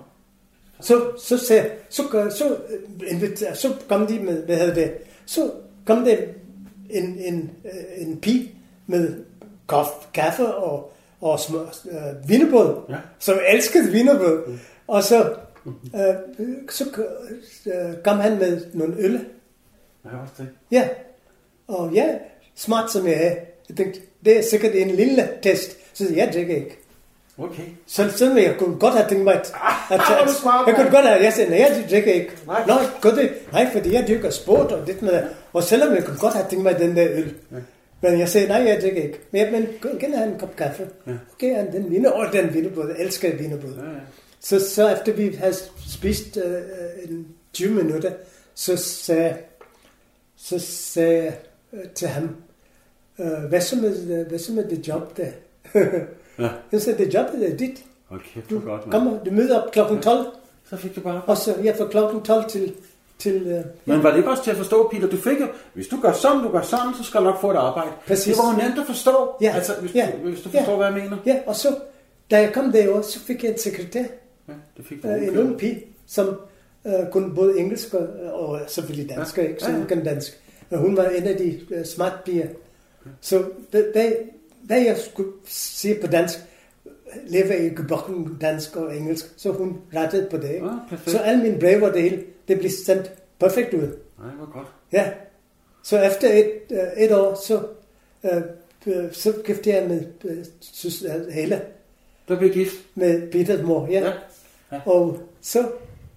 Så, 0.81 1.11
så, 1.19 1.39
så, 1.39 1.69
så, 1.91 2.03
så, 2.39 2.57
øh, 2.71 3.11
inviter, 3.11 3.55
så 3.55 3.75
kom 3.89 4.07
de 4.07 4.19
med, 4.21 4.43
hvad 4.45 4.57
hedder 4.57 4.75
det, 4.75 4.93
så 5.27 5.51
kom 5.87 6.05
der 6.05 6.17
en, 6.91 7.19
en, 7.19 7.51
øh, 7.65 8.07
en 8.09 8.21
pige 8.21 8.55
med 8.87 9.25
kaffe, 9.69 9.93
kaffe 10.15 10.47
og, 10.55 10.93
og 11.21 11.41
små, 11.41 11.59
øh, 11.91 12.29
vinerbrød, 12.29 12.77
Ja. 12.89 12.97
som 13.19 13.39
elskede 13.49 13.91
vinerbrød. 13.93 14.47
Mm. 14.47 14.59
Og 14.89 15.03
så, 15.05 15.33
øh, 15.67 16.15
så 16.71 16.85
øh, 17.67 17.95
kom 18.05 18.19
han 18.19 18.39
med 18.39 18.61
nogle 18.75 18.95
øl. 18.99 19.13
Ja, 20.05 20.11
også 20.23 20.35
det. 20.39 20.49
Ja, 20.71 20.89
og 21.69 21.91
ja, 21.95 22.07
smart 22.57 22.93
som 22.93 23.07
jeg 23.07 23.15
er. 23.27 23.35
Jeg 23.69 23.77
tænkte, 23.77 24.01
det 24.25 24.39
er 24.39 24.43
sikkert 24.43 24.73
en 24.75 24.91
lille 24.91 25.29
test. 25.43 25.77
Så 25.95 26.05
jeg 26.17 26.31
drikker 26.35 26.55
ikke. 26.57 26.79
Okay. 27.39 27.63
Så 27.87 28.11
selvom 28.11 28.37
jeg 28.39 28.55
kunne 28.59 28.79
godt 28.79 28.95
have 28.95 29.09
tænkt 29.09 29.25
mig, 29.25 29.35
at, 29.35 29.55
at, 29.91 30.01
er 30.01 30.23
at 30.25 30.31
smart, 30.31 30.67
jeg 30.67 30.75
kunne 30.77 30.91
godt 30.91 31.07
have, 31.07 31.23
jeg 31.23 31.33
sagde, 31.33 31.51
nej, 31.51 31.59
jeg 31.59 31.85
drikker 31.91 32.13
ikke. 32.13 32.31
Nej. 32.47 32.67
Nej, 32.67 32.83
godt 33.01 33.17
det. 33.17 33.31
Nej, 33.53 33.71
fordi 33.73 33.93
jeg 33.95 34.05
dyrker 34.09 34.31
sport 34.31 34.73
og 34.73 34.87
det 34.87 35.03
med. 35.03 35.23
Og 35.53 35.63
selvom 35.63 35.95
jeg 35.95 36.05
kunne 36.05 36.19
godt 36.19 36.35
have 36.35 36.47
tænkt 36.51 36.63
mig 36.63 36.79
den 36.79 36.97
der 36.97 37.07
øl. 37.11 37.35
Men 38.03 38.19
jeg 38.19 38.29
sagde, 38.29 38.49
nej, 38.49 38.57
jeg 38.57 38.79
drikker 38.83 39.03
ikke. 39.03 39.21
Men 39.31 39.41
jeg 39.43 39.53
men, 39.53 39.99
kan 40.01 40.15
have 40.15 40.33
en 40.33 40.39
kop 40.39 40.57
kaffe. 40.57 40.89
Okay, 41.35 41.57
han 41.57 41.73
den 41.73 41.91
viner. 41.91 42.11
Og 42.11 42.33
den 42.33 42.55
vinerbrød. 42.55 42.89
Jeg 42.89 43.05
elsker 43.05 43.37
vinerbrød. 43.37 43.75
Ja, 43.75 43.83
ja. 43.91 43.99
Så, 44.41 44.71
så 44.71 44.93
efter 44.93 45.13
vi 45.13 45.29
havde 45.29 45.55
spist 45.91 46.37
øh, 46.37 46.63
en 47.11 47.27
20 47.53 47.75
minutter, 47.75 48.13
så 48.55 48.77
sagde, 48.77 49.37
så 50.37 50.59
sagde 50.59 51.23
jeg 51.25 51.35
øh, 51.73 51.89
til 51.95 52.09
ham, 52.09 52.37
øh, 53.19 53.27
hvad, 53.49 53.61
så 53.61 53.77
med, 53.77 54.19
øh, 54.21 54.27
hvad 54.27 54.39
så 54.39 54.53
med 54.53 54.65
det 54.65 54.89
job 54.89 55.17
der? 55.17 55.27
Ja. 56.39 56.49
Jeg 56.73 56.83
sagde, 56.83 57.05
det 57.05 57.15
job 57.15 57.27
det 57.33 57.53
er 57.53 57.57
dit. 57.57 57.85
Okay, 58.11 58.41
Du 58.51 58.61
for 58.61 58.67
godt, 58.67 58.81
mand. 58.87 58.91
kommer, 58.93 59.25
du 59.25 59.31
møder 59.31 59.61
op 59.61 59.73
klokken 59.73 60.03
12, 60.03 60.27
Så 60.71 60.77
fik 60.77 60.97
du 60.97 61.01
bare... 61.01 61.23
og 61.27 61.37
så 61.37 61.55
jeg 61.65 61.77
fra 61.77 61.87
klokken 61.89 62.23
12 62.23 62.51
til, 62.51 62.73
til 63.23 63.47
øh, 63.47 63.65
Men 63.85 64.03
var 64.03 64.11
det 64.11 64.17
ikke 64.17 64.31
også 64.31 64.45
til 64.45 64.51
at 64.51 64.57
forstå, 64.57 64.89
Peter? 64.93 65.09
Du 65.09 65.17
fik 65.17 65.41
jo, 65.41 65.47
hvis 65.75 65.89
du 65.89 65.97
gør 66.03 66.13
sådan, 66.13 66.43
du 66.43 66.49
gør 66.53 66.63
sådan, 66.63 66.95
så 66.99 67.05
skal 67.05 67.21
du 67.21 67.25
nok 67.25 67.41
få 67.41 67.51
et 67.51 67.57
arbejde. 67.57 67.91
Præcis. 68.07 68.37
Det 68.37 68.43
var 68.45 68.53
jo 68.53 68.69
nemt 68.69 68.79
at 68.81 68.87
forstå, 68.87 69.35
Ja. 69.41 69.53
altså, 69.55 69.73
hvis, 69.81 69.95
Ja. 69.95 70.09
du, 70.23 70.29
hvis 70.29 70.41
du 70.41 70.49
Ja. 70.55 70.59
forstår, 70.61 70.77
hvad 70.77 70.87
jeg 70.87 70.95
mener. 70.95 71.17
ja, 71.27 71.37
og 71.47 71.57
så, 71.57 71.69
da 72.31 72.41
jeg 72.41 72.53
kom 72.53 72.73
derover, 72.73 73.03
så 73.03 73.21
fik 73.21 73.45
jeg 73.45 73.53
en 73.53 73.59
sekretær, 73.59 74.05
Ja, 74.49 74.53
det 74.77 74.87
fik 74.87 75.03
du. 75.03 75.09
øh, 75.09 75.29
en 75.29 75.39
ung 75.39 75.59
pige, 75.59 75.85
som 76.07 76.37
øh, 76.87 76.93
kunne 77.13 77.35
både 77.35 77.59
engelsk 77.59 77.95
og, 77.95 78.07
og 78.33 78.61
selvfølgelig 78.69 79.17
dansk, 79.17 79.39
Ja. 79.39 79.43
ja. 79.43 79.49
ikke? 79.49 79.61
Så 79.61 79.67
Ja, 79.67 79.73
ja. 79.73 79.79
hun 79.79 79.87
kan 79.89 80.05
dansk. 80.05 80.39
Men 80.71 80.81
hun 80.81 80.97
var 80.97 81.05
en 81.05 81.23
af 81.25 81.37
de 81.37 81.61
øh, 81.71 81.85
smart 81.85 82.13
piger. 82.25 82.47
Så 83.21 83.43
hvad, 83.71 83.85
hvad, 83.93 84.13
hvad 84.63 84.81
jeg 84.81 84.97
skulle 85.13 85.29
sige 85.47 85.95
på 86.01 86.07
dansk, 86.07 86.39
lever 87.27 87.55
i 87.55 87.69
gebrokken 87.69 88.39
dansk 88.41 88.77
og 88.77 88.97
engelsk, 88.97 89.27
så 89.37 89.51
hun 89.53 89.79
rettede 89.97 90.29
på 90.31 90.37
det. 90.37 90.61
Perfekt. 90.89 91.11
så 91.11 91.19
alle 91.19 91.43
mine 91.43 91.59
breve 91.61 91.87
og 91.89 91.95
det 91.95 92.03
hele, 92.03 92.25
det 92.49 92.59
blev 92.59 92.71
sendt 92.87 93.13
perfekt 93.41 93.75
ud. 93.75 93.81
Nej, 94.19 94.31
hvor 94.37 94.53
godt. 94.53 94.67
Ja. 94.93 95.11
Så 95.83 96.01
efter 96.03 96.33
et, 96.33 96.53
øh, 96.71 97.05
et 97.05 97.13
år, 97.13 97.35
så, 97.47 97.63
øh, 98.25 98.43
øh, 98.87 99.13
så 99.13 99.33
giftede 99.45 99.77
jeg 99.77 99.89
med 99.89 100.05
øh, 100.25 100.39
øh, 101.17 101.33
Helle, 101.33 101.63
Der 102.29 102.39
blev 102.39 102.53
gift. 102.53 102.75
med 102.95 103.31
Peters 103.33 103.63
mor. 103.63 103.87
Ja. 103.91 104.01
Ja. 104.01 104.13
ja. 104.73 104.81
Og 104.87 105.21
så, 105.41 105.69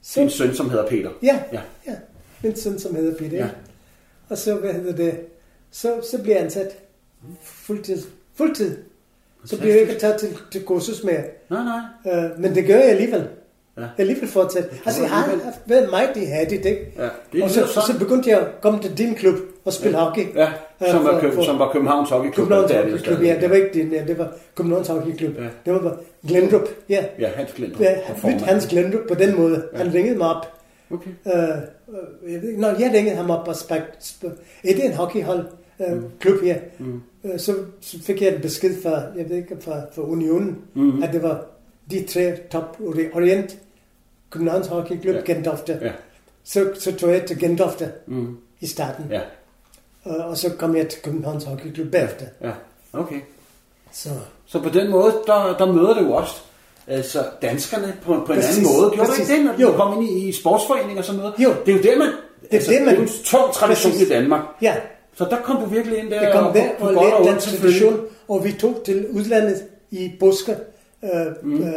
så 0.02 0.20
Din 0.22 0.30
søn, 0.30 0.56
som 0.56 0.70
hedder 0.70 0.88
Peter. 0.88 1.12
ja, 1.24 1.44
Ja. 1.54 1.62
ja, 1.88 1.96
min 2.44 2.56
søn, 2.56 2.80
som 2.80 2.96
hedder 2.96 3.18
Peter. 3.18 3.38
Ja. 3.38 3.50
Og 4.30 4.38
så, 4.38 4.56
hvad 4.56 4.74
hedder 4.74 4.96
det, 4.96 5.20
så, 5.72 6.08
så 6.12 6.22
bliver 6.22 6.36
jeg 6.36 6.46
ansat 6.46 6.78
fuldtid. 7.42 8.02
Fuldtid. 8.36 8.78
Så 9.46 9.58
bliver 9.60 9.74
jeg 9.74 9.82
ikke 9.82 9.96
taget 10.00 10.20
til, 10.20 10.30
til 10.52 10.64
kursus 10.64 11.04
mere. 11.04 11.22
Nej, 11.50 11.60
nej. 11.64 12.14
Øh, 12.24 12.40
men 12.40 12.56
det 12.56 12.66
gør 12.68 12.76
jeg 12.76 12.84
alligevel. 12.90 13.28
Ja. 13.78 13.82
Ja. 13.82 13.88
Alligevel 13.98 14.30
fortsat. 14.30 14.70
Altså, 14.86 15.02
jeg 15.02 15.10
har 15.12 15.54
været 15.66 15.90
meget 15.90 16.10
ihærdigt, 16.18 16.66
ikke? 16.66 16.94
Ja, 16.98 17.08
det 17.34 17.44
og 17.44 17.50
så, 17.50 17.68
sådan. 17.68 17.94
så 17.94 18.00
begyndte 18.00 18.30
jeg 18.30 18.40
at 18.40 18.48
komme 18.62 18.80
til 18.82 18.98
din 18.98 19.16
klub 19.16 19.36
og 19.66 19.74
spille 19.74 19.98
hockey. 19.98 20.24
Ja, 20.36 20.48
som, 20.90 21.00
Øh, 21.00 21.06
var, 21.06 21.12
for- 21.14 21.20
Køb, 21.20 21.34
for- 21.34 21.44
som 21.44 21.60
var 21.60 21.72
Københavns 21.72 22.10
Hockeyklub. 22.10 22.48
Københavns 22.48 22.72
Hockeyklub, 22.72 23.24
ja, 23.24 23.38
det 23.42 23.50
var 23.50 23.56
ikke 23.56 23.70
din, 23.74 23.92
ja, 23.94 24.04
det 24.08 24.18
var 24.18 24.32
Københavns 24.56 24.88
Hockeyklub. 24.88 25.38
Ja. 25.38 25.44
Ja. 25.44 25.50
Det 25.66 25.74
var 25.74 25.98
Glendrup, 26.28 26.68
ja. 26.90 27.06
Ja, 27.20 27.28
Hans 27.36 27.52
Glindrup. 27.56 27.82
ja 27.82 27.96
mødte 28.24 28.46
Hans 28.46 28.68
Glendrup 28.68 29.02
på 29.08 29.14
den 29.14 29.36
måde. 29.36 29.64
Ja. 29.74 29.78
Han 29.78 29.94
ringede 29.94 30.18
mig 30.18 30.36
op. 30.36 30.46
Okay. 30.92 31.10
Øh, 31.28 31.34
jeg 32.34 32.42
ved 32.42 32.58
når 32.58 32.68
jeg 32.68 32.92
ringede 32.94 33.16
ham 33.16 33.30
op 33.30 33.48
og 33.48 33.56
spurgte, 33.56 33.84
er 34.64 34.74
det 34.74 34.86
en 34.86 34.94
hockeyhold, 34.94 35.46
øh, 35.82 35.88
klub 36.20 36.42
her? 36.44 36.56
Mm. 36.80 37.02
Øh, 37.26 37.40
så, 37.40 37.56
så 37.82 37.98
fik 38.04 38.22
jeg 38.22 38.36
en 38.36 38.42
besked 38.42 38.82
fra, 38.84 38.92
jeg 39.18 39.30
ved 39.30 39.36
ikke, 39.38 39.58
fra, 39.62 39.82
fra 39.96 40.02
Unionen, 40.02 40.58
Mhm. 40.74 41.04
at 41.04 41.14
det 41.14 41.24
var 41.24 41.46
de 41.92 42.04
tre 42.08 42.38
top 42.52 42.78
Ori- 42.80 43.16
Orient, 43.16 43.58
Københavns 44.30 44.68
Hockeyklub, 44.68 45.16
Ja. 45.16 45.20
ja. 45.28 45.34
Gentofte. 45.34 45.80
Ja. 45.82 45.92
Så, 46.44 46.70
så 46.80 46.96
tog 46.96 47.10
jeg 47.12 47.26
til 47.26 47.40
Gentofte 47.40 47.92
Mm. 48.08 48.38
i 48.60 48.68
starten, 48.68 49.06
Ja, 49.12 49.22
og, 50.04 50.16
og 50.18 50.38
så 50.38 50.50
kom 50.50 50.76
jeg 50.76 50.88
til 50.88 51.02
Københavns 51.02 51.44
Hockeyklub 51.44 51.92
bagefter. 51.92 52.26
ja. 52.42 52.52
Okay. 52.94 53.20
Så, 53.92 54.10
Så 54.46 54.60
på 54.60 54.70
den 54.70 54.92
måde, 54.92 55.14
der, 55.28 55.56
der 55.58 55.74
møder 55.74 55.94
du 55.94 56.14
også 56.14 56.36
altså 56.88 57.26
danskerne 57.42 57.96
på, 58.02 58.14
på 58.14 58.34
en 58.34 58.40
Præcis, 58.40 58.58
anden 58.58 58.74
måde. 58.74 58.92
Gjorde 58.92 59.10
præcis. 59.10 59.28
du 59.28 59.34
ikke 59.34 59.50
det, 59.50 59.58
når 59.60 59.66
du 59.68 59.72
Jo. 59.72 59.78
kom 59.78 60.02
ind 60.02 60.10
i, 60.12 60.28
i 60.28 60.32
sportsforeninger 60.32 60.98
og 60.98 61.04
sådan 61.06 61.20
noget? 61.22 61.34
Jo. 61.40 61.50
Det 61.66 61.72
er 61.74 61.78
jo 61.78 61.84
det, 61.84 61.98
man... 61.98 62.08
Det 62.08 62.14
er, 62.52 62.56
altså, 62.58 62.72
det, 62.72 62.82
man- 62.82 62.90
det 62.96 62.98
er 62.98 63.02
en 63.04 63.10
tung 63.24 63.54
tradition 63.54 63.92
Præcis. 63.92 64.08
i 64.08 64.12
Danmark. 64.12 64.42
ja, 64.62 64.76
Så 65.16 65.26
der 65.30 65.38
kom 65.44 65.58
du 65.58 65.66
virkelig 65.66 65.98
ind 65.98 66.10
der. 66.10 66.22
Jeg 66.22 66.32
kom 66.34 66.48
og, 66.48 66.54
der 66.54 66.70
og 66.80 66.94
godt 66.94 67.10
lærte 67.10 67.24
den 67.32 67.40
tradition, 67.40 68.00
og 68.28 68.46
vi 68.46 68.52
tog 68.52 68.82
til 68.86 69.08
udlandet 69.12 69.64
i 69.92 70.12
busker, 70.20 70.56
øh, 71.04 71.10
mm. 71.44 71.64
øh, 71.64 71.72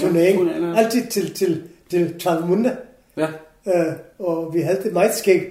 turnering, 0.00 0.48
ja, 0.48 0.74
altid 0.80 1.06
til, 1.06 1.34
til, 1.34 1.62
til 1.90 2.20
Travmunde, 2.20 2.76
Ja. 3.16 3.26
øh, 3.66 3.92
og 4.18 4.54
vi 4.54 4.60
havde 4.60 4.82
det 4.82 4.92
meget 4.92 5.14
skægt. 5.14 5.44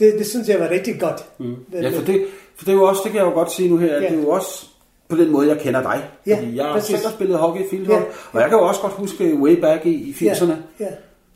Det, 0.00 0.14
det 0.18 0.26
synes 0.26 0.48
jeg 0.48 0.60
var 0.60 0.70
rigtig 0.70 1.00
godt. 1.00 1.24
Mm. 1.38 1.54
Ja, 1.72 1.88
for 1.88 2.04
det, 2.04 2.24
for 2.56 2.64
det 2.64 2.72
er 2.72 2.76
jo 2.76 2.82
også, 2.84 3.00
det 3.04 3.12
kan 3.12 3.18
jeg 3.20 3.26
jo 3.26 3.32
godt 3.32 3.52
sige 3.52 3.68
nu 3.68 3.76
her, 3.76 3.94
at 3.96 4.02
Ja. 4.02 4.08
det 4.08 4.16
er 4.18 4.22
jo 4.22 4.28
også 4.30 4.66
på 5.08 5.16
den 5.16 5.30
måde, 5.30 5.48
jeg 5.48 5.58
kender 5.58 5.82
dig. 5.82 6.02
Ja, 6.26 6.36
Fordi 6.38 6.56
jeg 6.56 6.64
har 6.64 6.72
præcis. 6.72 6.90
selv 6.96 7.06
har 7.06 7.12
spillet 7.12 7.38
hockey 7.38 7.60
i 7.60 7.64
fieldhockey, 7.70 8.04
Ja. 8.06 8.10
og 8.32 8.40
jeg 8.40 8.48
kan 8.48 8.58
jo 8.58 8.64
også 8.64 8.80
godt 8.80 8.92
huske 8.92 9.34
way 9.34 9.60
back 9.60 9.86
i, 9.86 9.90
i 9.90 10.12
80'erne, 10.12 10.44
Ja, 10.80 10.84
ja, 10.84 10.86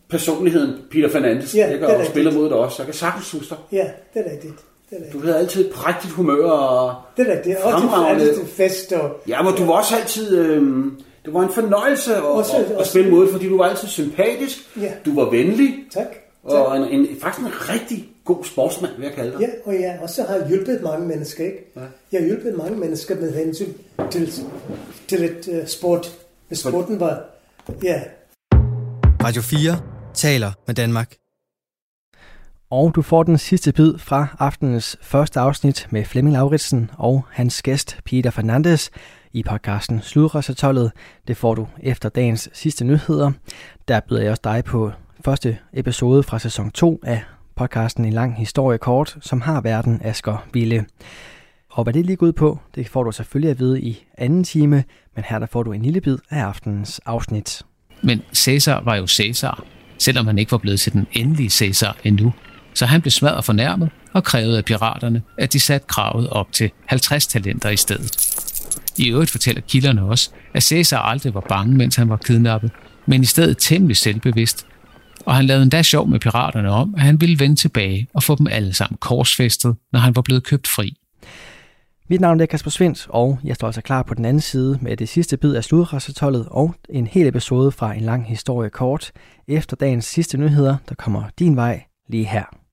personligheden 0.08 0.74
Peter 0.90 1.08
Fernandes. 1.08 1.54
Ja, 1.56 1.70
jeg 1.70 1.78
kan 1.78 1.88
jo 1.88 2.04
spille 2.04 2.30
mod 2.32 2.48
dig 2.48 2.56
også. 2.56 2.82
Jeg 2.82 2.86
kan 2.86 2.94
sagtens 2.94 3.30
huske 3.32 3.46
dig. 3.50 3.58
ja, 3.72 3.90
det 4.14 4.26
er 4.26 4.32
rigtigt. 4.32 4.54
Det 4.90 4.98
Du 5.12 5.18
havde 5.20 5.36
altid 5.38 5.66
et 5.66 5.72
prægtigt 5.72 6.12
humør, 6.12 6.50
og 6.50 6.94
Det 7.16 7.28
er 7.28 7.32
rigtigt. 7.36 7.56
Og 7.56 7.62
til, 7.80 7.88
Fremragende. 7.88 8.34
til 8.34 8.46
fest. 8.46 8.92
Og, 8.92 9.10
ja, 9.28 9.42
men 9.42 9.54
du 9.54 9.64
var 9.64 9.72
også 9.72 9.96
altid... 9.96 10.38
Øh, 10.38 10.62
det 11.24 11.34
var 11.34 11.42
en 11.42 11.52
fornøjelse 11.52 12.16
at, 12.16 12.22
Også- 12.22 12.56
at, 12.56 12.64
at 12.64 12.76
også- 12.76 12.90
spille 12.90 13.10
mod, 13.10 13.32
fordi 13.32 13.48
du 13.48 13.56
var 13.58 13.64
altid 13.64 13.88
sympatisk, 13.88 14.58
Ja. 14.80 14.92
du 15.04 15.14
var 15.14 15.30
venlig, 15.30 15.74
tak. 15.92 16.06
og 16.42 16.76
en, 16.76 16.82
en, 16.82 17.06
faktisk 17.20 17.46
en 17.46 17.52
rigtig 17.74 18.08
god 18.24 18.44
sportsmand, 18.44 18.92
vil 18.96 19.04
jeg 19.04 19.12
kalde 19.14 19.32
dig. 19.32 19.40
Ja, 19.40 19.46
og 19.64 19.74
jeg 19.74 19.98
også 20.02 20.22
har 20.22 20.48
hjulpet 20.48 20.80
mange 20.82 21.06
mennesker, 21.08 21.44
ikke? 21.44 21.72
Ja. 21.76 21.80
Jeg 22.12 22.20
har 22.20 22.26
hjulpet 22.26 22.56
mange 22.58 22.78
mennesker 22.78 23.16
med 23.20 23.32
hensyn 23.34 23.72
til, 24.10 24.32
til 25.08 25.24
et 25.24 25.48
uh, 25.48 25.66
sport. 25.68 26.12
Hvis 26.48 26.58
sporten 26.58 27.00
var, 27.00 27.20
ja, 27.82 28.00
Radio 29.24 29.42
4 29.42 29.78
taler 30.14 30.52
med 30.66 30.74
Danmark. 30.74 31.14
Og 32.76 32.94
du 32.94 33.02
får 33.02 33.22
den 33.22 33.38
sidste 33.38 33.72
bid 33.72 33.98
fra 33.98 34.26
aftenens 34.38 34.96
første 35.02 35.40
afsnit 35.40 35.86
med 35.90 36.04
Flemming 36.04 36.32
Lauritsen 36.32 36.90
og 36.98 37.24
hans 37.30 37.62
gæst 37.62 37.98
Peter 38.04 38.30
Fernandes 38.30 38.90
i 39.32 39.42
podcasten 39.42 40.02
Sludrøsatollet. 40.02 40.92
Det 41.28 41.36
får 41.36 41.54
du 41.54 41.66
efter 41.82 42.08
dagens 42.08 42.48
sidste 42.52 42.84
nyheder. 42.84 43.32
Der 43.88 44.00
byder 44.08 44.22
jeg 44.22 44.30
også 44.30 44.40
dig 44.44 44.64
på 44.64 44.90
første 45.24 45.58
episode 45.72 46.22
fra 46.22 46.38
sæson 46.38 46.70
2 46.70 47.00
af 47.02 47.22
podcasten 47.56 48.04
En 48.04 48.12
lang 48.12 48.36
historie 48.36 48.78
kort, 48.78 49.16
som 49.20 49.40
har 49.40 49.60
verden 49.60 50.00
Asger 50.04 50.46
Ville. 50.52 50.84
Og 51.70 51.84
hvad 51.84 51.92
det 51.92 52.06
lige 52.06 52.16
går 52.16 52.26
ud 52.26 52.32
på, 52.32 52.58
det 52.74 52.88
får 52.88 53.02
du 53.02 53.12
selvfølgelig 53.12 53.50
at 53.50 53.58
vide 53.58 53.80
i 53.80 54.06
anden 54.18 54.44
time, 54.44 54.84
men 55.14 55.24
her 55.28 55.38
der 55.38 55.46
får 55.46 55.62
du 55.62 55.72
en 55.72 55.82
lille 55.82 56.00
bid 56.00 56.18
af 56.30 56.42
aftenens 56.44 57.00
afsnit. 57.06 57.62
Men 58.02 58.22
Cæsar 58.34 58.80
var 58.80 58.96
jo 58.96 59.06
Cæsar, 59.06 59.64
selvom 59.98 60.26
han 60.26 60.38
ikke 60.38 60.52
var 60.52 60.58
blevet 60.58 60.80
til 60.80 60.92
den 60.92 61.06
endelige 61.12 61.50
Cæsar 61.50 61.96
endnu. 62.04 62.32
Så 62.74 62.86
han 62.86 63.00
blev 63.00 63.10
smadret 63.10 63.44
fornærmet 63.44 63.90
og 64.12 64.24
krævede 64.24 64.58
af 64.58 64.64
piraterne, 64.64 65.22
at 65.38 65.52
de 65.52 65.60
satte 65.60 65.86
kravet 65.86 66.28
op 66.28 66.52
til 66.52 66.70
50 66.86 67.26
talenter 67.26 67.70
i 67.70 67.76
stedet. 67.76 68.34
I 68.98 69.10
øvrigt 69.10 69.30
fortæller 69.30 69.60
kilderne 69.60 70.02
også, 70.02 70.30
at 70.54 70.62
Cæsar 70.62 70.98
aldrig 70.98 71.34
var 71.34 71.44
bange, 71.48 71.76
mens 71.76 71.96
han 71.96 72.08
var 72.08 72.16
kidnappet, 72.16 72.70
men 73.06 73.22
i 73.22 73.26
stedet 73.26 73.58
temmelig 73.58 73.96
selvbevidst, 73.96 74.66
Og 75.26 75.34
han 75.34 75.44
lavede 75.44 75.62
endda 75.62 75.82
sjov 75.82 76.08
med 76.08 76.20
piraterne 76.20 76.70
om, 76.70 76.94
at 76.94 77.02
han 77.02 77.20
ville 77.20 77.38
vende 77.38 77.56
tilbage 77.56 78.08
og 78.14 78.22
få 78.22 78.34
dem 78.34 78.46
alle 78.46 78.74
sammen 78.74 78.98
korsfæstet, 79.00 79.76
når 79.92 80.00
han 80.00 80.16
var 80.16 80.22
blevet 80.22 80.44
købt 80.44 80.68
fri. 80.68 80.96
Mit 82.10 82.20
navn 82.20 82.40
er 82.40 82.46
Kasper 82.46 82.70
Svendt, 82.70 83.06
og 83.08 83.38
jeg 83.44 83.54
står 83.54 83.68
altså 83.68 83.80
klar 83.80 84.02
på 84.02 84.14
den 84.14 84.24
anden 84.24 84.40
side 84.40 84.78
med 84.82 84.96
det 84.96 85.08
sidste 85.08 85.36
bid 85.36 85.54
af 85.54 85.64
sludrasatollet 85.64 86.46
og 86.50 86.74
en 86.88 87.06
hel 87.06 87.26
episode 87.26 87.72
fra 87.72 87.94
en 87.94 88.02
lang 88.02 88.28
historie 88.28 88.70
kort. 88.70 89.12
Efter 89.48 89.76
dagens 89.76 90.04
sidste 90.04 90.38
nyheder, 90.38 90.76
der 90.88 90.94
kommer 90.94 91.22
din 91.38 91.56
vej 91.56 91.82
lige 92.08 92.24
her. 92.24 92.63